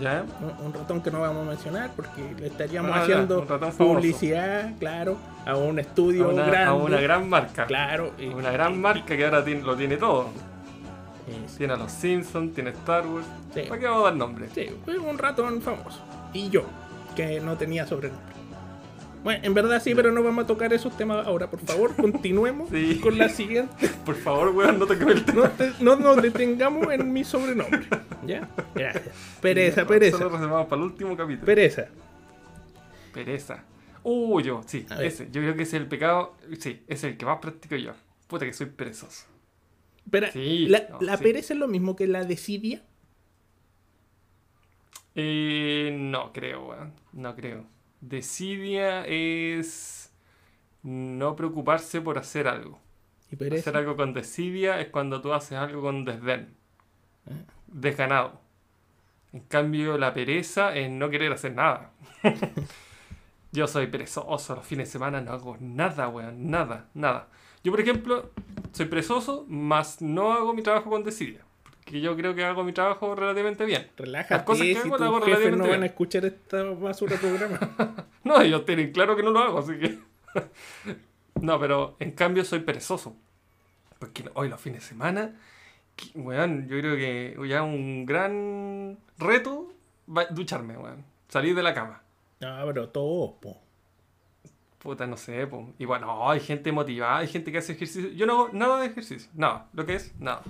Ya. 0.00 0.24
Un, 0.40 0.66
un 0.66 0.72
ratón 0.74 1.00
que 1.00 1.10
no 1.10 1.20
vamos 1.20 1.46
a 1.46 1.50
mencionar 1.50 1.90
porque 1.94 2.34
le 2.38 2.48
estaríamos 2.48 2.90
Ah, 2.94 3.02
haciendo 3.02 3.44
publicidad, 3.78 4.72
claro, 4.78 5.16
a 5.46 5.56
un 5.56 5.78
A 5.78 5.80
estudio 5.80 6.28
una, 6.28 6.44
grande. 6.46 6.66
a 6.70 6.74
una 6.74 7.00
gran 7.00 7.28
marca. 7.28 7.66
Claro. 7.66 8.12
y- 8.18 8.26
Una 8.28 8.50
gran 8.50 8.80
marca 8.80 9.16
que 9.16 9.24
ahora 9.24 9.44
tiene- 9.44 9.62
lo 9.62 9.76
tiene 9.76 9.96
todo. 9.96 10.28
Tiene 11.56 11.72
a 11.72 11.76
los 11.76 11.90
Simpsons, 11.90 12.54
tiene 12.54 12.70
Star 12.70 13.04
Wars. 13.06 13.26
Sí. 13.54 13.62
¿Para 13.68 13.80
qué 13.80 13.86
vamos 13.86 14.02
a 14.02 14.04
dar 14.10 14.16
nombre? 14.16 14.48
sí, 14.54 14.68
fue 14.84 14.98
un 14.98 15.18
ratón 15.18 15.60
famoso. 15.60 16.00
Y 16.32 16.50
yo, 16.50 16.62
que 17.16 17.40
no 17.40 17.56
tenía 17.56 17.86
sobrenombre. 17.86 18.35
Bueno, 19.26 19.40
en 19.44 19.54
verdad 19.54 19.82
sí, 19.82 19.92
pero 19.92 20.12
no 20.12 20.22
vamos 20.22 20.44
a 20.44 20.46
tocar 20.46 20.72
esos 20.72 20.96
temas 20.96 21.26
ahora. 21.26 21.50
Por 21.50 21.58
favor, 21.58 21.96
continuemos 22.00 22.70
Sí. 22.70 23.00
con 23.02 23.18
la 23.18 23.28
siguiente. 23.28 23.88
Por 24.06 24.14
favor, 24.14 24.50
weón, 24.50 24.78
no 24.78 24.86
te 24.86 24.92
el 24.94 25.24
tema. 25.24 25.42
No, 25.42 25.50
te- 25.50 25.72
no 25.80 25.96
nos 25.96 26.22
detengamos 26.22 26.92
en 26.92 27.12
mi 27.12 27.24
sobrenombre. 27.24 27.88
¿Ya? 28.24 28.48
Gracias. 28.72 29.08
Pereza, 29.40 29.84
pereza. 29.84 30.18
Solo 30.18 30.30
reservamos 30.30 30.68
para 30.68 30.80
el 30.80 30.86
último 30.86 31.16
capítulo. 31.16 31.44
Pereza. 31.44 31.86
Pereza. 33.12 33.64
Uh, 34.04 34.40
yo, 34.40 34.60
sí, 34.64 34.86
ese. 35.00 35.26
Yo 35.32 35.40
creo 35.42 35.56
que 35.56 35.64
ese 35.64 35.76
es 35.78 35.82
el 35.82 35.88
pecado. 35.88 36.36
Sí, 36.60 36.84
es 36.86 37.02
el 37.02 37.16
que 37.16 37.26
más 37.26 37.38
practico 37.40 37.74
yo. 37.74 37.94
Puta 38.28 38.44
que 38.46 38.52
soy 38.52 38.66
perezoso. 38.68 39.26
Pero, 40.08 40.30
Sí, 40.30 40.66
la, 40.68 40.86
no, 40.88 41.00
la 41.00 41.16
sí. 41.16 41.24
pereza 41.24 41.52
es 41.52 41.58
lo 41.58 41.66
mismo 41.66 41.96
que 41.96 42.06
la 42.06 42.22
desidia. 42.22 42.84
Eh, 45.16 45.96
no 45.98 46.32
creo, 46.32 46.68
weón. 46.68 46.92
No 47.12 47.34
creo. 47.34 47.64
Desidia 48.00 49.04
es 49.06 50.12
no 50.82 51.34
preocuparse 51.34 52.00
por 52.00 52.18
hacer 52.18 52.46
algo. 52.48 52.78
Y 53.30 53.36
pereza. 53.36 53.70
Hacer 53.70 53.76
algo 53.76 53.96
con 53.96 54.12
desidia 54.12 54.80
es 54.80 54.88
cuando 54.88 55.20
tú 55.20 55.32
haces 55.32 55.58
algo 55.58 55.82
con 55.82 56.04
desdén. 56.04 56.54
Desganado. 57.66 58.40
En 59.32 59.40
cambio, 59.40 59.98
la 59.98 60.14
pereza 60.14 60.74
es 60.76 60.90
no 60.90 61.10
querer 61.10 61.32
hacer 61.32 61.54
nada. 61.54 61.90
Yo 63.52 63.66
soy 63.66 63.86
perezoso. 63.88 64.54
Los 64.54 64.66
fines 64.66 64.88
de 64.88 64.92
semana 64.92 65.20
no 65.20 65.32
hago 65.32 65.56
nada, 65.58 66.08
weón. 66.08 66.50
Nada, 66.50 66.88
nada. 66.94 67.28
Yo, 67.64 67.72
por 67.72 67.80
ejemplo, 67.80 68.30
soy 68.72 68.86
perezoso, 68.86 69.44
más 69.48 70.00
no 70.00 70.32
hago 70.32 70.54
mi 70.54 70.62
trabajo 70.62 70.90
con 70.90 71.02
desidia. 71.02 71.45
Porque 71.86 72.00
yo 72.00 72.16
creo 72.16 72.34
que 72.34 72.44
hago 72.44 72.64
mi 72.64 72.72
trabajo 72.72 73.14
relativamente 73.14 73.64
bien. 73.64 73.86
Relájate, 73.96 74.34
Las 74.34 74.42
cosas 74.42 74.62
que 74.66 74.72
si 74.74 74.78
hago 74.80 74.88
las 74.88 74.98
tus 74.98 75.06
hago 75.06 75.20
jefes 75.20 75.30
no 75.30 75.34
relativamente 75.36 75.70
van 75.70 75.82
a 75.84 75.86
escuchar 75.86 76.24
esta 76.24 76.62
basura 76.64 77.16
de 77.16 77.18
programa. 77.20 78.06
No, 78.24 78.40
ellos 78.40 78.64
tienen 78.64 78.90
claro 78.90 79.14
que 79.14 79.22
no 79.22 79.30
lo 79.30 79.38
hago, 79.38 79.58
así 79.60 79.78
que. 79.78 80.00
no, 81.40 81.60
pero 81.60 81.94
en 82.00 82.10
cambio 82.10 82.44
soy 82.44 82.58
perezoso. 82.58 83.14
Porque 84.00 84.24
hoy 84.34 84.48
los 84.48 84.60
fines 84.60 84.80
de 84.82 84.88
semana, 84.88 85.36
que- 85.94 86.18
weón, 86.18 86.66
yo 86.66 86.76
creo 86.80 86.96
que 86.96 87.36
ya 87.48 87.62
un 87.62 88.04
gran 88.04 88.98
reto 89.16 89.72
va 90.08 90.24
ducharme, 90.24 90.76
weón. 90.76 91.04
Salir 91.28 91.54
de 91.54 91.62
la 91.62 91.72
cama. 91.72 92.02
no, 92.40 92.66
pero 92.66 92.88
todo, 92.88 93.36
po. 93.40 93.60
Puta, 94.80 95.06
no 95.06 95.16
sé, 95.16 95.46
po. 95.46 95.72
Y 95.78 95.84
bueno, 95.84 96.28
hay 96.28 96.40
gente 96.40 96.72
motivada, 96.72 97.18
hay 97.18 97.28
gente 97.28 97.52
que 97.52 97.58
hace 97.58 97.74
ejercicio. 97.74 98.10
Yo 98.10 98.26
no 98.26 98.32
hago 98.32 98.48
nada 98.52 98.80
de 98.80 98.86
ejercicio. 98.86 99.30
Nada. 99.34 99.68
Lo 99.72 99.86
que 99.86 99.94
es, 99.94 100.12
nada. 100.18 100.42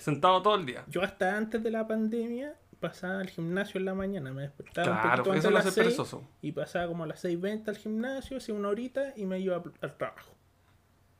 Sentado 0.00 0.40
todo 0.42 0.54
el 0.56 0.66
día. 0.66 0.84
yo 0.88 1.02
hasta 1.02 1.36
antes 1.36 1.62
de 1.62 1.70
la 1.70 1.86
pandemia 1.86 2.54
pasaba 2.80 3.20
al 3.20 3.28
gimnasio 3.30 3.78
en 3.78 3.84
la 3.86 3.94
mañana. 3.94 4.32
Me 4.32 4.42
despertaba 4.42 4.86
un 4.88 4.92
Claro, 5.00 5.22
poquito 5.24 5.30
antes 5.32 5.38
eso 5.44 5.48
de 5.48 5.54
las 5.54 5.64
6 5.64 5.74
perezoso. 5.76 6.28
y 6.42 6.52
pasaba 6.52 6.86
como 6.88 7.04
a 7.04 7.06
las 7.06 7.24
6.20 7.24 7.68
al 7.68 7.76
gimnasio, 7.78 8.36
hacía 8.36 8.54
una 8.54 8.68
horita 8.68 9.12
y 9.16 9.24
me 9.26 9.38
iba 9.38 9.62
al- 9.80 9.96
trabajo. 9.96 10.32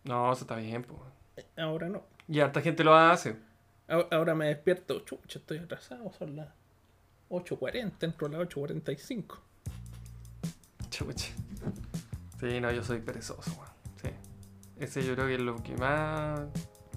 No, 0.05 0.33
eso 0.33 0.43
está 0.43 0.57
bien, 0.57 0.83
po. 0.83 1.03
Ahora 1.57 1.89
no. 1.89 2.03
Y 2.29 2.41
harta 2.41 2.61
gente 2.61 2.85
lo 2.85 2.95
hace. 2.95 3.37
Ahora- 3.89 4.35
me 4.35 4.47
despierto, 4.49 5.01
chucha, 5.01 5.39
estoy 5.39 5.59
atrasado, 5.59 6.11
son 6.13 6.37
las 6.37 6.49
8.40, 7.31 8.07
entro 8.07 8.27
a 8.27 8.31
las 8.31 8.41
8.45. 8.41 9.39
Chucha. 10.91 11.33
Sí, 12.41 12.61
no, 12.61 12.71
yo 12.71 12.83
soy 12.83 13.01
perezoso, 13.01 13.51
weón. 13.53 13.69
Sí. 14.03 14.09
Ese 14.79 15.03
yo 15.03 15.15
creo 15.15 15.27
que 15.27 15.35
es 15.35 15.41
lo 15.41 15.63
que 15.63 15.77
más. 15.77 16.41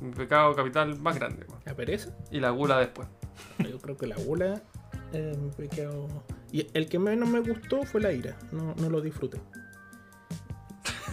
Mi 0.01 0.11
pecado 0.11 0.55
capital 0.55 0.99
más 0.99 1.15
grande, 1.17 1.45
weón. 1.47 1.61
¿La 1.65 1.75
pereza? 1.75 2.11
Y 2.31 2.39
la 2.39 2.49
gula 2.51 2.79
después. 2.79 3.07
Yo 3.59 3.77
creo 3.79 3.97
que 3.97 4.07
la 4.07 4.15
gula 4.17 4.61
es 5.13 5.37
mi 5.37 5.49
pecado 5.51 6.07
Y 6.51 6.67
el 6.73 6.87
que 6.89 6.99
menos 6.99 7.29
me 7.29 7.39
gustó 7.39 7.83
fue 7.83 8.01
la 8.01 8.11
ira. 8.11 8.37
No, 8.51 8.73
no 8.75 8.89
lo 8.89 9.01
disfruté. 9.01 9.39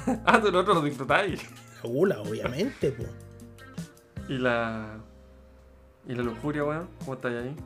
ah, 0.27 0.41
tú 0.41 0.49
el 0.49 0.57
otro 0.57 0.75
lo 0.75 0.83
disfrutáis. 0.83 1.41
La 1.83 1.89
gula, 1.89 2.21
obviamente, 2.21 2.91
po. 2.93 3.05
Y 4.29 4.39
la. 4.39 4.99
¿Y 6.07 6.15
la 6.15 6.23
lujuria, 6.23 6.65
weón? 6.65 6.89
¿Cómo 7.01 7.15
estáis 7.15 7.37
ahí? 7.37 7.57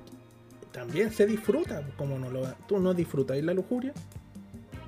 También 0.73 1.11
se 1.13 1.27
disfruta, 1.27 1.81
po, 1.81 1.93
como 1.97 2.19
no 2.19 2.31
lo 2.31 2.47
¿Tú 2.69 2.79
no 2.79 2.95
disfrutáis 2.95 3.43
la 3.45 3.55
lujuria? 3.55 3.93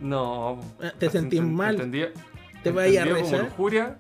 No. 0.01 0.61
Ah, 0.83 0.93
¿Te 0.99 1.11
sentís 1.11 1.41
Ent- 1.41 1.51
mal? 1.51 1.75
entendía- 1.75 2.13
¿Te 2.63 2.71
vas 2.71 2.85
a 2.85 2.89
ir 2.89 3.01
a 3.01 3.05
rezar? 3.05 3.45
lujuria? 3.45 3.99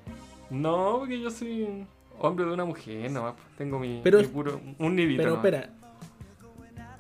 No, 0.51 0.97
porque 1.01 1.20
yo 1.20 1.31
soy 1.31 1.87
hombre 2.21 2.45
de 2.47 2.53
una 2.53 2.64
mujer, 2.64 3.11
nomás. 3.11 3.35
pues, 3.35 3.57
Tengo 3.59 3.79
mi, 3.79 4.01
Pero- 4.03 4.18
mi 4.21 4.27
puro. 4.27 4.61
Un 4.79 4.97
nidito. 4.97 5.23
Pero 5.23 5.35
espera. 5.37 5.71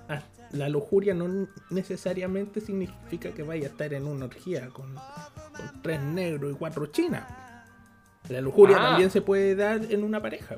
Ah, 0.08 0.22
la 0.52 0.68
lujuria 0.68 1.14
no 1.14 1.46
necesariamente 1.70 2.60
significa 2.60 3.30
que 3.30 3.42
vaya 3.42 3.68
a 3.68 3.70
estar 3.70 3.94
en 3.94 4.06
una 4.06 4.24
orgía 4.26 4.68
con, 4.70 4.94
con 4.94 5.82
tres 5.82 6.00
negros 6.02 6.52
y 6.52 6.54
cuatro 6.56 6.86
chinas. 6.86 7.24
La 8.28 8.40
lujuria 8.40 8.76
Ah. 8.78 8.88
también 8.90 9.10
se 9.10 9.22
puede 9.22 9.54
dar 9.54 9.80
en 9.88 10.02
una 10.04 10.20
pareja. 10.20 10.56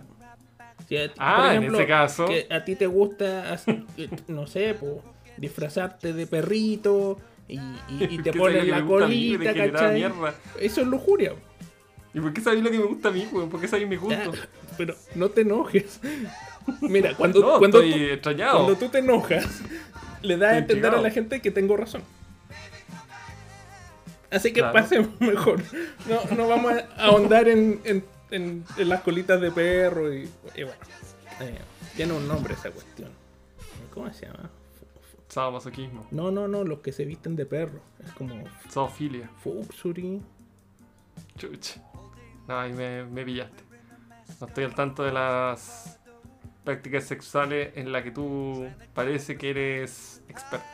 Si 0.89 0.97
a 0.97 1.09
ti- 1.09 1.15
Ah, 1.19 1.55
en 1.55 1.65
ese 1.65 1.87
caso. 1.87 2.27
que 2.27 2.47
a 2.51 2.65
ti 2.65 2.77
te 2.77 2.87
gusta, 2.87 3.57
no 4.29 4.47
sé, 4.47 4.75
po, 4.75 5.03
disfrazarte 5.37 6.13
de 6.13 6.27
perrito 6.27 7.19
y, 7.49 7.57
y- 7.59 8.09
y 8.11 8.19
te 8.23 8.31
¿Qué 8.31 8.39
pones 8.39 8.67
la 8.67 8.85
colita, 8.85 9.55
¿cachai? 9.55 10.03
Eso 10.61 10.81
es 10.81 10.87
lujuria. 10.87 11.35
¿Y 12.15 12.21
por 12.21 12.33
qué 12.33 12.41
sabéis 12.43 12.63
lo 12.63 12.71
que 12.71 12.79
me 12.79 12.85
gusta 12.85 13.09
a 13.09 13.13
mí, 13.13 13.27
weón? 13.33 13.49
¿Por 13.49 13.61
qué 13.61 13.69
sabéis 13.69 13.89
mis 13.89 14.01
Ya, 14.09 14.25
gustos? 14.25 14.49
pero 14.77 14.95
no 15.15 15.29
te 15.31 15.41
enojes. 15.43 16.01
Mira, 16.81 17.15
cuando, 17.17 17.41
no, 17.41 17.59
cuando, 17.59 17.81
tú, 17.81 17.89
cuando 18.31 18.77
tú 18.77 18.89
te 18.89 18.99
enojas, 18.99 19.47
le 20.23 20.37
das 20.37 20.53
a 20.53 20.59
entender 20.59 20.95
a 20.95 21.01
la 21.01 21.11
gente 21.11 21.41
que 21.41 21.51
tengo 21.51 21.77
razón. 21.77 22.03
Así 24.31 24.53
que 24.53 24.61
Claro. 24.61 24.73
pasemos 24.73 25.09
mejor. 25.21 25.63
No, 26.09 26.37
no 26.37 26.49
vamos 26.49 26.73
a 26.73 26.87
ahondar 27.05 27.49
en, 27.49 27.81
en- 27.85 28.05
en- 28.31 28.65
en 28.79 28.89
las 28.89 29.01
colitas 29.03 29.41
de 29.41 29.51
perro 29.51 30.13
y, 30.13 30.23
y 30.55 30.63
bueno. 30.63 30.79
eh, 31.41 31.59
tiene 31.97 32.13
un 32.15 32.27
nombre 32.29 32.55
esa 32.55 32.71
cuestión. 32.71 33.11
¿Cómo 33.93 34.11
se 34.13 34.27
llama? 34.27 34.51
Sadomasoquismo. 35.29 36.07
No, 36.11 36.31
no, 36.31 36.49
no, 36.49 36.65
los 36.65 36.79
que 36.81 36.93
se 36.93 37.05
visten 37.05 37.37
de 37.37 37.45
perro. 37.47 37.81
Es 38.05 38.13
como 38.13 38.43
Zoofilia. 38.71 39.29
Fuxuri. 39.43 40.23
Chuch. 41.39 41.77
No, 42.49 42.59
ahí 42.59 42.73
me, 42.73 43.05
me 43.05 43.25
pillaste. 43.25 43.63
No 44.41 44.47
estoy 44.47 44.65
al 44.65 44.75
tanto 44.75 45.03
de 45.05 45.13
las 45.13 45.99
prácticas 46.65 47.05
sexuales 47.05 47.73
en 47.77 47.93
las 47.93 48.03
que 48.03 48.11
tú 48.11 48.67
parece 48.95 49.37
que 49.37 49.51
eres 49.51 50.23
experto. 50.29 50.67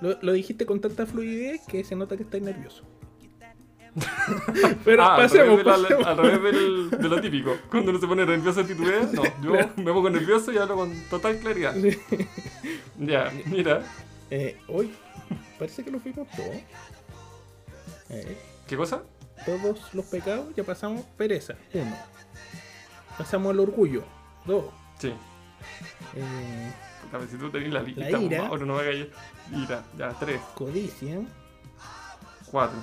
Lo, 0.00 0.16
lo 0.22 0.32
dijiste 0.32 0.64
con 0.66 0.80
tanta 0.80 1.06
fluidez 1.06 1.62
que 1.66 1.82
se 1.84 1.96
nota 1.96 2.16
que 2.16 2.22
estás 2.22 2.40
nervioso. 2.40 2.84
Pero 4.84 5.02
Ah, 5.02 5.16
pasemos, 5.16 5.58
al 5.58 5.64
revés, 5.64 5.64
de, 5.64 5.64
la- 5.64 5.76
pasemos. 5.88 6.06
al 6.06 6.18
revés 6.18 6.54
del- 6.54 6.90
de 6.90 7.08
lo 7.08 7.20
típico. 7.20 7.56
Cuando 7.70 7.90
uno 7.90 7.98
se 7.98 8.06
pone 8.06 8.24
nervioso 8.24 8.64
titubea. 8.64 9.00
No, 9.12 9.22
yo 9.42 9.52
Claro. 9.52 9.70
me 9.76 9.92
pongo 9.92 10.10
nervioso 10.10 10.52
y 10.52 10.58
hablo 10.58 10.76
con 10.76 10.92
total 11.10 11.38
claridad. 11.38 11.74
Sí. 11.74 11.98
Ya, 12.98 13.32
mira. 13.46 13.82
Eh, 14.30 14.58
hoy 14.68 14.92
parece 15.58 15.82
que 15.84 15.90
lo 15.90 15.98
fuimos 15.98 16.28
todos. 16.30 16.56
Eh, 18.10 18.36
¿Qué 18.68 18.76
cosa? 18.76 19.02
Todos 19.44 19.94
los 19.94 20.04
pecados 20.06 20.54
ya 20.56 20.64
pasamos 20.64 21.04
pereza, 21.16 21.54
uno. 21.74 21.96
Pasamos 23.16 23.50
al 23.50 23.60
orgullo, 23.60 24.04
dos. 24.44 24.66
Sí. 24.98 25.12
Eh, 26.14 26.72
si 27.30 27.36
tú 27.36 27.50
tenés 27.50 27.72
la 27.72 27.82
ira. 27.82 28.42
Mauro, 28.42 28.66
no 28.66 28.74
me 28.76 28.80
hagas 28.82 29.08
ira. 29.52 29.84
Ya, 29.96 30.10
tres, 30.18 30.40
codicia, 30.54 31.20
cuatro, 32.50 32.78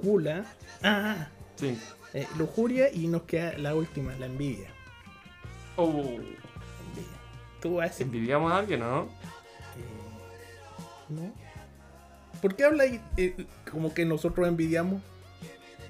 gula, 0.00 0.44
ah, 0.82 1.28
cinco. 1.56 1.80
eh, 2.14 2.26
lujuria 2.36 2.92
y 2.92 3.06
nos 3.06 3.22
queda 3.22 3.56
la 3.58 3.74
última, 3.74 4.14
la 4.16 4.26
envidia. 4.26 4.68
Oh, 5.76 5.88
envidia. 5.88 6.28
Tú 7.62 7.80
haces... 7.80 8.02
envidiamos 8.02 8.52
a 8.52 8.58
alguien, 8.58 8.80
¿no? 8.80 9.02
Eh, 9.02 9.08
¿No? 11.08 11.32
¿Por 12.40 12.54
qué 12.56 12.64
habla 12.64 12.84
eh, 13.16 13.46
como 13.70 13.92
que 13.92 14.04
nosotros 14.04 14.48
envidiamos? 14.48 15.02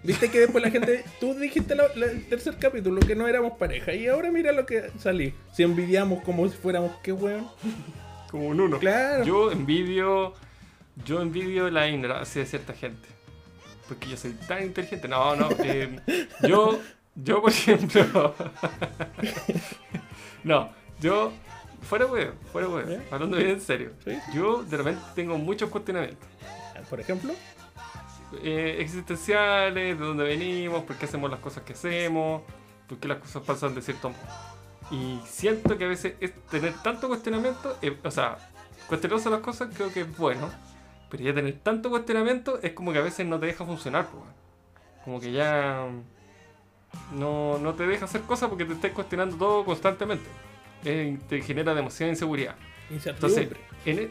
Viste 0.03 0.31
que 0.31 0.41
después 0.41 0.65
la 0.65 0.71
gente. 0.71 1.05
Tú 1.21 1.35
dijiste 1.35 1.75
la- 1.75 1.89
la- 1.95 2.07
el 2.07 2.25
tercer 2.27 2.57
capítulo 2.59 3.01
que 3.01 3.15
no 3.15 3.29
éramos 3.29 3.53
pareja. 3.59 3.93
Y 3.93 4.07
ahora 4.09 4.31
mira 4.31 4.51
lo 4.53 4.65
que 4.65 4.91
salí. 4.99 5.35
Si 5.53 5.63
envidiamos 5.63 6.23
como 6.23 6.49
si 6.49 6.57
fuéramos. 6.57 6.93
¿Qué 7.03 7.13
weón? 7.13 7.47
Como 8.31 8.47
un 8.49 8.61
uno. 8.61 8.79
Claro. 8.79 9.25
Yo 9.25 9.53
envidio. 9.53 10.33
Yo 11.05 11.21
envidio 11.21 11.71
la 11.71 11.87
ignorancia 11.89 12.41
de 12.43 12.47
cierta 12.49 12.73
gente. 12.73 13.09
Porque 13.89 14.09
yo 14.09 14.17
soy 14.17 14.33
tan 14.49 14.63
inteligente. 14.63 15.07
No, 15.09 15.37
no. 15.37 15.49
eh, 15.65 15.99
yo, 16.49 16.81
yo, 17.15 17.43
por 17.43 17.51
ejemplo. 17.51 18.35
no, 20.45 20.71
yo. 21.01 21.33
Fuera 21.83 22.05
weón, 22.07 22.35
fuera 22.53 22.69
weón. 22.69 23.03
Hablando 23.11 23.37
bien 23.39 23.51
en 23.51 23.61
serio. 23.61 23.93
Sí. 24.05 24.13
Yo 24.35 24.63
de 24.63 24.77
repente 24.77 25.01
tengo 25.15 25.39
muchos 25.39 25.71
cuestionamientos. 25.71 26.29
Por 26.89 27.01
ejemplo. 27.01 27.33
Eh, 28.43 28.77
existenciales, 28.81 29.99
de 29.99 30.05
dónde 30.05 30.25
venimos, 30.25 30.85
por 30.85 30.97
qué 30.97 31.07
hacemos 31.07 31.31
las 31.31 31.41
cosas 31.41 31.63
que 31.65 31.73
hacemos, 31.75 32.43
por 32.89 32.99
qué 32.99 33.09
las 33.09 33.19
cosas 33.19 33.43
pasan 33.43 33.75
de 33.75 33.83
cierto 33.83 34.11
modo. 34.11 34.21
Y 34.91 35.21
siento 35.27 35.79
que 35.79 35.85
a 35.85 35.89
veces 35.89 36.15
es 36.21 36.35
tener 36.47 36.75
tanto 36.83 37.09
cuestionamiento, 37.09 37.77
eh, 37.83 37.97
o 38.03 38.11
sea, 38.11 38.39
cuestionarse 38.89 39.31
las 39.31 39.41
cosas 39.41 39.69
creo 39.75 39.93
que 39.93 40.01
es 40.03 40.17
bueno, 40.17 40.51
pero 41.11 41.23
ya 41.23 41.35
tener 41.35 41.59
tanto 41.63 41.91
cuestionamiento 41.91 42.61
es 42.63 42.73
como 42.73 42.93
que 42.93 42.99
a 42.99 43.03
veces 43.03 43.27
no 43.27 43.39
te 43.39 43.47
deja 43.47 43.65
funcionar, 43.65 44.07
pues, 44.09 44.25
como 45.05 45.21
que 45.21 45.33
ya 45.33 45.87
no, 47.15 47.59
no 47.59 47.75
te 47.75 47.87
deja 47.87 48.05
hacer 48.05 48.23
cosas 48.23 48.49
porque 48.49 48.65
te 48.65 48.73
estás 48.73 48.91
cuestionando 48.93 49.37
todo 49.37 49.65
constantemente. 49.65 50.29
Eh, 50.85 51.19
te 51.29 51.43
genera 51.43 51.75
demasiada 51.75 52.11
inseguridad. 52.11 52.57
Entonces, 52.91 53.45
Incertidumbre. 53.45 53.61
en 53.85 53.99
e- 53.99 54.11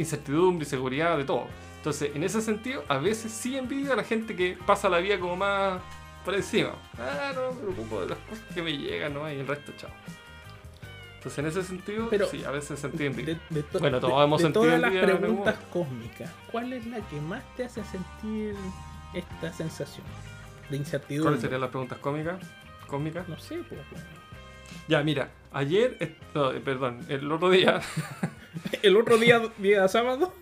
incertidumbre, 0.00 0.64
inseguridad, 0.64 1.16
de 1.16 1.24
todo. 1.24 1.46
Entonces, 1.82 2.12
en 2.14 2.22
ese 2.22 2.40
sentido, 2.40 2.84
a 2.86 2.98
veces 2.98 3.32
sí 3.32 3.56
envidio 3.58 3.92
a 3.92 3.96
la 3.96 4.04
gente 4.04 4.36
que 4.36 4.56
pasa 4.66 4.88
la 4.88 4.98
vida 4.98 5.18
como 5.18 5.34
más 5.34 5.80
por 6.24 6.32
encima. 6.32 6.76
Ah, 6.96 7.32
no 7.34 7.50
me 7.52 7.60
preocupo 7.60 8.00
de 8.02 8.10
las 8.10 8.18
cosas 8.20 8.44
que 8.54 8.62
me 8.62 8.76
llegan, 8.78 9.14
¿no? 9.14 9.28
Y 9.28 9.40
el 9.40 9.48
resto, 9.48 9.72
chao. 9.76 9.90
Entonces, 11.16 11.38
en 11.40 11.46
ese 11.46 11.62
sentido, 11.64 12.06
Pero- 12.08 12.28
sí, 12.28 12.44
a 12.44 12.52
veces 12.52 12.78
sentí 12.78 13.04
envidia. 13.06 13.34
De, 13.50 13.56
de 13.56 13.62
to- 13.64 13.80
Bueno, 13.80 13.98
todos 13.98 14.16
de- 14.18 14.24
hemos 14.24 14.38
de 14.38 14.44
sentido 14.44 14.64
todas 14.64 14.80
las 14.80 14.92
envidia 14.92 15.18
preguntas 15.18 15.56
cósmicas, 15.72 16.30
¿cuál 16.52 16.72
es 16.72 16.86
la 16.86 17.00
que 17.00 17.20
más 17.20 17.42
te 17.56 17.64
hace 17.64 17.82
sentir 17.84 18.54
esta 19.12 19.52
sensación 19.52 20.06
de 20.70 20.76
incertidumbre? 20.76 21.24
¿Cuáles 21.30 21.40
serían 21.40 21.60
las 21.62 21.70
preguntas 21.70 21.98
cómicas? 21.98 22.36
¿Cómicas? 22.86 23.28
No 23.28 23.36
sé, 23.40 23.56
pues. 23.68 23.80
Ya, 24.86 25.02
mira, 25.02 25.30
ayer, 25.52 25.96
eh, 25.98 26.16
no, 26.32 26.52
eh, 26.52 26.60
perdón, 26.60 27.04
el 27.08 27.30
otro 27.32 27.50
día, 27.50 27.80
El 28.82 28.96
otro 28.96 29.16
día, 29.18 29.40
día 29.58 29.88
sábado, 29.88 30.32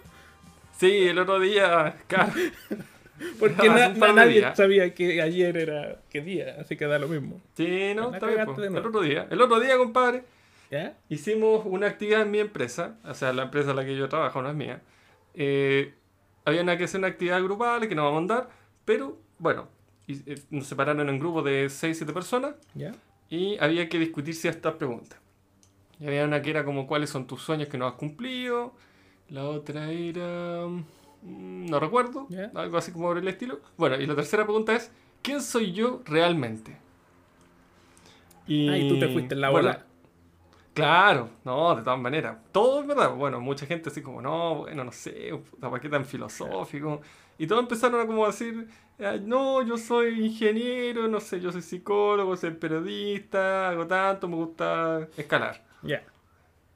sí, 0.80 1.08
el 1.08 1.18
otro 1.18 1.38
día, 1.38 1.96
claro, 2.08 2.32
porque 3.38 3.68
na- 3.68 3.88
nadie 3.90 4.44
sabía 4.54 4.94
que 4.94 5.20
ayer 5.22 5.56
era 5.56 6.00
qué 6.10 6.20
día, 6.22 6.56
así 6.60 6.76
que 6.76 6.86
da 6.86 6.98
lo 6.98 7.08
mismo. 7.08 7.40
sí, 7.54 7.92
no, 7.94 8.12
está 8.14 8.26
bien, 8.26 8.40
el 8.40 8.76
otro 8.86 9.00
día, 9.02 9.26
el 9.30 9.40
otro 9.40 9.60
día, 9.60 9.76
compadre, 9.76 10.24
¿Ya? 10.70 10.96
hicimos 11.08 11.62
una 11.66 11.86
actividad 11.88 12.22
en 12.22 12.30
mi 12.30 12.38
empresa, 12.38 12.96
o 13.04 13.14
sea, 13.14 13.32
la 13.32 13.42
empresa 13.44 13.70
en 13.70 13.76
la 13.76 13.84
que 13.84 13.96
yo 13.96 14.08
trabajo 14.08 14.40
no 14.42 14.48
es 14.50 14.54
mía. 14.54 14.80
Eh, 15.34 15.94
había 16.44 16.62
una 16.62 16.76
que 16.76 16.84
hacer 16.84 16.98
una 16.98 17.08
actividad 17.08 17.42
grupal 17.42 17.88
que 17.88 17.94
nos 17.94 18.04
vamos 18.04 18.16
a 18.16 18.20
mandar, 18.20 18.48
pero 18.84 19.18
bueno, 19.38 19.68
y- 20.06 20.22
eh, 20.32 20.40
nos 20.50 20.66
separaron 20.66 21.08
en 21.08 21.18
grupos 21.18 21.44
de 21.44 21.66
6-7 21.68 22.12
personas 22.12 22.54
¿Ya? 22.74 22.92
y 23.28 23.58
había 23.58 23.88
que 23.88 23.98
discutir 23.98 24.34
ciertas 24.34 24.74
preguntas. 24.74 25.18
Y 26.00 26.06
había 26.06 26.24
una 26.24 26.40
que 26.40 26.50
era 26.50 26.64
como 26.64 26.86
cuáles 26.86 27.10
son 27.10 27.26
tus 27.26 27.42
sueños 27.42 27.68
que 27.68 27.76
no 27.76 27.86
has 27.86 27.94
cumplido, 27.94 28.74
la 29.30 29.44
otra 29.44 29.90
era... 29.90 30.66
mm, 31.22 31.66
no 31.70 31.80
recuerdo, 31.80 32.28
algo 32.54 32.78
así 32.78 32.92
como 32.92 33.08
por 33.08 33.18
el 33.18 33.28
estilo. 33.28 33.60
Bueno, 33.76 33.96
y 33.96 34.06
la 34.06 34.14
tercera 34.14 34.44
pregunta 34.44 34.74
es, 34.74 34.90
¿quién 35.22 35.40
soy 35.42 35.72
yo 35.72 36.02
realmente? 36.06 36.76
Y, 38.46 38.68
Ah, 38.68 38.78
y 38.78 38.88
tú 38.88 38.98
te 38.98 39.08
fuiste 39.08 39.34
en 39.34 39.40
la 39.40 39.50
bueno, 39.50 39.68
bola. 39.68 39.86
Claro, 40.74 41.30
no, 41.44 41.74
de 41.76 41.82
todas 41.82 41.98
maneras. 42.00 42.38
Todo 42.52 42.80
es 42.80 42.86
verdad. 42.86 43.14
Bueno, 43.14 43.40
mucha 43.40 43.66
gente 43.66 43.90
así 43.90 44.02
como, 44.02 44.22
no, 44.22 44.56
bueno, 44.56 44.84
no 44.84 44.92
sé, 44.92 45.32
¿para 45.60 45.80
qué 45.80 45.88
tan 45.88 46.04
filosófico? 46.04 47.00
Y 47.38 47.46
todos 47.46 47.62
empezaron 47.62 48.00
a 48.00 48.06
como 48.06 48.26
decir, 48.26 48.68
"Ay, 48.98 49.20
no, 49.24 49.62
yo 49.62 49.76
soy 49.78 50.24
ingeniero, 50.26 51.08
no 51.08 51.20
sé, 51.20 51.40
yo 51.40 51.50
soy 51.52 51.62
psicólogo, 51.62 52.36
soy 52.36 52.52
periodista, 52.52 53.70
hago 53.70 53.86
tanto, 53.86 54.28
me 54.28 54.36
gusta 54.36 55.08
escalar. 55.16 55.64
Ya. 55.82 56.02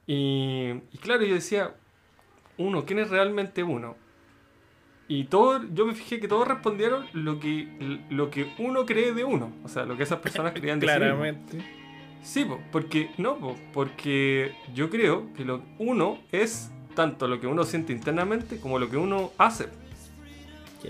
Y, 0.06 0.70
y 0.92 0.98
claro, 1.00 1.24
yo 1.24 1.34
decía, 1.34 1.74
uno, 2.58 2.84
¿quién 2.84 2.98
es 2.98 3.10
realmente 3.10 3.62
uno? 3.62 3.96
Y 5.06 5.24
todo, 5.24 5.62
yo 5.74 5.86
me 5.86 5.94
fijé 5.94 6.18
que 6.18 6.28
todos 6.28 6.48
respondieron 6.48 7.06
lo 7.12 7.38
que, 7.38 8.00
lo 8.10 8.30
que 8.30 8.50
uno 8.58 8.86
cree 8.86 9.12
de 9.12 9.24
uno. 9.24 9.52
O 9.62 9.68
sea, 9.68 9.84
lo 9.84 9.96
que 9.96 10.02
esas 10.02 10.20
personas 10.20 10.52
creían 10.54 10.80
de 10.80 10.86
sí 10.86 10.92
mismos. 10.92 11.08
Claramente. 11.08 11.58
Sí, 12.22 12.44
po, 12.44 12.58
porque 12.72 13.10
no, 13.18 13.36
po, 13.36 13.54
porque 13.74 14.52
yo 14.74 14.88
creo 14.88 15.32
que 15.34 15.44
lo 15.44 15.62
uno 15.78 16.18
es 16.32 16.70
tanto 16.94 17.28
lo 17.28 17.38
que 17.38 17.46
uno 17.46 17.64
siente 17.64 17.92
internamente 17.92 18.58
como 18.58 18.78
lo 18.78 18.88
que 18.88 18.96
uno 18.96 19.32
hace. 19.36 19.68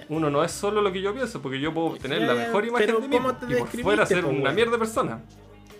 Uno 0.08 0.28
no 0.28 0.42
es 0.42 0.50
solo 0.50 0.82
lo 0.82 0.92
que 0.92 1.00
yo 1.00 1.14
pienso, 1.14 1.40
porque 1.40 1.60
yo 1.60 1.72
puedo 1.72 1.96
tener 1.96 2.22
la 2.22 2.34
mejor 2.34 2.66
imagen 2.66 3.00
de 3.00 3.08
mí 3.08 3.16
¿cómo 3.16 3.36
te 3.36 3.52
y 3.52 3.56
por 3.56 3.68
fuera 3.68 4.04
ser 4.04 4.24
una 4.24 4.50
mierda 4.50 4.72
de 4.72 4.78
persona. 4.78 5.22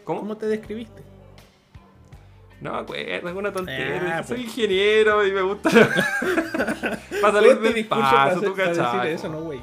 ¿Cómo? 0.05 0.21
¿Cómo 0.21 0.37
te 0.37 0.47
describiste? 0.47 1.03
No 2.65 2.73
me 2.73 2.79
acuerdo, 2.79 3.29
es 3.29 3.37
una 3.37 3.53
tontería. 3.53 4.19
Ah, 4.19 4.23
soy 4.25 4.39
pues. 4.39 4.49
ingeniero 4.49 5.27
y 5.27 5.33
me 5.33 5.43
gusta. 5.43 5.69
Para 7.21 7.33
salir 7.35 7.61
del 7.61 7.85
para 7.85 8.41
tú 8.41 8.55
cachai. 8.55 9.13
eso, 9.13 9.29
no, 9.29 9.43
güey. 9.43 9.61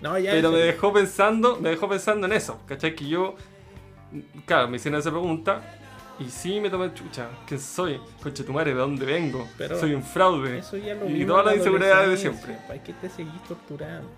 No, 0.00 0.16
ya. 0.16 0.30
Pero 0.30 0.52
me 0.52 0.58
dejó 0.58 0.92
pensando, 0.92 1.58
me 1.60 1.70
dejó 1.70 1.88
pensando 1.88 2.28
en 2.28 2.34
eso, 2.34 2.60
¿cachai? 2.66 2.94
Que 2.94 3.08
yo, 3.08 3.34
claro, 4.46 4.68
me 4.68 4.76
hicieron 4.76 5.00
esa 5.00 5.10
pregunta 5.10 5.62
y 6.20 6.30
sí 6.30 6.60
me 6.60 6.70
tomé 6.70 6.94
chucha, 6.94 7.26
¿quién 7.44 7.58
soy? 7.58 8.00
Conche 8.22 8.44
tu 8.44 8.52
madre, 8.52 8.72
¿de 8.72 8.78
dónde 8.78 9.04
vengo? 9.04 9.48
Pero 9.58 9.76
soy 9.76 9.94
un 9.94 10.04
fraude. 10.04 10.58
Eso 10.58 10.76
ya 10.76 10.94
lo 10.94 11.10
y 11.10 11.26
todas 11.26 11.44
las 11.44 11.54
la 11.54 11.58
inseguridades 11.58 12.08
de 12.08 12.16
siempre. 12.18 12.56
¿Para 12.68 12.80
qué 12.80 12.92
te 12.92 13.08
seguís 13.10 13.42
torturando? 13.48 14.08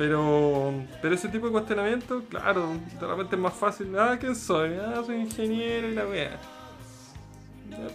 Pero, 0.00 0.72
pero 1.02 1.14
ese 1.14 1.28
tipo 1.28 1.44
de 1.44 1.52
cuestionamiento, 1.52 2.24
claro, 2.30 2.72
de 2.98 3.06
repente 3.06 3.36
es 3.36 3.42
más 3.42 3.52
fácil. 3.52 3.94
Ah, 3.98 4.16
¿quién 4.18 4.34
soy? 4.34 4.70
Ah, 4.72 5.02
soy 5.04 5.16
ingeniero 5.16 5.90
y 5.90 5.94
la 5.94 6.06
wea. 6.06 6.40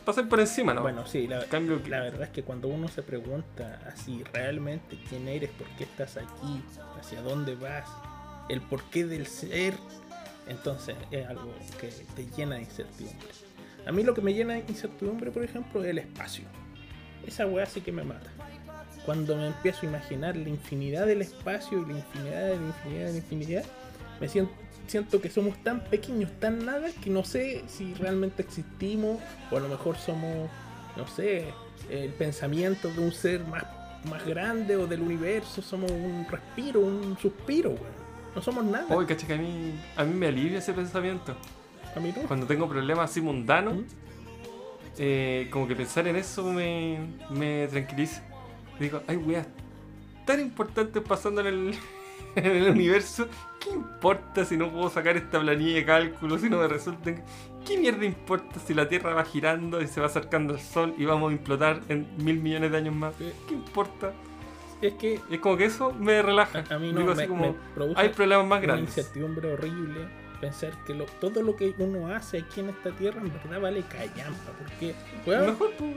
Pasen 0.05 0.29
por 0.29 0.39
encima, 0.39 0.71
¿no? 0.75 0.83
Bueno, 0.83 1.07
sí, 1.07 1.25
la, 1.25 1.39
la 1.39 1.99
verdad 2.01 2.21
es 2.21 2.29
que 2.29 2.43
cuando 2.43 2.67
uno 2.67 2.89
se 2.89 3.01
pregunta 3.01 3.79
así 3.91 4.23
realmente 4.31 4.99
quién 5.09 5.27
eres, 5.27 5.49
por 5.49 5.65
qué 5.77 5.85
estás 5.85 6.17
aquí, 6.17 6.61
hacia 6.99 7.23
dónde 7.23 7.55
vas, 7.55 7.89
el 8.49 8.61
porqué 8.61 9.07
del 9.07 9.25
ser, 9.25 9.73
entonces 10.47 10.95
es 11.09 11.25
algo 11.25 11.55
que 11.81 11.87
te 11.87 12.27
llena 12.37 12.57
de 12.57 12.61
incertidumbre. 12.61 13.29
A 13.87 13.91
mí 13.91 14.03
lo 14.03 14.13
que 14.13 14.21
me 14.21 14.35
llena 14.35 14.53
de 14.53 14.59
incertidumbre, 14.59 15.31
por 15.31 15.43
ejemplo, 15.43 15.83
es 15.83 15.89
el 15.89 15.97
espacio. 15.97 16.45
Esa 17.25 17.47
weá 17.47 17.65
sí 17.65 17.81
que 17.81 17.91
me 17.91 18.03
mata. 18.03 18.29
Cuando 19.05 19.35
me 19.35 19.47
empiezo 19.47 19.81
a 19.83 19.85
imaginar 19.89 20.35
la 20.35 20.49
infinidad 20.49 21.05
del 21.05 21.21
espacio 21.21 21.81
y 21.81 21.91
la 21.91 21.99
infinidad 21.99 22.41
de 22.47 22.55
la 22.57 22.65
infinidad 22.65 23.05
de 23.05 23.11
la 23.11 23.17
infinidad, 23.17 23.63
me 24.19 24.27
siento, 24.27 24.51
siento 24.87 25.21
que 25.21 25.29
somos 25.29 25.57
tan 25.63 25.83
pequeños, 25.85 26.31
tan 26.39 26.65
nada, 26.65 26.89
que 27.03 27.09
no 27.09 27.23
sé 27.23 27.63
si 27.67 27.93
realmente 27.93 28.41
existimos 28.41 29.19
o 29.51 29.57
a 29.57 29.59
lo 29.59 29.67
mejor 29.67 29.97
somos, 29.97 30.49
no 30.97 31.07
sé, 31.07 31.53
el 31.89 32.11
pensamiento 32.13 32.91
de 32.91 32.99
un 32.99 33.11
ser 33.11 33.45
más, 33.45 33.63
más 34.09 34.25
grande 34.25 34.75
o 34.75 34.87
del 34.87 35.01
universo, 35.01 35.61
somos 35.61 35.91
un 35.91 36.25
respiro, 36.29 36.79
un 36.79 37.17
suspiro, 37.17 37.71
weón. 37.71 38.05
No 38.35 38.41
somos 38.41 38.65
nada. 38.65 38.93
Oye, 38.93 39.07
caché 39.07 39.25
que 39.25 39.33
a 39.33 39.37
mí, 39.37 39.79
a 39.95 40.03
mí 40.03 40.13
me 40.13 40.27
alivia 40.27 40.57
ese 40.59 40.73
pensamiento. 40.73 41.35
A 41.95 41.99
mí 42.01 42.13
no. 42.13 42.23
Cuando 42.27 42.45
tengo 42.45 42.67
problemas 42.67 43.09
así 43.09 43.21
mundanos, 43.21 43.75
¿Mm? 43.75 43.83
eh, 44.97 45.47
como 45.51 45.67
que 45.67 45.75
pensar 45.75 46.05
en 46.07 46.17
eso 46.17 46.43
me, 46.43 46.99
me 47.29 47.67
tranquiliza. 47.67 48.23
Digo, 48.79 49.01
hay 49.07 49.17
weas 49.17 49.47
tan 50.25 50.39
importantes 50.39 51.01
pasando 51.03 51.41
en 51.41 51.47
el, 51.47 51.75
en 52.35 52.45
el 52.45 52.69
universo. 52.71 53.27
¿Qué 53.59 53.69
importa 53.71 54.45
si 54.45 54.57
no 54.57 54.71
puedo 54.71 54.89
sacar 54.89 55.17
esta 55.17 55.39
planilla 55.39 55.75
de 55.75 55.85
cálculo? 55.85 56.37
Si 56.37 56.49
no 56.49 56.59
me 56.59 56.67
resulta. 56.67 57.11
¿Qué 57.65 57.77
mierda 57.79 58.05
importa 58.05 58.59
si 58.59 58.73
la 58.75 58.87
Tierra 58.87 59.13
va 59.13 59.23
girando 59.25 59.81
y 59.81 59.87
se 59.87 59.99
va 59.99 60.05
acercando 60.05 60.53
al 60.53 60.59
Sol 60.59 60.93
y 60.97 61.05
vamos 61.05 61.31
a 61.31 61.33
implotar 61.33 61.81
en 61.89 62.07
mil 62.17 62.39
millones 62.39 62.71
de 62.71 62.77
años 62.77 62.95
más? 62.95 63.15
¿Qué 63.15 63.53
importa? 63.53 64.13
Es 64.81 64.93
que 64.95 65.19
Es 65.31 65.39
como 65.39 65.57
que 65.57 65.65
eso 65.65 65.91
me 65.93 66.21
relaja. 66.21 66.63
a, 66.69 66.75
a 66.75 66.79
mí 66.79 66.91
no 66.91 66.99
Digo 66.99 67.15
me, 67.15 67.21
así 67.23 67.27
como, 67.29 67.47
me 67.53 67.55
produce 67.73 67.99
hay 67.99 68.09
problemas 68.09 68.45
más 68.45 68.59
una 68.59 68.67
grandes. 68.73 68.97
incertidumbre 68.97 69.53
horrible 69.53 70.24
pensar 70.35 70.71
que 70.85 70.93
lo- 70.93 71.05
todo 71.05 71.41
lo 71.41 71.55
que 71.55 71.73
uno 71.77 72.07
hace 72.13 72.39
aquí 72.39 72.59
en 72.61 72.69
esta 72.69 72.91
tierra 72.91 73.21
en 73.21 73.31
verdad 73.33 73.59
vale 73.61 73.81
callampa. 73.83 74.51
Porque, 74.59 74.93
pues. 75.23 75.39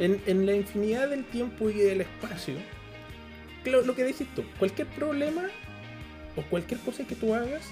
en, 0.00 0.22
en 0.26 0.46
la 0.46 0.54
infinidad 0.54 1.08
del 1.08 1.24
tiempo 1.24 1.68
y 1.70 1.74
del 1.74 2.00
espacio, 2.02 2.54
lo, 3.64 3.82
lo 3.82 3.94
que 3.94 4.04
dices 4.04 4.26
tú, 4.34 4.44
cualquier 4.58 4.86
problema 4.88 5.42
o 6.36 6.42
cualquier 6.42 6.80
cosa 6.80 7.04
que 7.04 7.14
tú 7.14 7.34
hagas 7.34 7.62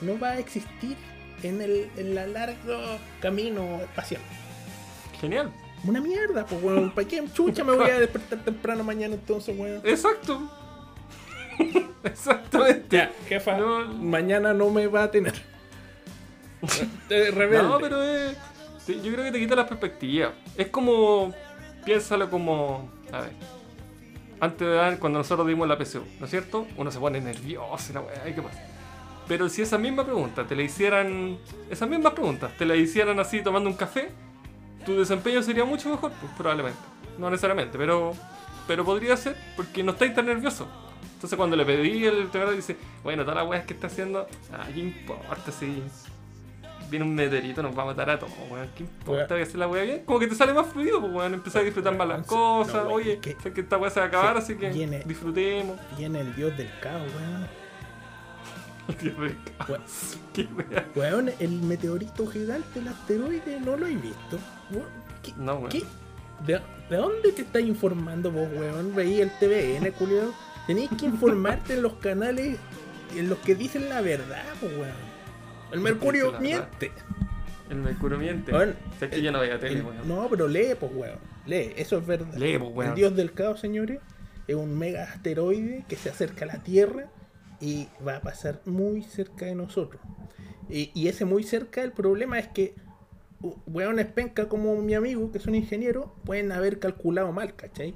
no 0.00 0.18
va 0.18 0.30
a 0.30 0.38
existir 0.38 0.96
en 1.42 1.60
el 1.60 1.88
en 1.96 2.14
la 2.14 2.26
largo 2.26 2.78
camino 3.20 3.80
espacial. 3.80 4.20
Genial. 5.20 5.50
Una 5.84 6.00
mierda, 6.00 6.46
pues 6.46 6.62
weón, 6.62 6.90
¿para 6.92 7.08
qué 7.08 7.22
chucha 7.34 7.64
me 7.64 7.72
voy 7.72 7.90
a 7.90 7.98
despertar 7.98 8.38
temprano 8.44 8.84
mañana 8.84 9.14
entonces, 9.14 9.56
weón? 9.58 9.80
Exacto. 9.84 10.40
Exactamente. 12.04 12.96
Ya, 12.96 13.12
jefa, 13.28 13.56
No. 13.58 13.86
mañana 13.94 14.52
no 14.54 14.70
me 14.70 14.86
va 14.86 15.04
a 15.04 15.10
tener. 15.10 15.34
Te 17.08 17.30
rebelde. 17.30 17.68
No, 17.68 17.78
pero 17.78 18.02
es. 18.02 18.36
sí, 18.84 19.00
Yo 19.02 19.12
creo 19.12 19.24
que 19.24 19.32
te 19.32 19.38
quita 19.38 19.56
la 19.56 19.66
perspectiva. 19.66 20.32
Es 20.56 20.68
como. 20.68 21.34
Piénsalo 21.84 22.30
como. 22.30 22.90
A 23.12 23.20
ver. 23.22 23.32
Antes 24.40 24.66
de 24.66 24.74
dar, 24.74 24.98
cuando 24.98 25.20
nosotros 25.20 25.46
dimos 25.46 25.68
la 25.68 25.76
PSU, 25.76 26.02
¿no 26.18 26.24
es 26.24 26.30
cierto? 26.30 26.66
Uno 26.76 26.90
se 26.90 26.98
pone 26.98 27.20
nervioso 27.20 27.90
y 27.90 27.94
la 27.94 28.00
weá, 28.00 28.28
¿y 28.28 28.34
¿qué 28.34 28.42
pasa? 28.42 28.60
Pero 29.28 29.48
si 29.48 29.62
esa 29.62 29.78
misma 29.78 30.04
pregunta 30.04 30.44
te 30.44 30.56
la 30.56 30.62
hicieran. 30.62 31.38
Esas 31.70 31.88
mismas 31.88 32.12
preguntas 32.12 32.50
te 32.56 32.66
la 32.66 32.74
hicieran 32.74 33.20
así 33.20 33.40
tomando 33.40 33.70
un 33.70 33.76
café, 33.76 34.10
tu 34.84 34.98
desempeño 34.98 35.42
sería 35.42 35.64
mucho 35.64 35.90
mejor, 35.90 36.10
pues 36.20 36.32
probablemente. 36.36 36.80
No 37.18 37.30
necesariamente, 37.30 37.78
pero. 37.78 38.12
Pero 38.66 38.84
podría 38.84 39.16
ser, 39.16 39.36
porque 39.56 39.82
no 39.82 39.92
estáis 39.92 40.14
tan 40.14 40.26
nervioso. 40.26 40.68
Entonces 41.14 41.36
cuando 41.36 41.56
le 41.56 41.64
pedí 41.64 42.04
el 42.04 42.30
teatro 42.30 42.52
dice, 42.52 42.76
bueno, 43.02 43.22
todas 43.22 43.36
las 43.36 43.48
weas 43.48 43.64
que 43.64 43.74
está 43.74 43.88
haciendo, 43.88 44.26
ah, 44.52 44.66
¿qué 44.72 44.80
importa 44.80 45.52
si 45.52 45.82
viene 46.92 47.06
un 47.06 47.14
meteorito 47.14 47.62
nos 47.62 47.76
va 47.76 47.82
a 47.82 47.86
matar 47.86 48.10
a 48.10 48.18
todos, 48.18 48.32
weón? 48.50 48.68
¿Qué 48.76 48.82
importa? 48.84 49.34
Voy 49.34 49.40
a 49.40 49.44
hacer 49.46 49.56
la 49.56 49.66
wea 49.66 49.82
bien. 49.82 50.02
Como 50.04 50.18
que 50.20 50.26
te 50.26 50.34
sale 50.34 50.52
más 50.52 50.66
fluido, 50.66 51.00
pues 51.00 51.12
weón, 51.12 51.34
empezar 51.34 51.62
a 51.62 51.64
disfrutar 51.64 51.96
más 51.96 52.06
las 52.06 52.26
cosas. 52.26 52.84
Oye, 52.88 53.18
que- 53.18 53.34
sé 53.42 53.52
que 53.52 53.62
esta 53.62 53.78
wea 53.78 53.90
se 53.90 53.98
va 54.00 54.06
a 54.06 54.08
acabar, 54.08 54.36
así 54.36 54.54
que 54.56 54.70
disfrutemos. 55.06 55.78
Viene 55.96 56.20
el 56.20 56.34
dios 56.36 56.56
del 56.56 56.68
caos, 56.80 57.02
weón. 57.16 57.48
Dios 59.00 59.16
mío, 59.16 59.30
Weón, 59.68 59.82
qué. 60.34 60.48
Weón, 60.94 61.30
el 61.38 61.50
meteorito 61.62 62.26
gigante, 62.26 62.80
el 62.80 62.88
asteroide, 62.88 63.60
no 63.60 63.76
lo 63.76 63.86
he 63.86 63.94
visto. 63.96 64.38
No, 65.38 65.54
weón. 65.54 65.68
qué? 65.70 65.82
¿De, 66.46 66.60
de 66.90 66.96
dónde 66.96 67.32
te 67.32 67.42
estás 67.42 67.62
informando 67.62 68.30
vos, 68.30 68.48
weón? 68.54 68.94
Veí 68.94 69.20
el 69.20 69.30
TVN, 69.38 69.90
culiao. 69.92 70.34
Tenéis 70.66 70.90
que 70.98 71.06
informarte 71.14 71.74
en 71.74 71.82
los 71.82 71.94
canales 71.94 72.58
en 73.16 73.28
los 73.28 73.38
que 73.38 73.54
dicen 73.54 73.88
la 73.88 74.00
verdad, 74.00 74.42
po, 74.60 74.66
weón. 74.66 75.11
El 75.72 75.80
Mercurio 75.80 76.38
miente. 76.40 76.92
El 77.70 77.76
Mercurio 77.78 78.18
miente. 78.18 78.52
Weón, 78.52 78.76
O 78.94 78.98
sea, 78.98 79.08
es 79.08 79.14
que 79.14 79.22
yo 79.22 79.32
no 79.32 79.40
veía 79.40 79.58
tele, 79.58 79.78
el- 79.78 79.84
weón. 79.84 80.06
no, 80.06 80.26
pero 80.30 80.46
lee, 80.48 80.74
pues, 80.78 80.92
weón. 80.94 81.18
Lee, 81.46 81.72
eso 81.76 81.98
es 81.98 82.06
verdad. 82.06 82.34
Lee, 82.34 82.58
pues, 82.58 82.70
weón. 82.74 82.90
El 82.90 82.96
dios 82.96 83.16
del 83.16 83.32
caos, 83.32 83.60
señores, 83.60 84.00
es 84.46 84.54
un 84.54 84.78
mega 84.78 85.04
asteroide 85.04 85.84
que 85.88 85.96
se 85.96 86.10
acerca 86.10 86.44
a 86.44 86.48
la 86.48 86.62
Tierra 86.62 87.06
y 87.60 87.88
va 88.06 88.16
a 88.16 88.20
pasar 88.20 88.60
muy 88.66 89.02
cerca 89.02 89.46
de 89.46 89.54
nosotros. 89.54 90.02
Y, 90.68 90.90
y 90.94 91.08
ese 91.08 91.24
muy 91.24 91.42
cerca, 91.44 91.82
el 91.82 91.92
problema 91.92 92.38
es 92.38 92.48
que 92.48 92.74
weones 93.66 94.06
penca 94.06 94.48
como 94.48 94.76
mi 94.82 94.94
amigo, 94.94 95.32
que 95.32 95.38
son 95.40 95.54
ingenieros, 95.54 96.06
pueden 96.24 96.52
haber 96.52 96.78
calculado 96.78 97.32
mal, 97.32 97.54
¿cachai? 97.56 97.94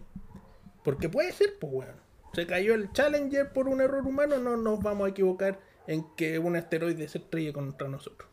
Porque 0.85 1.09
puede 1.09 1.33
ser, 1.33 1.55
pues, 1.61 1.73
weón. 1.73 2.07
Se 2.33 2.47
cayó 2.47 2.75
el 2.75 2.93
Challenger 2.93 3.53
por 3.53 3.69
un 3.69 3.81
error 3.81 4.07
humano, 4.07 4.39
no 4.39 4.57
nos 4.57 4.83
vamos 4.83 5.07
a 5.07 5.11
equivocar 5.11 5.59
en 5.87 6.05
que 6.17 6.39
un 6.39 6.57
asteroide 6.57 7.09
se 7.09 7.19
estrelle 7.19 7.53
contra 7.53 7.89
nosotros. 7.89 8.29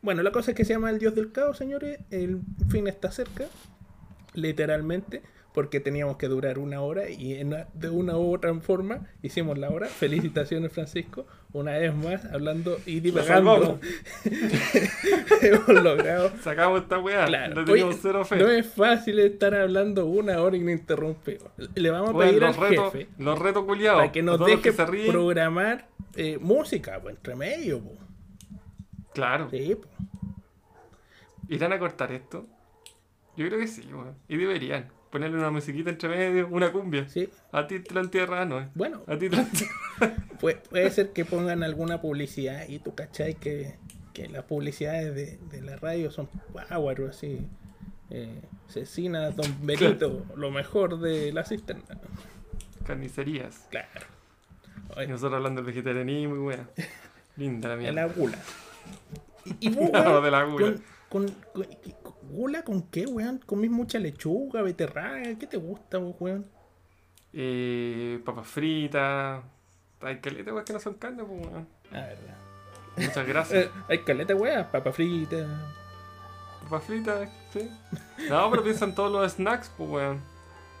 Bueno, 0.00 0.22
la 0.22 0.30
cosa 0.30 0.52
es 0.52 0.56
que 0.56 0.64
se 0.64 0.74
llama 0.74 0.90
el 0.90 0.98
dios 0.98 1.14
del 1.14 1.32
caos, 1.32 1.58
señores. 1.58 1.98
El 2.10 2.40
fin 2.68 2.86
está 2.86 3.10
cerca, 3.10 3.46
literalmente, 4.34 5.22
porque 5.54 5.80
teníamos 5.80 6.16
que 6.18 6.28
durar 6.28 6.58
una 6.58 6.80
hora 6.82 7.08
y 7.10 7.34
en 7.34 7.48
una- 7.48 7.66
de 7.74 7.88
una 7.90 8.16
u 8.16 8.32
otra 8.34 8.54
forma 8.60 9.06
hicimos 9.22 9.58
la 9.58 9.70
hora. 9.70 9.86
Felicitaciones, 9.88 10.72
Francisco, 10.72 11.26
una 11.52 11.72
vez 11.72 11.94
más 11.94 12.24
hablando 12.26 12.78
y 12.86 13.00
divagando. 13.00 13.80
Hemos 15.42 15.68
logrado. 15.82 16.30
Sacamos 16.42 16.82
esta 16.82 16.98
weá. 16.98 17.26
Claro. 17.26 17.54
No 17.54 17.60
Oye, 17.62 17.72
teníamos 17.72 17.96
cero 18.00 18.24
fe. 18.24 18.36
no 18.36 18.48
es 18.48 18.66
fácil 18.66 19.18
estar 19.18 19.54
hablando 19.54 20.06
una 20.06 20.40
hora 20.40 20.56
ininterrumpido. 20.56 21.50
Le 21.74 21.90
vamos 21.90 22.14
a 22.14 22.18
pedir 22.18 22.44
al 22.44 22.50
los 22.50 22.56
retos, 22.56 22.92
jefe 22.92 23.08
los 23.18 23.38
retos 23.38 23.64
culiados. 23.64 24.00
para 24.00 24.12
que 24.12 24.22
nos 24.22 24.44
deje 24.44 24.72
programar 24.72 25.88
eh, 26.14 26.38
música, 26.40 27.00
pues, 27.00 27.16
entre 27.16 27.34
medio. 27.34 27.80
po. 27.80 27.92
Claro. 29.14 29.48
Sí. 29.50 29.76
¿Irán 31.48 31.72
a 31.72 31.78
cortar 31.78 32.12
esto? 32.12 32.46
Yo 33.36 33.46
creo 33.46 33.58
que 33.58 33.66
sí, 33.66 33.82
weón. 33.90 34.14
Y 34.28 34.36
deberían. 34.36 34.88
Ponerle 35.10 35.38
una 35.38 35.50
musiquita 35.50 35.90
entre 35.90 36.08
medio, 36.08 36.48
una 36.48 36.70
cumbia. 36.70 37.08
sí. 37.08 37.28
A 37.52 37.66
ti 37.66 37.80
te 37.80 37.98
entierran, 37.98 38.48
¿no? 38.48 38.70
Bueno, 38.74 39.02
A 39.06 39.16
ti 39.18 39.28
te 39.30 39.36
entierran. 39.36 40.26
Puede, 40.40 40.90
ser 40.90 41.12
que 41.12 41.24
pongan 41.24 41.62
alguna 41.62 42.00
publicidad 42.00 42.68
y 42.68 42.78
tú 42.78 42.94
cachai 42.94 43.34
que, 43.34 43.74
que 44.12 44.28
las 44.28 44.44
publicidades 44.44 45.14
de, 45.14 45.38
de 45.50 45.62
la 45.62 45.76
radio 45.76 46.10
son 46.10 46.28
power 46.68 47.00
o 47.00 47.08
así. 47.08 47.46
Eh, 48.10 48.40
Cecina, 48.68 49.30
Don 49.30 49.54
Benito, 49.66 50.24
lo 50.36 50.50
mejor 50.50 51.00
de 51.00 51.32
la 51.32 51.44
cisterna. 51.44 51.82
Carnicerías. 52.86 53.66
Claro. 53.70 54.06
Y 55.02 55.06
nosotros 55.06 55.34
hablando 55.36 55.62
del 55.62 55.72
vegetarianismo 55.72 56.36
y 56.36 56.38
weá. 56.38 56.68
Linda 57.36 57.68
la 57.68 57.74
en 57.74 57.80
mierda. 57.80 58.06
la 58.06 58.12
gula. 58.12 58.38
Y, 59.44 59.68
y 59.68 59.70
vos, 59.74 59.90
No, 59.92 60.00
weón, 60.02 60.24
de 60.24 60.30
la 60.30 60.42
gula. 60.44 60.66
con, 61.08 61.28
con- 61.28 61.66
con- 62.02 62.07
¿Gula 62.30 62.62
con 62.62 62.82
qué, 62.82 63.06
weón? 63.06 63.38
¿Comís 63.44 63.70
mucha 63.70 63.98
lechuga, 63.98 64.62
beterraga? 64.62 65.22
¿Qué 65.38 65.46
te 65.46 65.56
gusta, 65.56 65.98
vos, 65.98 66.14
weón? 66.20 66.46
Eh, 67.32 68.20
papas 68.24 68.46
fritas. 68.46 69.42
Hay 70.00 70.18
caleta, 70.20 70.52
weón, 70.52 70.64
que 70.64 70.72
no 70.72 70.80
son 70.80 70.94
carne, 70.94 71.24
pues, 71.24 71.46
weón. 71.46 71.68
La 71.90 72.00
verdad. 72.06 72.36
Muchas 72.96 73.26
gracias. 73.26 73.64
Eh, 73.66 73.70
hay 73.88 73.98
caleta, 74.04 74.34
weón. 74.34 74.66
Papa 74.70 74.92
frita. 74.92 75.36
papas 76.64 76.84
fritas, 76.84 77.28
sí. 77.52 77.70
No, 78.28 78.50
pero 78.50 78.62
piensan 78.62 78.94
todos 78.94 79.10
los 79.12 79.32
snacks, 79.32 79.70
pues, 79.76 79.88
weón. 79.90 80.20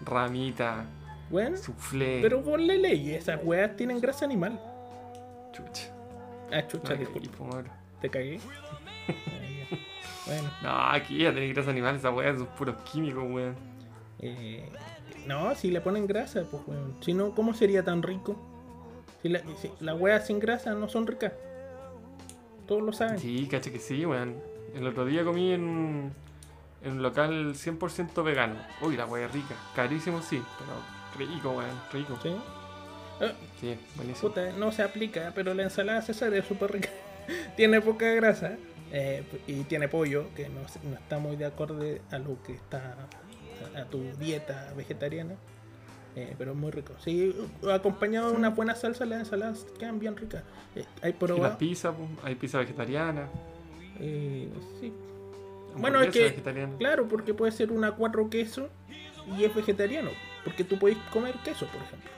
Ramita, 0.04 0.84
Weón. 1.30 1.56
soufflé. 1.58 2.20
Pero 2.22 2.42
ponle 2.42 2.78
ley, 2.78 3.12
esas 3.14 3.40
weas 3.42 3.74
tienen 3.76 4.00
grasa 4.00 4.24
animal. 4.24 4.58
Chucha. 5.52 5.90
Ah, 6.52 6.66
chucha, 6.66 6.94
No, 6.94 7.00
disculpa. 7.00 7.44
weón. 7.44 7.68
Te 8.00 8.08
cagué. 8.08 8.40
Bueno, 10.28 10.50
No, 10.62 10.90
aquí 10.90 11.18
ya 11.18 11.32
tenéis 11.32 11.54
grasa 11.54 11.70
animal, 11.70 11.96
esa 11.96 12.10
weá 12.10 12.34
son 12.36 12.46
puros 12.48 12.76
químicos, 12.90 13.24
weón. 13.28 13.56
eh, 14.20 14.68
no, 15.26 15.54
si 15.54 15.70
le 15.70 15.80
ponen 15.80 16.06
grasa, 16.06 16.44
pues 16.50 16.62
weón. 16.66 16.96
Si 17.00 17.12
no, 17.14 17.34
¿cómo 17.34 17.52
sería 17.54 17.82
tan 17.84 18.02
rico? 18.02 18.36
Si, 19.22 19.28
la, 19.28 19.40
si 19.60 19.70
las 19.80 19.98
weas 20.00 20.26
sin 20.26 20.38
grasa 20.38 20.72
no 20.74 20.88
son 20.88 21.06
ricas. 21.06 21.32
Todos 22.66 22.82
lo 22.82 22.92
saben. 22.92 23.18
Sí, 23.18 23.48
caché 23.50 23.72
que 23.72 23.78
sí, 23.80 24.04
weón. 24.06 24.36
El 24.74 24.86
otro 24.86 25.04
día 25.04 25.24
comí 25.24 25.52
en 25.52 25.62
un, 25.64 26.12
en 26.82 26.92
un 26.92 27.02
local 27.02 27.54
100% 27.54 28.22
vegano. 28.22 28.56
Uy, 28.82 28.96
la 28.96 29.06
weá 29.06 29.26
es 29.26 29.32
rica. 29.32 29.54
Carísimo, 29.74 30.20
sí, 30.22 30.40
pero 30.58 31.26
rico, 31.30 31.50
weón. 31.50 31.70
Rico. 31.92 32.18
¿Sí? 32.22 32.34
Ah, 33.20 33.32
Sí, 33.60 33.76
buenísimo. 33.96 34.28
puta, 34.28 34.52
no 34.52 34.70
se 34.70 34.82
aplica, 34.82 35.32
pero 35.34 35.52
la 35.54 35.64
ensalada 35.64 36.00
César 36.02 36.32
es 36.34 36.46
súper 36.46 36.72
rica. 36.72 36.90
tiene 37.56 37.80
poca 37.80 38.06
grasa 38.12 38.56
eh, 38.92 39.24
y 39.46 39.62
tiene 39.64 39.88
pollo, 39.88 40.26
que 40.34 40.48
no, 40.48 40.60
no 40.90 40.96
está 40.96 41.18
muy 41.18 41.36
de 41.36 41.46
acorde 41.46 42.00
a 42.10 42.18
lo 42.18 42.42
que 42.42 42.52
está 42.54 42.96
a, 43.74 43.80
a 43.80 43.84
tu 43.86 44.02
dieta 44.18 44.72
vegetariana. 44.76 45.34
eh, 46.16 46.34
pero 46.38 46.52
es 46.52 46.56
muy 46.56 46.70
rico. 46.70 46.94
Sí, 47.04 47.34
acompañado 47.72 48.30
de 48.30 48.36
una 48.36 48.50
buena 48.50 48.74
salsa, 48.74 49.04
las 49.06 49.20
ensaladas 49.20 49.66
quedan 49.78 49.98
bien 49.98 50.16
ricas. 50.16 50.42
Eh, 50.74 50.84
hay 51.02 51.10
las 51.12 51.18
probado. 51.18 51.58
pizzas, 51.58 51.94
po, 51.94 52.08
hay 52.24 52.34
pizza 52.34 52.58
vegetariana. 52.58 53.28
eh, 54.00 54.48
sí, 54.80 54.92
Bueno, 55.76 56.00
es 56.00 56.10
que- 56.12 56.24
vegetariana. 56.24 56.76
claro, 56.78 57.06
porque 57.08 57.34
puede 57.34 57.52
ser 57.52 57.70
una 57.72 57.92
cuatro 57.92 58.28
queso 58.30 58.68
y 59.38 59.44
es 59.44 59.54
vegetariano. 59.54 60.10
Porque 60.44 60.64
tú 60.64 60.78
puedes 60.78 60.96
comer 61.12 61.34
queso, 61.44 61.66
por 61.66 61.82
ejemplo. 61.82 62.10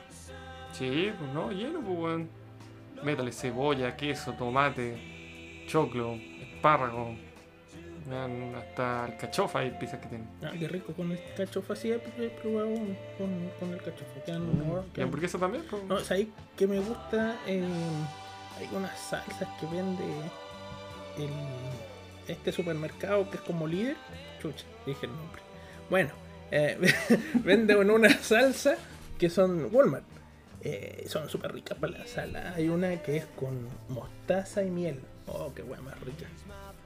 Sí, 0.73 1.11
pues 1.19 1.33
no, 1.33 1.51
lleno, 1.51 1.81
pues, 1.81 1.99
weón. 1.99 2.29
Métale 3.03 3.33
cebolla, 3.33 3.97
queso, 3.97 4.33
tomate, 4.35 5.65
choclo, 5.67 6.17
espárrago. 6.61 7.15
Weón, 8.09 8.55
hasta 8.57 9.05
alcachofa 9.05 9.61
hay 9.61 9.71
pizzas 9.73 10.01
que 10.01 10.09
tienen. 10.09 10.29
Ah, 10.43 10.51
qué 10.59 10.67
rico 10.69 10.93
con 10.95 11.13
el 11.13 11.19
cachofa. 11.37 11.77
Sí, 11.77 11.93
he 11.93 11.99
probado 11.99 12.75
con, 13.19 13.51
con 13.61 13.71
el 13.73 13.79
cachofa. 13.79 14.21
Quedan, 14.27 14.43
Mm. 14.47 14.61
¿Y 14.89 14.91
quedan- 14.93 15.05
hamburguesa 15.07 15.39
también? 15.39 15.65
pues? 15.71 15.85
No, 15.85 16.01
¿sabéis 16.01 16.29
que 16.57 16.67
me 16.67 16.81
gusta? 16.81 17.37
Eh, 17.47 17.63
hay 18.59 18.69
unas 18.77 18.99
salsas 18.99 19.49
que 19.61 19.67
vende 19.67 20.05
el, 21.19 21.31
este 22.29 22.53
supermercado 22.53 23.29
que 23.31 23.37
es 23.37 23.43
como 23.43 23.67
líder. 23.67 23.97
Chucha, 24.43 24.65
dije 24.87 25.07
el 25.07 25.13
nombre. 25.13 25.43
Bueno, 25.89 26.11
eh, 26.51 26.79
vende 27.35 27.75
en 27.75 27.91
una 27.91 28.11
salsa 28.11 28.77
que 29.19 29.31
son 29.31 29.69
Walmart. 29.73 30.05
Eh, 30.63 31.05
son 31.07 31.29
súper 31.29 31.53
ricas 31.53 31.79
para 31.79 31.99
la 31.99 32.07
sala. 32.07 32.55
Hay 32.57 32.69
una 32.69 33.03
que 33.03 33.17
es 33.19 33.27
con 33.37 33.69
mostaza 33.89 34.63
y 34.65 34.71
miel. 34.71 35.01
Oh, 35.33 35.53
qué 35.55 35.63
hueá 35.63 35.81
más 35.81 35.99
rica. 36.01 36.27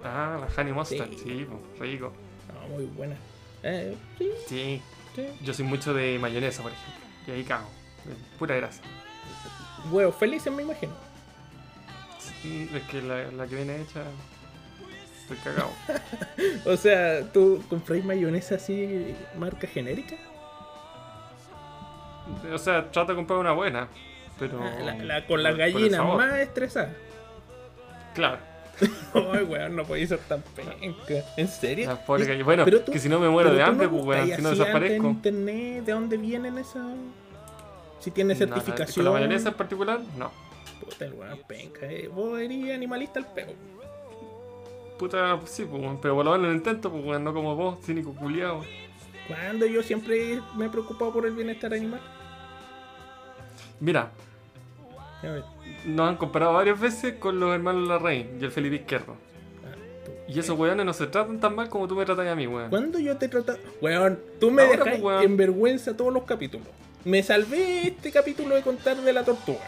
Ah, 0.05 0.38
la 0.40 0.61
honey 0.61 0.72
mustard, 0.72 1.09
Sí. 1.11 1.18
sí, 1.24 1.47
rico. 1.80 2.12
No, 2.53 2.68
muy 2.74 2.84
buena. 2.86 3.16
Eh, 3.62 3.97
sí, 4.18 4.30
Sí, 4.47 4.82
sí. 5.16 5.26
yo 5.42 5.55
soy 5.55 5.64
mucho 5.64 5.95
de 5.95 6.18
mayonesa, 6.18 6.62
por 6.62 6.72
ejemplo. 6.72 7.05
Y 7.26 7.30
ahí 7.30 7.45
cago. 7.45 7.68
Pura 8.38 8.55
grasa. 8.57 8.82
Huevos 9.90 10.14
felices, 10.16 10.53
me 10.53 10.62
imagino. 10.62 10.92
Es 12.74 12.82
que 12.90 13.01
la, 13.01 13.30
la 13.32 13.47
que 13.47 13.57
viene 13.57 13.80
hecha. 13.80 14.03
Estoy 15.22 15.38
cagado. 15.38 15.70
O 16.66 16.76
sea, 16.76 17.22
¿tú 17.32 17.62
compráis 17.70 18.05
mayonesa 18.05 18.57
así, 18.57 19.14
marca 19.38 19.66
genérica? 19.66 20.16
o 22.53 22.59
sea, 22.59 22.90
trato 22.90 23.12
de 23.12 23.16
comprar 23.16 23.38
una 23.38 23.53
buena. 23.53 23.88
Pero. 24.38 24.61
Ah, 24.62 24.74
la- 24.82 24.95
la- 24.97 25.26
con 25.26 25.42
las 25.42 25.57
gallinas 25.57 26.05
más 26.05 26.34
estresadas. 26.34 26.92
Claro. 28.15 28.39
Ay, 29.15 29.45
weón, 29.45 29.77
no 29.77 29.85
podéis 29.85 30.09
ser 30.09 30.19
tan 30.21 30.43
penca. 30.43 30.75
¿En 31.37 31.47
serio? 31.49 31.89
Gallinas. 32.09 32.45
Bueno, 32.45 32.65
tú- 32.65 32.91
que 32.93 32.99
si 32.99 33.09
no 33.09 33.21
me 33.21 33.29
muero 33.29 33.53
de 33.55 33.62
hambre, 33.62 33.87
no 33.87 33.93
pues 33.93 34.05
weón, 34.05 34.31
si 34.37 34.43
no 34.43 34.51
desaparezco. 34.51 35.07
en 35.07 35.11
internet 35.12 35.85
de 35.85 35.93
dónde 35.93 36.17
vienen 36.17 36.59
esas. 36.59 36.83
Si 38.01 38.11
tiene 38.11 38.35
certificación. 38.35 39.05
La 39.05 39.12
mayonesa 39.12 39.51
en 39.51 39.55
particular, 39.55 40.01
no. 40.19 40.31
Puta, 40.81 41.05
el 41.05 41.12
weón 41.15 41.39
penca. 41.47 41.87
eh. 41.87 42.09
Vos 42.12 42.39
eres 42.41 42.75
animalista 42.75 43.19
al 43.21 43.27
pego. 43.33 43.53
Puta, 44.99 45.39
pues 45.39 45.51
sí, 45.51 45.65
pues, 45.65 45.81
weón, 45.83 45.99
pero 46.01 46.15
por 46.17 46.25
lo 46.25 46.33
menos 46.33 46.47
lo 46.49 46.53
intento, 46.55 46.91
pues 46.91 47.05
weón, 47.05 47.23
no 47.25 47.33
como 47.33 47.55
vos, 47.57 47.79
cínico 47.85 48.12
culiado. 48.15 48.62
Cuando 49.29 49.67
yo 49.67 49.83
siempre 49.83 50.41
me 50.57 50.67
he 50.67 50.69
preocupado 50.69 51.12
por 51.12 51.27
el 51.27 51.33
bienestar 51.35 51.73
animal. 51.73 52.01
Mira, 53.81 54.11
nos 55.87 56.09
han 56.09 56.16
comparado 56.16 56.53
varias 56.55 56.79
veces 56.81 57.14
con 57.14 57.39
los 57.41 57.55
hermanos 57.55 57.87
Larraín 57.89 58.39
y 58.41 58.45
el 58.45 58.51
Felipe 58.51 58.77
Izquierdo. 58.77 59.16
ah. 59.64 59.77
Y 60.29 60.39
esos 60.39 60.59
weones 60.59 60.85
no 60.87 60.93
se 60.93 61.07
tratan 61.07 61.39
tan 61.41 61.55
mal 61.55 61.68
como 61.68 61.87
tú 61.89 61.95
me 61.97 62.05
tratas 62.05 62.27
a 62.27 62.35
mí, 62.35 62.47
weón. 62.47 62.70
¿Cuándo 62.70 62.99
yo 62.99 63.16
te 63.16 63.27
he 63.27 63.29
tratado? 63.29 63.59
Weón, 63.81 64.18
tú 64.41 64.51
me 64.51 64.62
Ahora, 64.62 64.77
dejas 64.77 64.89
pues, 64.93 65.03
weón. 65.03 65.22
en 65.25 65.37
vergüenza 65.37 65.97
todos 65.97 66.12
los 66.12 66.25
capítulos. 66.25 66.66
Me 67.05 67.22
salvé 67.22 67.89
este 67.89 68.11
capítulo 68.11 68.55
de 68.55 68.62
contar 68.62 68.97
de 68.97 69.12
la 69.12 69.25
tortuga. 69.25 69.61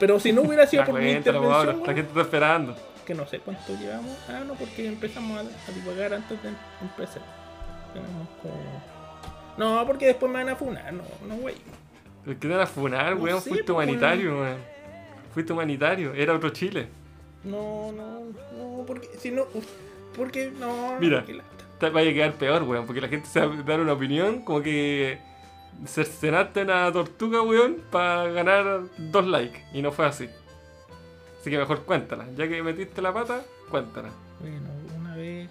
Pero 0.00 0.18
si 0.20 0.32
no 0.32 0.42
hubiera 0.42 0.66
sido 0.66 0.84
por 0.84 0.94
mi 0.94 1.10
cuéntalo, 1.10 1.38
intervención, 1.38 1.52
ahora, 1.54 1.72
la 1.72 1.78
weón, 1.78 1.94
gente 1.96 2.08
está 2.08 2.20
esperando. 2.20 2.76
que 3.06 3.14
no 3.14 3.26
sé 3.26 3.38
cuánto 3.40 3.72
llevamos. 3.78 4.16
Ah, 4.28 4.42
no, 4.46 4.54
porque 4.54 4.86
empezamos 4.86 5.38
a, 5.38 5.40
a 5.42 5.74
divagar 5.74 6.14
antes 6.14 6.42
de 6.42 6.48
empezar. 6.82 7.22
Tenemos 7.92 8.28
como... 8.42 8.54
No, 9.56 9.84
porque 9.86 10.06
después 10.06 10.30
me 10.30 10.38
van 10.38 10.50
a 10.50 10.56
funar, 10.56 10.92
no, 10.92 11.02
no, 11.26 11.36
güey. 11.36 11.56
El 12.26 12.34
que 12.34 12.40
te 12.40 12.48
van 12.48 12.60
a 12.60 12.66
funar, 12.66 13.16
No 13.16 13.22
weón, 13.22 13.40
sé, 13.40 13.50
fuiste 13.50 13.72
humanitario, 13.72 14.40
weón. 14.40 14.58
Fuiste 15.32 15.52
humanitario, 15.52 16.14
era 16.14 16.34
otro 16.34 16.50
Chile. 16.50 16.88
No, 17.44 17.92
no, 17.92 18.24
no, 18.56 18.84
porque 18.86 19.08
si 19.18 19.30
no. 19.30 19.46
Porque 20.16 20.50
no. 20.58 20.98
Mira. 21.00 21.24
Te 21.78 21.90
vaya 21.90 22.10
a 22.10 22.14
quedar 22.14 22.32
peor, 22.34 22.64
weón, 22.64 22.86
porque 22.86 23.00
la 23.00 23.08
gente 23.08 23.28
se 23.28 23.40
va 23.40 23.54
a 23.54 23.62
dar 23.62 23.80
una 23.80 23.92
opinión 23.92 24.42
como 24.42 24.62
que 24.62 25.18
cercenaste 25.86 26.62
una 26.62 26.90
tortuga, 26.92 27.42
weón, 27.42 27.76
para 27.90 28.24
ganar 28.30 28.82
dos 28.98 29.26
likes. 29.26 29.64
Y 29.72 29.80
no 29.82 29.92
fue 29.92 30.06
así. 30.06 30.28
Así 31.40 31.50
que 31.50 31.58
mejor 31.58 31.84
cuéntala. 31.84 32.26
Ya 32.36 32.48
que 32.48 32.62
metiste 32.62 33.00
la 33.00 33.14
pata, 33.14 33.42
cuéntala. 33.70 34.10
Bueno, 34.40 34.68
una 34.98 35.16
vez. 35.16 35.48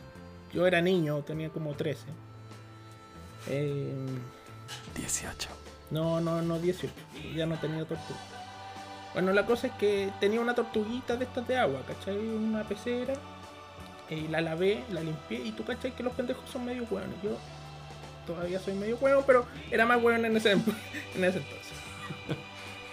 Yo 0.54 0.68
era 0.68 0.82
niño, 0.82 1.22
tenía 1.22 1.50
como 1.50 1.74
13. 1.74 2.08
Eh, 3.50 3.94
18. 4.96 5.50
No, 5.92 6.20
no, 6.22 6.42
no, 6.42 6.60
18. 6.60 6.94
Ya 7.36 7.46
no 7.46 7.56
tenía 7.58 7.86
tortuga. 7.86 8.20
Bueno, 9.14 9.34
la 9.34 9.46
cosa 9.46 9.68
es 9.68 9.74
que 9.74 10.12
tenía 10.20 10.42
una 10.42 10.54
tortuguita 10.54 11.16
de 11.16 11.26
estas 11.26 11.48
de 11.48 11.58
agua, 11.58 11.82
¿cachai? 11.88 12.18
Una 12.18 12.64
pecera. 12.64 13.14
Y 14.10 14.28
la 14.28 14.42
lavé, 14.42 14.84
la 14.92 15.02
limpié. 15.02 15.40
Y 15.40 15.52
tú, 15.52 15.64
¿cachai? 15.66 15.92
Que 15.96 16.04
los 16.04 16.14
pendejos 16.14 16.50
son 16.50 16.66
medio 16.66 16.84
hueones. 16.90 17.22
Yo 17.24 17.32
todavía 18.26 18.60
soy 18.60 18.74
medio 18.76 18.98
hueón, 18.98 19.24
pero 19.26 19.46
era 19.72 19.86
más 19.86 20.02
hueón 20.02 20.26
en 20.26 20.38
ese, 20.38 20.52
en 21.16 21.24
ese 21.24 21.38
entonces. 21.40 21.74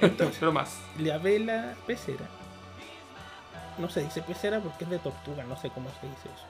Entonces, 0.00 0.36
Pero 0.38 0.52
más. 0.52 0.78
lavé 0.98 1.38
la 1.38 1.74
pecera. 1.86 2.24
No 3.78 3.88
se 3.88 4.02
dice 4.04 4.22
pecera 4.22 4.60
porque 4.60 4.84
es 4.84 4.90
de 4.90 4.98
tortuga, 4.98 5.44
no 5.44 5.56
sé 5.56 5.68
cómo 5.70 5.88
se 6.00 6.06
dice 6.06 6.28
eso. 6.34 6.46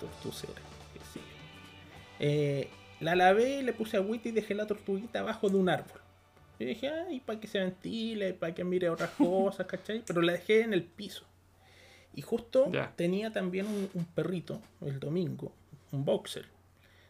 Tortucera, 0.00 0.60
que 0.92 1.00
sí. 1.12 1.20
Eh, 2.18 2.70
la 3.00 3.14
lavé, 3.14 3.62
le 3.62 3.72
puse 3.72 3.96
agüita 3.96 4.28
y 4.28 4.32
dejé 4.32 4.54
la 4.54 4.66
tortuguita 4.66 5.20
abajo 5.20 5.48
de 5.48 5.56
un 5.56 5.68
árbol. 5.68 6.00
Y 6.58 6.66
dije, 6.66 6.90
ay, 6.90 7.20
para 7.20 7.40
que 7.40 7.48
se 7.48 7.58
ventile, 7.58 8.34
para 8.34 8.54
que 8.54 8.64
mire 8.64 8.90
otras 8.90 9.10
cosas, 9.10 9.66
¿cachai? 9.68 10.02
Pero 10.06 10.20
la 10.20 10.32
dejé 10.32 10.62
en 10.62 10.74
el 10.74 10.84
piso. 10.84 11.24
Y 12.14 12.22
justo 12.22 12.70
tenía 12.96 13.32
también 13.32 13.66
un, 13.66 13.88
un 13.94 14.04
perrito, 14.04 14.60
el 14.82 15.00
domingo, 15.00 15.52
un 15.92 16.04
boxer. 16.04 16.46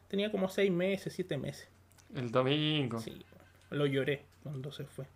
Tenía 0.08 0.30
como 0.30 0.48
seis 0.48 0.70
meses, 0.70 1.12
siete 1.12 1.36
meses. 1.36 1.68
El 2.14 2.30
domingo. 2.30 2.98
Sí, 2.98 3.24
lo 3.70 3.86
lloré 3.86 4.24
cuando 4.42 4.70
se 4.72 4.84
fue. 4.84 5.06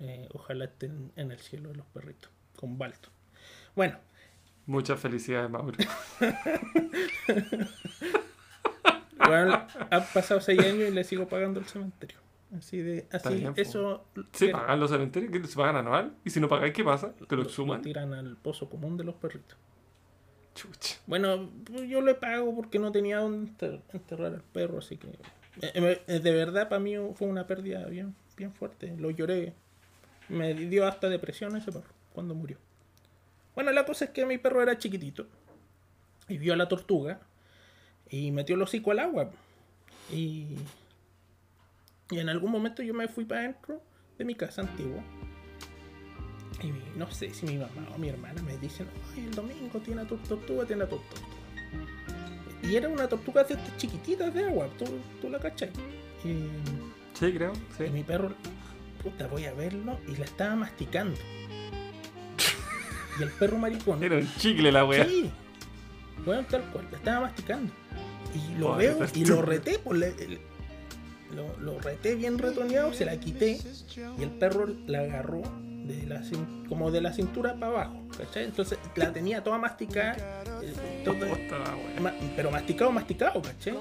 Eh, 0.00 0.28
ojalá 0.32 0.66
estén 0.66 1.12
en 1.16 1.30
el 1.30 1.38
cielo 1.38 1.70
de 1.70 1.76
los 1.76 1.86
perritos, 1.86 2.30
con 2.56 2.76
Balto. 2.78 3.08
Bueno, 3.74 3.98
Muchas 4.66 5.00
felicidades, 5.00 5.50
Mauro. 5.50 5.76
bueno, 9.44 9.66
han 9.90 10.04
pasado 10.14 10.40
seis 10.40 10.60
años 10.60 10.88
y 10.88 10.90
le 10.90 11.04
sigo 11.04 11.26
pagando 11.28 11.60
el 11.60 11.66
cementerio. 11.66 12.18
Así 12.56 12.78
de, 12.78 13.06
así, 13.10 13.34
bien, 13.36 13.54
eso 13.56 14.04
Sí, 14.32 14.46
que- 14.46 14.52
pagan 14.52 14.78
los 14.78 14.90
cementerios, 14.90 15.32
que 15.32 15.46
se 15.48 15.56
pagan 15.56 15.76
anual. 15.76 16.12
Y 16.24 16.30
si 16.30 16.38
no 16.40 16.48
pagáis, 16.48 16.74
¿qué 16.74 16.84
pasa? 16.84 17.12
Te 17.14 17.34
lo 17.36 17.44
lo 17.44 17.48
suman. 17.48 17.80
tiran 17.82 18.12
al 18.12 18.36
pozo 18.36 18.68
común 18.68 18.96
de 18.98 19.04
los 19.04 19.14
perritos. 19.14 19.56
Chucha. 20.54 20.96
Bueno, 21.06 21.48
pues 21.64 21.88
yo 21.88 22.02
le 22.02 22.14
pago 22.14 22.54
porque 22.54 22.78
no 22.78 22.92
tenía 22.92 23.18
dónde 23.20 23.50
enter- 23.50 23.80
enterrar 23.94 24.34
al 24.34 24.42
perro, 24.42 24.78
así 24.78 24.98
que... 24.98 25.08
eh, 25.62 26.02
eh, 26.06 26.20
De 26.20 26.32
verdad, 26.32 26.68
para 26.68 26.78
mí 26.78 26.94
fue 27.14 27.26
una 27.26 27.46
pérdida 27.46 27.86
bien, 27.86 28.14
bien 28.36 28.52
fuerte. 28.52 28.94
Lo 28.98 29.10
lloré. 29.10 29.54
Me 30.28 30.52
dio 30.52 30.86
hasta 30.86 31.08
depresión 31.08 31.56
ese 31.56 31.72
perro 31.72 31.88
cuando 32.12 32.34
murió. 32.34 32.58
Bueno, 33.54 33.72
la 33.72 33.86
cosa 33.86 34.04
es 34.06 34.10
que 34.10 34.26
mi 34.26 34.36
perro 34.36 34.62
era 34.62 34.76
chiquitito. 34.76 35.26
Y 36.28 36.36
vio 36.36 36.52
a 36.52 36.56
la 36.56 36.68
tortuga. 36.68 37.20
Y 38.12 38.30
metió 38.30 38.54
el 38.54 38.62
hocico 38.62 38.92
al 38.92 39.00
agua. 39.00 39.30
Y... 40.12 40.46
Y 42.10 42.18
en 42.18 42.28
algún 42.28 42.52
momento 42.52 42.82
yo 42.82 42.92
me 42.94 43.08
fui 43.08 43.24
para 43.24 43.40
adentro 43.40 43.80
de 44.18 44.24
mi 44.24 44.34
casa 44.34 44.60
antigua. 44.60 45.02
Y 46.62 46.98
no 46.98 47.10
sé 47.10 47.32
si 47.32 47.46
mi 47.46 47.56
mamá 47.56 47.88
o 47.94 47.98
mi 47.98 48.08
hermana 48.10 48.40
me 48.42 48.56
dicen, 48.58 48.86
ay, 49.16 49.24
el 49.24 49.34
domingo 49.34 49.78
tiene 49.80 50.02
a 50.02 50.06
tu 50.06 50.16
tortuga, 50.18 50.64
tiene 50.66 50.84
a 50.84 50.88
tu 50.88 50.96
tortuga. 50.96 51.26
Y 52.62 52.76
era 52.76 52.88
una 52.88 53.08
tortuga 53.08 53.42
de 53.44 53.54
estas 53.54 53.76
chiquititas 53.78 54.32
de 54.34 54.44
agua, 54.44 54.68
tú, 54.78 54.84
tú 55.20 55.28
la 55.30 55.38
cachai. 55.40 55.70
Y, 56.22 56.46
Sí, 57.18 57.32
creo. 57.32 57.52
y 57.80 57.84
Sí. 57.84 57.90
mi 57.90 58.02
perro, 58.04 58.34
puta, 59.02 59.26
voy 59.26 59.46
a 59.46 59.54
verlo, 59.54 59.98
y 60.06 60.14
la 60.16 60.24
estaba 60.26 60.54
masticando. 60.54 61.18
Y 63.18 63.22
el 63.22 63.30
perro 63.30 63.58
maricón, 63.58 64.02
Era 64.04 64.16
un 64.16 64.28
chicle 64.36 64.70
la 64.70 64.84
wea. 64.84 65.04
sí, 65.06 65.30
bueno, 66.24 66.44
tal 66.48 66.62
cual, 66.70 66.86
la 66.90 66.98
estaba 66.98 67.20
masticando. 67.22 67.72
Y 68.34 68.58
lo 68.58 68.76
veo 68.76 68.98
y 69.14 69.24
lo 69.24 69.42
reté, 69.42 69.78
pues, 69.78 69.98
le- 69.98 70.14
le- 70.14 70.40
lo, 71.34 71.56
lo 71.60 71.78
reté 71.80 72.14
bien 72.14 72.38
retoneado, 72.38 72.92
se 72.92 73.04
la 73.04 73.18
quité 73.18 73.58
y 74.18 74.22
el 74.22 74.30
perro 74.30 74.66
la 74.86 75.00
agarró 75.00 75.42
de 75.86 76.06
la, 76.06 76.22
como 76.68 76.90
de 76.90 77.00
la 77.00 77.12
cintura 77.12 77.54
para 77.54 77.66
abajo, 77.72 78.02
¿cachai? 78.16 78.44
Entonces 78.44 78.78
la 78.96 79.12
tenía 79.12 79.42
toda 79.42 79.58
masticada, 79.58 80.14
eh, 80.62 81.02
todo- 81.04 81.16
ma- 82.00 82.14
pero 82.36 82.50
masticado, 82.50 82.92
masticado, 82.92 83.40
¿cachai? 83.42 83.74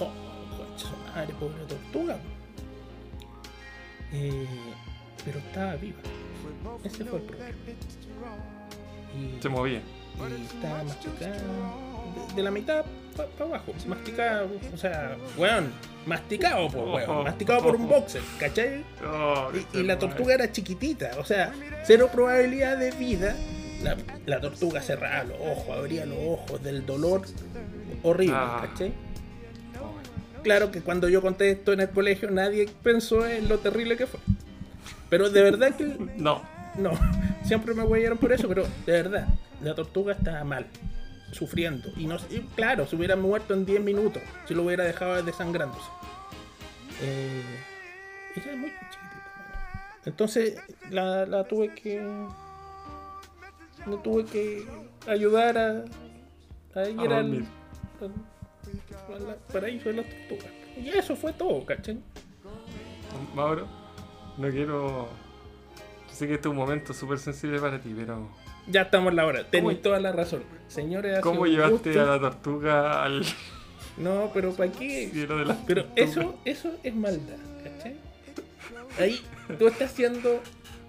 Oh, 0.00 0.10
concha 0.56 0.88
madre, 1.14 1.34
pobre 1.38 1.64
tortuga. 1.68 2.18
Eh, 4.12 4.46
pero 5.24 5.38
estaba 5.40 5.76
viva. 5.76 5.98
Ese 6.84 7.04
fue 7.04 7.18
el 7.18 7.24
problema. 7.24 7.50
Y, 9.38 9.42
Se 9.42 9.48
movía. 9.48 9.82
Y 10.38 10.44
estaba 10.46 10.82
masticada 10.84 11.36
de, 11.36 12.34
de 12.34 12.42
la 12.42 12.50
mitad 12.50 12.84
para 13.16 13.50
abajo. 13.50 13.72
Masticada, 13.86 14.46
o 14.72 14.76
sea, 14.76 15.16
weón, 15.36 15.72
masticado, 16.06 16.68
por 16.70 16.88
weón. 16.88 17.24
Masticado 17.24 17.62
por 17.62 17.76
un 17.76 17.88
boxer, 17.88 18.22
¿cachai? 18.38 18.84
Oh, 19.06 19.50
Y, 19.74 19.78
y 19.78 19.82
la 19.82 19.98
tortuga 19.98 20.34
era 20.34 20.50
chiquitita, 20.52 21.12
o 21.18 21.24
sea, 21.24 21.52
cero 21.84 22.08
probabilidad 22.12 22.76
de 22.78 22.90
vida. 22.92 23.34
La, 23.82 23.96
la 24.26 24.40
tortuga 24.40 24.80
cerraba 24.82 25.22
los 25.24 25.38
ojos, 25.40 25.76
abría 25.76 26.04
los 26.04 26.18
ojos 26.20 26.62
del 26.62 26.84
dolor 26.84 27.22
horrible, 28.02 28.34
Ah. 28.36 28.66
¿cachai? 28.68 28.92
Claro 30.42 30.70
que 30.70 30.80
cuando 30.82 31.08
yo 31.08 31.20
conté 31.20 31.50
esto 31.50 31.72
en 31.72 31.80
el 31.80 31.90
colegio 31.90 32.30
nadie 32.30 32.68
pensó 32.82 33.26
en 33.26 33.48
lo 33.48 33.58
terrible 33.58 33.96
que 33.96 34.06
fue. 34.06 34.20
Pero 35.10 35.30
de 35.30 35.42
verdad 35.42 35.74
que 35.74 35.84
No. 36.16 36.42
No, 36.78 36.90
siempre 37.44 37.74
me 37.74 37.82
huellaron 37.82 38.18
por 38.18 38.32
eso, 38.32 38.48
pero 38.48 38.64
de 38.86 38.92
verdad, 38.92 39.28
la 39.62 39.74
tortuga 39.74 40.14
estaba 40.14 40.42
mal, 40.44 40.66
sufriendo. 41.32 41.90
Y, 41.96 42.06
no, 42.06 42.16
y 42.30 42.40
claro, 42.56 42.86
se 42.86 42.96
hubiera 42.96 43.16
muerto 43.16 43.54
en 43.54 43.64
10 43.66 43.80
minutos 43.82 44.22
si 44.46 44.54
lo 44.54 44.62
hubiera 44.62 44.84
dejado 44.84 45.22
desangrándose. 45.22 45.88
Eh, 47.02 47.42
ella 48.36 48.52
es 48.52 48.58
muy 48.58 48.70
chiquitita. 48.70 50.00
Entonces 50.06 50.56
la, 50.90 51.26
la 51.26 51.44
tuve 51.44 51.74
que. 51.74 52.00
No 53.86 53.96
tuve 53.98 54.24
que 54.24 54.66
ayudar 55.06 55.56
a, 55.56 55.84
a 56.74 56.88
ir 56.88 56.98
A 56.98 57.02
al, 57.02 57.08
dormir. 57.08 57.44
al- 58.00 59.26
al 59.28 59.36
paraíso 59.52 59.88
de 59.88 59.94
las 59.94 60.06
tortugas. 60.06 60.52
Y 60.76 60.88
eso 60.90 61.16
fue 61.16 61.32
todo, 61.32 61.64
¿cachai? 61.64 61.98
Mauro, 63.34 63.66
no 64.36 64.48
quiero. 64.50 65.08
Sé 66.18 66.26
que 66.26 66.34
este 66.34 66.48
es 66.48 66.50
un 66.50 66.56
momento 66.56 66.92
súper 66.92 67.20
sensible 67.20 67.60
para 67.60 67.78
ti, 67.80 67.94
pero. 67.96 68.28
Ya 68.66 68.82
estamos 68.82 69.10
en 69.10 69.16
la 69.16 69.24
hora. 69.24 69.48
Tenéis 69.48 69.74
¿Cómo- 69.76 69.82
toda 69.84 70.00
la 70.00 70.10
razón. 70.10 70.42
Señores, 70.66 71.20
¿Cómo 71.20 71.46
llevaste 71.46 71.90
gusto. 71.92 72.02
a 72.02 72.06
la 72.06 72.18
tortuga 72.20 73.04
al 73.04 73.24
No, 73.96 74.28
pero 74.34 74.52
¿para 74.52 74.72
qué? 74.72 75.06
de 75.14 75.54
Pero 75.64 75.86
eso, 75.94 76.36
eso 76.44 76.72
es 76.82 76.92
maldad, 76.96 77.36
¿cachai? 77.62 77.96
Ahí 78.98 79.20
tú 79.60 79.68
estás 79.68 79.92
haciendo. 79.92 80.40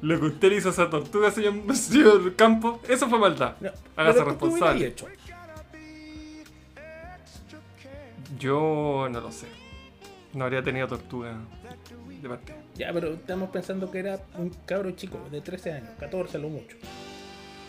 Lo 0.02 0.20
que 0.20 0.26
usted 0.26 0.52
hizo 0.52 0.70
a 0.70 0.72
esa 0.72 0.90
tortuga, 0.90 1.30
señor, 1.30 1.54
señor 1.76 2.36
Campo, 2.36 2.82
eso 2.90 3.08
fue 3.08 3.20
maldad. 3.20 3.54
No, 3.60 3.70
Hágase 3.98 4.20
pero 4.20 4.34
tú, 4.34 4.40
¿qué 4.40 4.46
hubieras 4.46 4.80
responsable. 4.80 4.88
hecho? 4.88 5.08
Yo 8.40 9.08
no 9.12 9.22
lo 9.22 9.32
sé. 9.32 9.48
No 10.34 10.46
habría 10.46 10.64
tenido 10.64 10.88
tortuga 10.88 11.36
de 12.22 12.30
parte. 12.30 12.54
Ya, 12.76 12.92
pero 12.94 13.14
estamos 13.14 13.50
pensando 13.50 13.90
que 13.92 14.00
era 14.00 14.20
un 14.38 14.50
cabro 14.66 14.92
chico 14.92 15.20
de 15.32 15.42
13 15.42 15.72
años, 15.74 15.90
14 16.00 16.38
a 16.38 16.40
lo 16.40 16.50
mucho. 16.50 16.78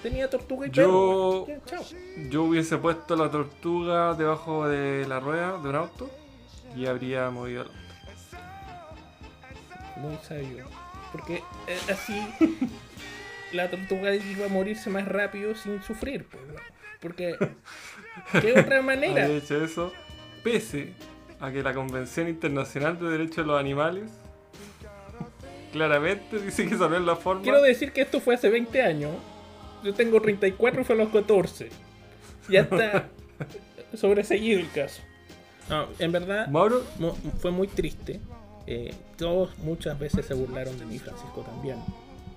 Tenía 0.03 0.31
tortuga 0.31 0.67
y 0.67 0.71
Yo- 0.71 1.45
perro. 1.47 1.63
Chao. 1.67 1.85
Yo 2.31 2.45
hubiese 2.45 2.79
puesto 2.79 3.17
la 3.17 3.31
tortuga 3.31 4.15
debajo 4.15 4.67
de 4.69 5.07
la 5.07 5.21
rueda 5.21 5.59
de 5.59 5.69
un 5.69 5.75
auto 5.75 6.11
y 6.75 6.87
habría 6.87 7.29
movido 7.31 7.63
el 7.63 7.69
auto. 7.69 7.81
Muy 9.97 10.17
sabio. 10.23 10.67
Porque 11.13 11.43
eh, 11.67 11.79
así 11.93 12.15
la 13.53 13.69
tortuga 13.69 14.15
iba 14.15 14.47
a 14.47 14.49
morirse 14.49 14.89
más 14.91 15.07
rápido 15.07 15.55
sin 15.55 15.83
sufrir. 15.83 16.27
pues. 16.27 16.43
Porque, 17.01 17.37
¿qué 18.41 18.53
otra 18.59 18.81
manera? 18.83 19.23
Habría 19.25 19.37
hecho 19.39 19.63
eso 19.63 19.93
pese 20.43 20.95
a 21.41 21.51
que 21.51 21.63
la 21.63 21.75
Convención 21.75 22.29
Internacional 22.29 22.99
de 22.99 23.09
Derechos 23.11 23.37
de 23.39 23.45
los 23.45 23.59
Animales 23.61 24.11
claramente 25.73 26.39
dice 26.39 26.67
que 26.67 26.75
no 26.75 26.95
es 26.95 27.03
la 27.03 27.17
forma. 27.17 27.43
Quiero 27.43 27.63
decir 27.63 27.93
que 27.93 28.03
esto 28.03 28.21
fue 28.21 28.35
hace 28.35 28.49
20 28.49 28.83
años. 28.83 29.13
Yo 29.83 29.95
tengo 29.95 30.21
34 30.21 30.81
y 30.81 30.85
fue 30.85 30.95
a 30.95 30.99
los 30.99 31.09
14. 31.11 31.71
Ya 32.49 32.61
está 32.61 33.09
sobreseguido 33.95 34.61
el 34.61 34.71
caso. 34.71 35.03
No, 35.69 35.87
en 35.99 36.13
verdad 36.13 36.49
Mauro, 36.49 36.83
fue 37.39 37.51
muy 37.51 37.69
triste. 37.69 38.21
Eh, 38.67 38.95
todos 39.17 39.57
muchas 39.59 39.99
veces 39.99 40.27
se 40.27 40.35
burlaron 40.35 40.79
de 40.79 40.85
mí, 40.87 40.99
Francisco 40.99 41.43
también. 41.43 41.79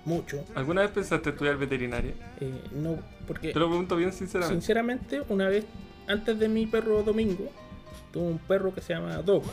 Mucho. 0.04 0.44
¿alguna 0.54 0.82
vez 0.82 0.90
pensaste 0.90 1.30
estudiar 1.30 1.56
veterinaria? 1.56 2.12
Eh, 2.40 2.52
no, 2.72 2.98
porque 3.26 3.52
Te 3.52 3.58
lo 3.58 3.68
pregunto 3.68 3.96
bien 3.96 4.12
sinceramente. 4.12 4.60
sinceramente, 4.60 5.22
una 5.30 5.48
vez 5.48 5.64
antes 6.06 6.38
de 6.38 6.48
mi 6.48 6.66
perro 6.66 7.02
Domingo, 7.02 7.50
tuve 8.12 8.24
un 8.24 8.38
perro 8.38 8.74
que 8.74 8.80
se 8.82 8.92
llama 8.94 9.16
Doc. 9.22 9.44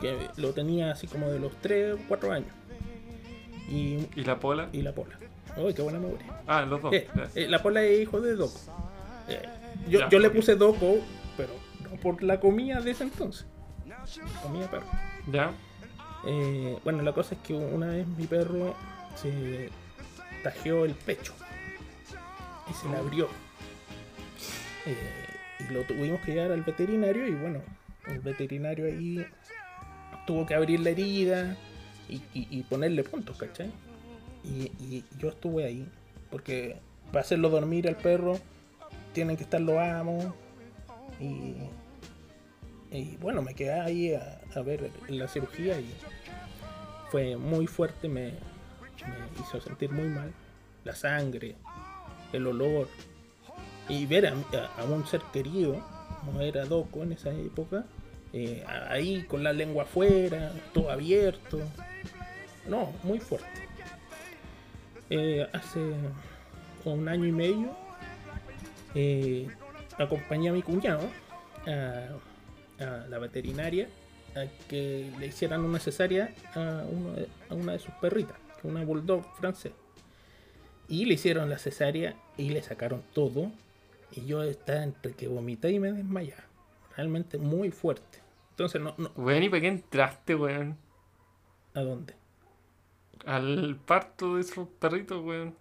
Que 0.00 0.16
lo 0.36 0.52
tenía 0.52 0.92
así 0.92 1.06
como 1.06 1.28
de 1.28 1.38
los 1.38 1.52
3 1.60 1.94
o 1.94 1.98
4 2.08 2.32
años. 2.32 2.48
Y, 3.70 4.06
¿Y 4.16 4.24
la 4.24 4.38
pola? 4.38 4.68
y 4.72 4.82
la 4.82 4.92
pola. 4.92 5.18
Uy, 5.56 5.74
qué 5.74 5.82
buena 5.82 5.98
memoria. 5.98 6.26
Ah, 6.46 6.62
los 6.62 6.82
dos. 6.82 6.92
Eh, 6.92 7.08
eh, 7.34 7.48
la 7.48 7.62
pola 7.62 7.82
es 7.82 8.00
hijo 8.00 8.20
de 8.20 8.34
Doco. 8.34 8.58
Eh, 9.28 9.42
yo 9.88 10.08
yo 10.08 10.18
le 10.18 10.30
puse 10.30 10.56
Doco, 10.56 10.98
pero 11.36 11.50
no 11.82 11.96
por 12.00 12.22
la 12.22 12.40
comida 12.40 12.80
de 12.80 12.90
ese 12.90 13.04
entonces. 13.04 13.46
Comida 14.42 14.70
perro. 14.70 14.86
¿Ya? 15.30 15.52
Bueno, 16.84 17.02
la 17.02 17.12
cosa 17.12 17.34
es 17.34 17.40
que 17.40 17.54
una 17.54 17.86
vez 17.86 18.06
mi 18.06 18.26
perro 18.26 18.74
se 19.16 19.70
tajeó 20.42 20.84
el 20.84 20.94
pecho 20.94 21.32
y 22.68 22.74
se 22.74 22.88
le 22.88 22.96
abrió. 22.96 23.28
Eh, 24.86 24.96
y 25.60 25.72
lo 25.72 25.82
tuvimos 25.84 26.20
que 26.22 26.32
llevar 26.32 26.52
al 26.52 26.62
veterinario 26.62 27.26
y 27.26 27.32
bueno, 27.32 27.60
el 28.06 28.20
veterinario 28.20 28.86
ahí 28.86 29.26
tuvo 30.26 30.46
que 30.46 30.54
abrir 30.54 30.80
la 30.80 30.90
herida 30.90 31.56
y, 32.10 32.46
y- 32.50 32.62
ponerle 32.64 33.04
puntos, 33.04 33.36
¿cachai? 33.36 33.70
Y, 34.44 35.04
yo 35.18 35.28
estuve 35.28 35.64
ahí 35.66 35.86
porque 36.30 36.76
para 37.08 37.20
hacerlo 37.20 37.50
dormir 37.50 37.86
al 37.88 37.96
perro 37.96 38.38
tienen 39.12 39.36
que 39.36 39.42
estar 39.42 39.60
los 39.60 39.76
amos 39.78 40.26
y, 41.20 43.16
bueno, 43.20 43.42
me 43.42 43.54
quedé 43.54 43.72
ahí 43.72 44.14
a, 44.14 44.40
a 44.54 44.60
ver 44.62 44.90
la 45.08 45.28
cirugía 45.28 45.78
y 45.78 45.86
fue 47.10 47.36
muy 47.36 47.66
fuerte, 47.66 48.08
me, 48.08 48.32
hizo 49.40 49.60
sentir 49.60 49.90
muy 49.90 50.08
mal. 50.08 50.32
La 50.84 50.94
sangre, 50.94 51.56
el 52.32 52.46
olor 52.46 52.88
y 53.88 54.06
ver 54.06 54.26
a, 54.26 54.32
a- 54.32 54.80
a 54.80 54.84
un 54.84 55.06
ser 55.06 55.20
querido, 55.32 55.76
como 56.24 56.40
era 56.40 56.64
Doco 56.64 57.02
en 57.02 57.12
esa 57.12 57.30
época, 57.30 57.84
eh, 58.32 58.64
ahí 58.88 59.22
con 59.24 59.42
la 59.42 59.52
lengua 59.52 59.82
afuera, 59.84 60.52
todo 60.72 60.90
abierto. 60.90 61.58
No, 62.66 62.92
muy 63.02 63.18
fuerte. 63.18 63.48
Eh, 65.08 65.46
hace 65.52 65.80
un 66.84 67.08
año 67.08 67.26
y 67.26 67.32
medio 67.32 67.70
eh, 68.94 69.48
acompañé 69.98 70.50
a 70.50 70.52
mi 70.52 70.62
cuñado 70.62 71.02
a, 71.66 72.84
a 72.84 73.06
la 73.08 73.18
veterinaria 73.18 73.88
a 74.36 74.44
que 74.68 75.10
le 75.18 75.26
hicieran 75.26 75.64
una 75.64 75.80
cesárea 75.80 76.32
a, 76.54 76.84
uno 76.88 77.12
de- 77.14 77.28
a 77.48 77.54
una 77.54 77.72
de 77.72 77.78
sus 77.80 77.92
perritas, 77.94 78.36
que 78.54 78.58
es 78.58 78.72
una 78.72 78.84
bulldog 78.84 79.24
francés. 79.36 79.72
Y 80.88 81.04
le 81.06 81.14
hicieron 81.14 81.50
la 81.50 81.58
cesárea 81.58 82.14
y 82.36 82.50
le 82.50 82.62
sacaron 82.62 83.02
todo 83.12 83.50
Y 84.12 84.26
yo 84.26 84.42
estaba 84.42 84.82
entre 84.82 85.12
que 85.12 85.28
vomité 85.28 85.70
y 85.70 85.78
me 85.78 85.92
desmayaba. 85.92 86.42
Realmente 86.96 87.38
muy 87.38 87.70
fuerte. 87.70 88.18
Entonces 88.50 88.80
no, 88.80 88.94
no. 88.98 89.12
Weón, 89.16 89.44
¿y 89.44 89.48
para 89.48 89.60
qué 89.60 89.68
entraste, 89.68 90.34
weón? 90.34 90.76
¿A 91.74 91.80
dónde? 91.80 92.14
Al 93.26 93.76
parto 93.86 94.36
de 94.36 94.42
esos 94.42 94.68
perritos, 94.78 95.22
weón. 95.24 95.54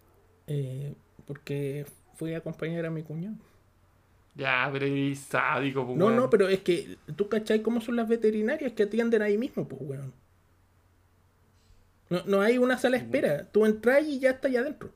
Eh, 0.48 0.94
porque 1.26 1.86
fui 2.16 2.34
a 2.34 2.38
acompañar 2.40 2.86
a 2.86 2.90
mi 2.90 3.04
cuñado. 3.04 3.36
Ya, 4.36 4.70
pero 4.72 4.86
es 4.86 5.20
sádico, 5.20 5.86
pues, 5.86 5.98
No, 5.98 6.06
weón. 6.06 6.18
no, 6.18 6.30
pero 6.30 6.48
es 6.48 6.60
que 6.62 6.98
tú 7.16 7.28
cachai 7.30 7.62
cómo 7.62 7.82
son 7.82 7.96
las 7.98 8.08
veterinarias 8.08 8.72
que 8.74 8.84
atienden 8.84 9.22
ahí 9.22 9.38
mismo, 9.38 9.68
pues, 9.68 9.82
weón. 9.82 10.14
No, 12.10 12.24
no 12.26 12.42
hay 12.42 12.58
una 12.58 12.78
sala 12.78 12.98
de 12.98 13.04
espera. 13.04 13.46
Tú 13.52 13.66
entras 13.66 14.04
y 14.08 14.20
ya 14.20 14.32
estás 14.32 14.50
allá 14.50 14.62
adentro. 14.62 14.92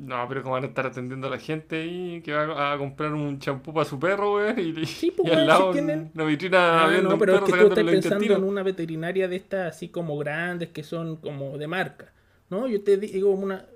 No, 0.00 0.26
pero 0.28 0.42
¿cómo 0.42 0.54
van 0.54 0.64
a 0.64 0.68
estar 0.68 0.86
atendiendo 0.86 1.26
a 1.26 1.30
la 1.30 1.38
gente 1.38 1.82
ahí 1.82 2.22
que 2.22 2.32
va 2.32 2.72
a, 2.72 2.78
comprar 2.78 3.12
un 3.12 3.38
champú 3.38 3.74
para 3.74 3.84
su 3.84 3.98
perro, 4.00 4.36
weón? 4.36 4.58
Y, 4.58 4.86
Sí, 4.86 5.10
pues, 5.10 5.28
y 5.28 5.32
al 5.32 5.46
lado 5.46 5.72
si 5.72 5.78
tienen- 5.78 6.10
una 6.14 6.24
vitrina 6.24 6.84
Ah, 6.84 6.88
viendo 6.88 7.08
no, 7.10 7.14
un 7.16 7.20
pero 7.20 7.34
es 7.34 7.40
perro 7.40 7.46
que 7.52 7.52
tú 7.74 7.80
estás 7.80 7.84
pensando 7.84 8.34
en 8.36 8.44
una 8.44 8.62
veterinaria 8.62 9.28
de 9.28 9.36
estas 9.36 9.76
así 9.76 9.88
como 9.88 10.16
grandes 10.16 10.70
que 10.70 10.82
son 10.82 11.16
como 11.16 11.58
de 11.58 11.66
marca. 11.66 12.12
No, 12.48 12.66
yo 12.66 12.82
te 12.82 12.96
digo 12.96 13.30
una, 13.30 13.66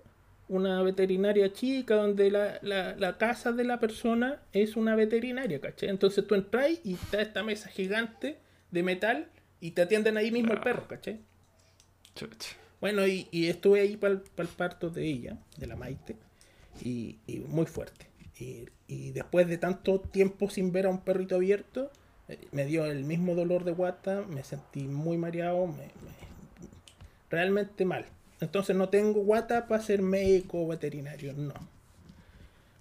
una 0.48 0.82
veterinaria 0.82 1.52
chica 1.52 1.94
donde 1.96 2.30
la, 2.30 2.58
la, 2.62 2.96
la 2.96 3.18
casa 3.18 3.52
de 3.52 3.64
la 3.64 3.78
persona 3.78 4.40
es 4.52 4.76
una 4.76 4.94
veterinaria, 4.96 5.60
¿cachai? 5.60 5.90
Entonces 5.90 6.26
tú 6.26 6.34
entras 6.34 6.70
y 6.84 6.94
está 6.94 7.20
esta 7.20 7.42
mesa 7.42 7.68
gigante 7.68 8.38
de 8.70 8.82
metal 8.82 9.28
y 9.60 9.72
te 9.72 9.82
atienden 9.82 10.16
ahí 10.16 10.30
mismo 10.30 10.54
el 10.54 10.60
perro, 10.60 10.88
¿cachai? 10.88 11.20
Chucha. 12.14 12.56
Bueno, 12.84 13.06
y, 13.06 13.26
estuve 13.48 13.80
ahí 13.80 13.96
para 13.96 14.12
el 14.12 14.48
parto 14.58 14.90
de 14.90 15.06
ella, 15.06 15.38
de 15.56 15.66
la 15.66 15.74
Maite, 15.74 16.16
y, 16.82 17.16
muy 17.48 17.64
fuerte. 17.64 18.08
Y, 18.86 19.10
después 19.12 19.48
de 19.48 19.56
tanto 19.56 20.00
tiempo 20.00 20.50
sin 20.50 20.70
ver 20.70 20.84
a 20.84 20.90
un 20.90 21.00
perrito 21.00 21.36
abierto, 21.36 21.90
eh, 22.28 22.38
me 22.52 22.66
dio 22.66 22.84
el 22.84 23.04
mismo 23.04 23.34
dolor 23.34 23.64
de 23.64 23.72
guata, 23.72 24.26
me 24.28 24.44
sentí 24.44 24.82
muy 24.82 25.16
mareado, 25.16 25.66
me- 25.66 25.92
realmente 27.30 27.86
mal. 27.86 28.04
Entonces 28.42 28.76
no 28.76 28.90
tengo 28.90 29.22
guata 29.22 29.66
para 29.66 29.82
ser 29.82 30.02
médico 30.02 30.62
o 30.62 30.68
veterinario, 30.68 31.32
no. 31.32 31.54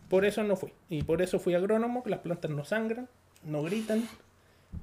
Por 0.10 0.26
eso 0.26 0.44
no 0.44 0.58
fui. 0.58 0.74
Y 0.90 1.04
por 1.04 1.22
eso 1.22 1.40
fui 1.40 1.54
agrónomo, 1.54 2.04
que 2.04 2.10
las 2.10 2.20
plantas 2.20 2.52
no 2.52 2.66
sangran, 2.66 3.08
no 3.46 3.64
gritan, 3.64 4.06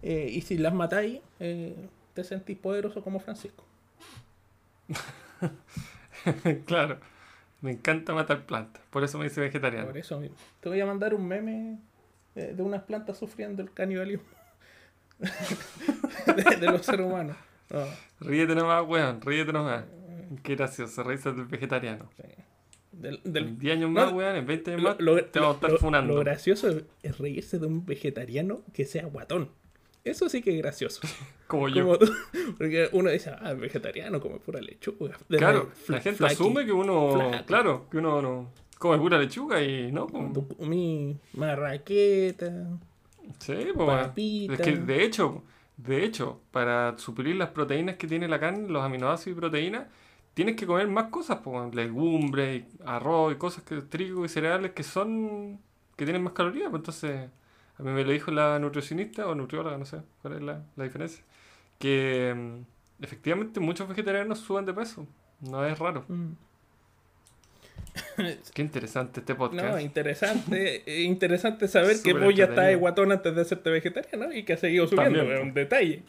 eh, 0.03 0.31
y 0.33 0.41
si 0.41 0.57
las 0.57 0.73
matáis, 0.73 1.21
eh, 1.41 1.77
te 2.15 2.25
sentís 2.25 2.57
poderoso 2.57 3.03
como 3.03 3.21
Francisco. 3.21 3.67
claro. 6.67 6.99
Me 7.61 7.73
encanta 7.73 8.15
matar 8.15 8.47
plantas. 8.47 8.83
Por 8.91 9.05
eso 9.05 9.19
me 9.19 9.27
hice 9.27 9.41
vegetariano. 9.41 9.87
Por 9.87 9.99
eso 9.99 10.19
mismo. 10.19 10.37
Te 10.61 10.69
voy 10.69 10.81
a 10.81 10.87
mandar 10.87 11.15
un 11.15 11.27
meme 11.27 11.79
eh, 12.35 12.55
de 12.57 12.63
unas 12.63 12.83
plantas 12.85 13.19
sufriendo 13.19 13.63
el 13.63 13.71
canibalismo 13.73 14.25
de, 15.19 16.57
de 16.57 16.67
los 16.67 16.85
seres 16.87 17.05
humanos. 17.07 17.37
No, 17.71 17.85
Ríete 18.21 18.55
nomás, 18.55 18.85
weón. 18.87 19.21
Ríete 19.21 19.53
nomás. 19.53 19.85
Qué 20.43 20.57
gracioso. 20.57 21.03
Reírse 21.03 21.33
del 21.33 21.45
vegetariano. 21.47 22.11
sí. 22.17 22.23
Del, 22.93 23.21
del- 23.25 23.45
En 23.49 23.59
10 23.59 23.77
años 23.77 23.91
No, 23.91 24.05
más, 24.05 24.13
weón. 24.13 24.37
En 24.37 24.47
20 24.47 24.71
años 24.73 24.83
lo, 24.83 24.89
más. 24.91 25.01
lo- 25.01 25.25
te 25.25 25.39
vamos 25.39 25.55
a 25.55 25.57
estar 25.59 25.71
lo- 25.73 25.79
funando. 25.79 26.15
lo 26.15 26.21
gracioso 26.21 26.69
es 27.03 27.19
reírse 27.19 27.59
de 27.59 27.67
un 27.67 27.87
vegetariano 27.87 28.63
que 28.73 28.85
sea 28.85 29.05
guatón. 29.07 29.51
Eso 30.05 30.29
sí 30.29 30.41
que 30.43 30.51
es 30.57 30.59
gracioso. 30.63 31.01
Como 31.47 31.69
yo. 31.69 31.85
Como 31.85 31.99
tú- 31.99 32.13
porque 32.59 32.89
uno 32.93 33.11
dice, 33.11 33.31
ah, 33.39 33.53
vegetariano 33.55 34.21
come 34.21 34.39
pura 34.39 34.61
lechuga. 34.61 35.17
De- 35.29 35.39
Claro, 35.39 35.71
fla- 35.87 35.97
la 35.97 36.01
gente 36.01 36.19
flaqui. 36.19 36.35
asume 36.35 36.65
que 36.65 36.73
uno, 36.73 37.31
claro, 37.47 37.89
que 37.91 37.99
uno 37.99 38.23
no 38.23 38.53
come 38.79 38.99
pura 38.99 39.19
lechuga 39.19 39.63
y 39.63 39.91
no, 39.93 40.07
pues, 40.07 40.33
Tú 40.33 40.49
comí 40.57 41.19
marraqueta. 41.35 42.79
sí, 43.39 43.55
pues, 43.75 43.89
papita. 43.89 44.55
es 44.55 44.61
que 44.61 44.77
de 44.77 45.05
hecho, 45.05 45.43
de 45.77 46.05
hecho, 46.05 46.41
para 46.51 46.97
suplir 46.99 47.37
las 47.37 47.51
proteínas 47.51 47.97
que 47.97 48.07
tiene 48.07 48.29
la 48.29 48.39
carne, 48.41 48.69
los 48.69 48.83
aminoácidos 48.83 49.37
y 49.37 49.41
proteínas, 49.41 49.87
tienes 50.35 50.57
que 50.57 50.67
comer 50.67 50.87
más 50.89 51.09
cosas, 51.09 51.39
pues, 51.45 51.75
legumbres, 51.75 52.65
arroz 52.85 53.33
y 53.33 53.37
cosas 53.37 53.65
que 53.65 53.83
trigo 53.83 54.25
y 54.25 54.29
cereales 54.29 54.71
que 54.73 54.83
son, 54.83 55.59
que 55.97 56.05
tienen 56.05 56.23
más 56.23 56.33
calorías, 56.33 56.71
pues 56.71 56.81
entonces, 56.81 57.29
a 57.81 57.83
mí 57.83 57.91
me 57.93 58.05
lo 58.05 58.13
dijo 58.13 58.31
la 58.31 58.59
nutricionista 58.59 59.27
o 59.27 59.35
nutrióloga, 59.35 59.79
no 59.79 59.87
sé 59.87 59.99
cuál 60.21 60.35
es 60.35 60.43
la, 60.43 60.63
la 60.77 60.85
diferencia, 60.85 61.25
que 61.79 62.35
mm, 62.37 63.03
efectivamente 63.03 63.59
muchos 63.59 63.89
vegetarianos 63.89 64.39
suben 64.39 64.67
de 64.67 64.75
peso, 64.75 65.07
no 65.41 65.65
es 65.65 65.79
raro. 65.79 66.05
Mm. 66.09 66.33
Qué 68.55 68.63
interesante 68.63 69.21
este 69.21 69.35
podcast. 69.35 69.67
No, 69.67 69.81
interesante, 69.81 70.83
eh, 70.87 71.03
interesante 71.03 71.69
saber 71.69 71.97
que 72.03 72.13
vos 72.13 72.35
ya 72.35 72.45
estás 72.45 72.77
guatón 72.77 73.13
antes 73.13 73.35
de 73.35 73.41
hacerte 73.41 73.71
vegetariano 73.71 74.31
y 74.33 74.45
que 74.45 74.53
has 74.53 74.61
seguido 74.61 74.87
subiendo, 74.87 75.23
es 75.23 75.41
un 75.41 75.55
detalle. 75.55 76.03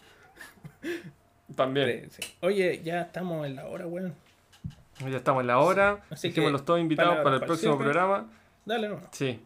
También. 1.56 2.10
Sí, 2.12 2.22
sí. 2.22 2.34
Oye, 2.42 2.82
ya 2.84 3.02
estamos 3.02 3.46
en 3.48 3.56
la 3.56 3.68
hora, 3.68 3.88
weón. 3.88 4.14
Ya 5.00 5.18
estamos 5.18 5.42
en 5.42 5.48
la 5.48 5.60
hora. 5.60 6.04
Así 6.10 6.28
Dijimos 6.28 6.50
que, 6.50 6.52
los 6.52 6.66
todos 6.66 6.80
invitados 6.80 7.18
para 7.24 7.38
el 7.38 7.44
próximo 7.44 7.78
programa. 7.78 8.30
Dale, 8.66 8.90
no. 8.90 9.00
Sí. 9.12 9.40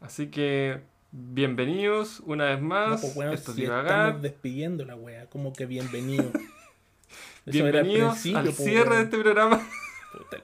Así 0.00 0.28
que 0.28 0.80
bienvenidos 1.20 2.20
una 2.20 2.44
vez 2.46 2.60
No, 2.60 2.68
más. 2.68 3.00
pues, 3.00 3.16
weón, 3.16 3.34
Esto 3.34 3.50
es 3.50 3.56
si 3.56 3.64
estamos 3.64 4.22
despidiendo 4.22 4.84
la 4.84 4.94
wea, 4.96 5.26
como 5.26 5.52
que 5.52 5.66
bienvenido. 5.66 6.30
Al 7.46 7.52
Bienvenidos 7.52 8.26
al 8.34 8.44
po, 8.46 8.52
cierre 8.52 8.96
de 8.96 9.02
este 9.04 9.18
programa. 9.18 9.66
Puta, 10.12 10.36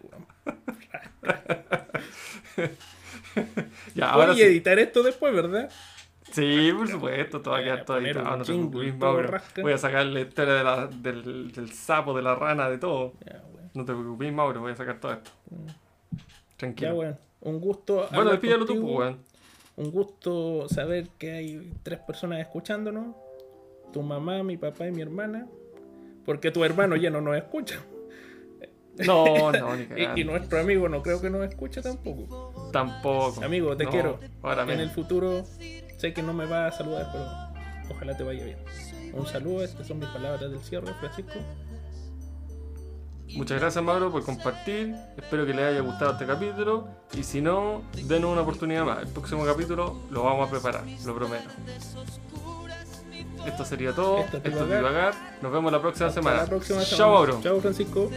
ya, 3.94 4.10
ahora 4.10 4.34
sí. 4.34 4.42
editar 4.42 4.78
esto 4.78 5.02
después, 5.02 5.34
¿verdad? 5.34 5.70
Sí, 6.32 6.72
por 6.76 6.88
supuesto, 6.88 7.42
todo 7.42 7.52
va 7.52 7.58
a 7.58 7.60
Voy 7.60 7.70
a 7.70 7.74
quedar 7.74 7.84
todo 7.84 7.98
editado. 7.98 8.36
No 8.38 8.44
te 8.44 8.52
Mauro. 8.98 9.38
Voy 9.60 9.72
a 9.74 9.78
sacar 9.78 10.06
la 10.06 10.20
historia 10.20 10.54
de 10.54 10.64
la- 10.64 10.86
del, 10.86 11.52
del 11.52 11.72
sapo, 11.72 12.14
de 12.16 12.22
la 12.22 12.34
rana, 12.34 12.70
de 12.70 12.78
todo. 12.78 13.12
Ya. 13.26 13.42
No 13.74 13.84
te 13.84 13.92
preocupes, 13.92 14.32
Mauro, 14.32 14.60
voy 14.60 14.72
a 14.72 14.76
sacar 14.76 14.98
todo 14.98 15.12
esto. 15.12 15.30
Ya, 15.50 15.74
Tranquilo. 16.56 16.94
weón. 16.94 17.18
Un 17.42 17.60
gusto. 17.60 17.96
bueno, 17.96 18.16
hablar 18.18 18.32
despídelo 18.32 18.64
tú, 18.64 18.80
pues, 18.80 18.94
weón. 18.96 19.18
Un 19.76 19.90
gusto 19.90 20.68
saber 20.68 21.08
que 21.18 21.32
hay 21.32 21.72
tres 21.82 21.98
personas 22.00 22.40
escuchándonos. 22.40 23.16
Tu 23.92 24.02
mamá, 24.02 24.42
mi 24.42 24.56
papá 24.56 24.86
y 24.86 24.92
mi 24.92 25.02
hermana. 25.02 25.46
Porque 26.24 26.50
tu 26.50 26.64
hermano 26.64 26.96
ya 26.96 27.10
no 27.10 27.20
nos 27.20 27.36
escucha. 27.36 27.76
No, 28.96 29.50
no, 29.50 29.74
ni 29.76 29.86
Y, 30.00 30.20
y 30.20 30.24
nuestro 30.24 30.60
amigo 30.60 30.88
no 30.88 31.02
creo 31.02 31.20
que 31.20 31.28
nos 31.28 31.44
escuche 31.48 31.82
tampoco. 31.82 32.70
Tampoco. 32.72 33.42
Amigo, 33.44 33.76
te 33.76 33.82
No, 33.82 33.90
quiero. 33.90 34.20
Ahora 34.40 34.62
En 34.72 34.78
el 34.78 34.88
futuro 34.88 35.44
sé 35.98 36.12
que 36.12 36.22
no 36.22 36.32
me 36.32 36.46
va 36.46 36.68
a 36.68 36.70
saludar, 36.70 37.08
pero 37.10 37.24
ojalá 37.90 38.16
te 38.16 38.22
vaya 38.22 38.44
bien. 38.44 38.58
Un 39.12 39.26
saludo, 39.26 39.64
estas 39.64 39.88
son 39.88 39.98
mis 39.98 40.08
palabras 40.10 40.48
del 40.48 40.60
cierre, 40.60 40.92
Francisco. 41.00 41.40
Muchas 43.37 43.61
gracias 43.61 43.82
Mauro 43.85 44.11
por 44.11 44.24
compartir. 44.24 44.95
Espero 45.16 45.45
que 45.47 45.53
les 45.55 45.64
haya 45.66 45.80
gustado 45.80 46.12
este 46.12 46.26
capítulo. 46.26 46.87
Y 47.12 47.22
si 47.22 47.41
no, 47.41 47.82
denos 48.05 48.30
una 48.32 48.43
oportunidad 48.43 48.85
más. 48.85 49.03
El 49.03 49.09
próximo 49.09 49.45
capítulo 49.45 49.97
lo 50.11 50.22
vamos 50.24 50.49
a 50.49 50.51
preparar, 50.51 50.85
lo 51.05 51.14
prometo. 51.14 51.49
Esto 53.47 53.64
sería 53.64 53.93
todo. 53.93 54.20
Esto 54.20 54.39
es 54.39 54.45
Divagar. 54.45 55.14
Nos 55.43 55.53
vemos 55.53 55.70
la 55.70 55.80
próxima 55.80 56.09
Hasta 56.09 56.20
semana. 56.20 56.43
la 56.43 56.47
próxima 56.47 56.82
Chao. 56.82 57.12
Mauro. 57.12 57.41
Chao, 57.43 57.61
Francisco. 57.61 58.11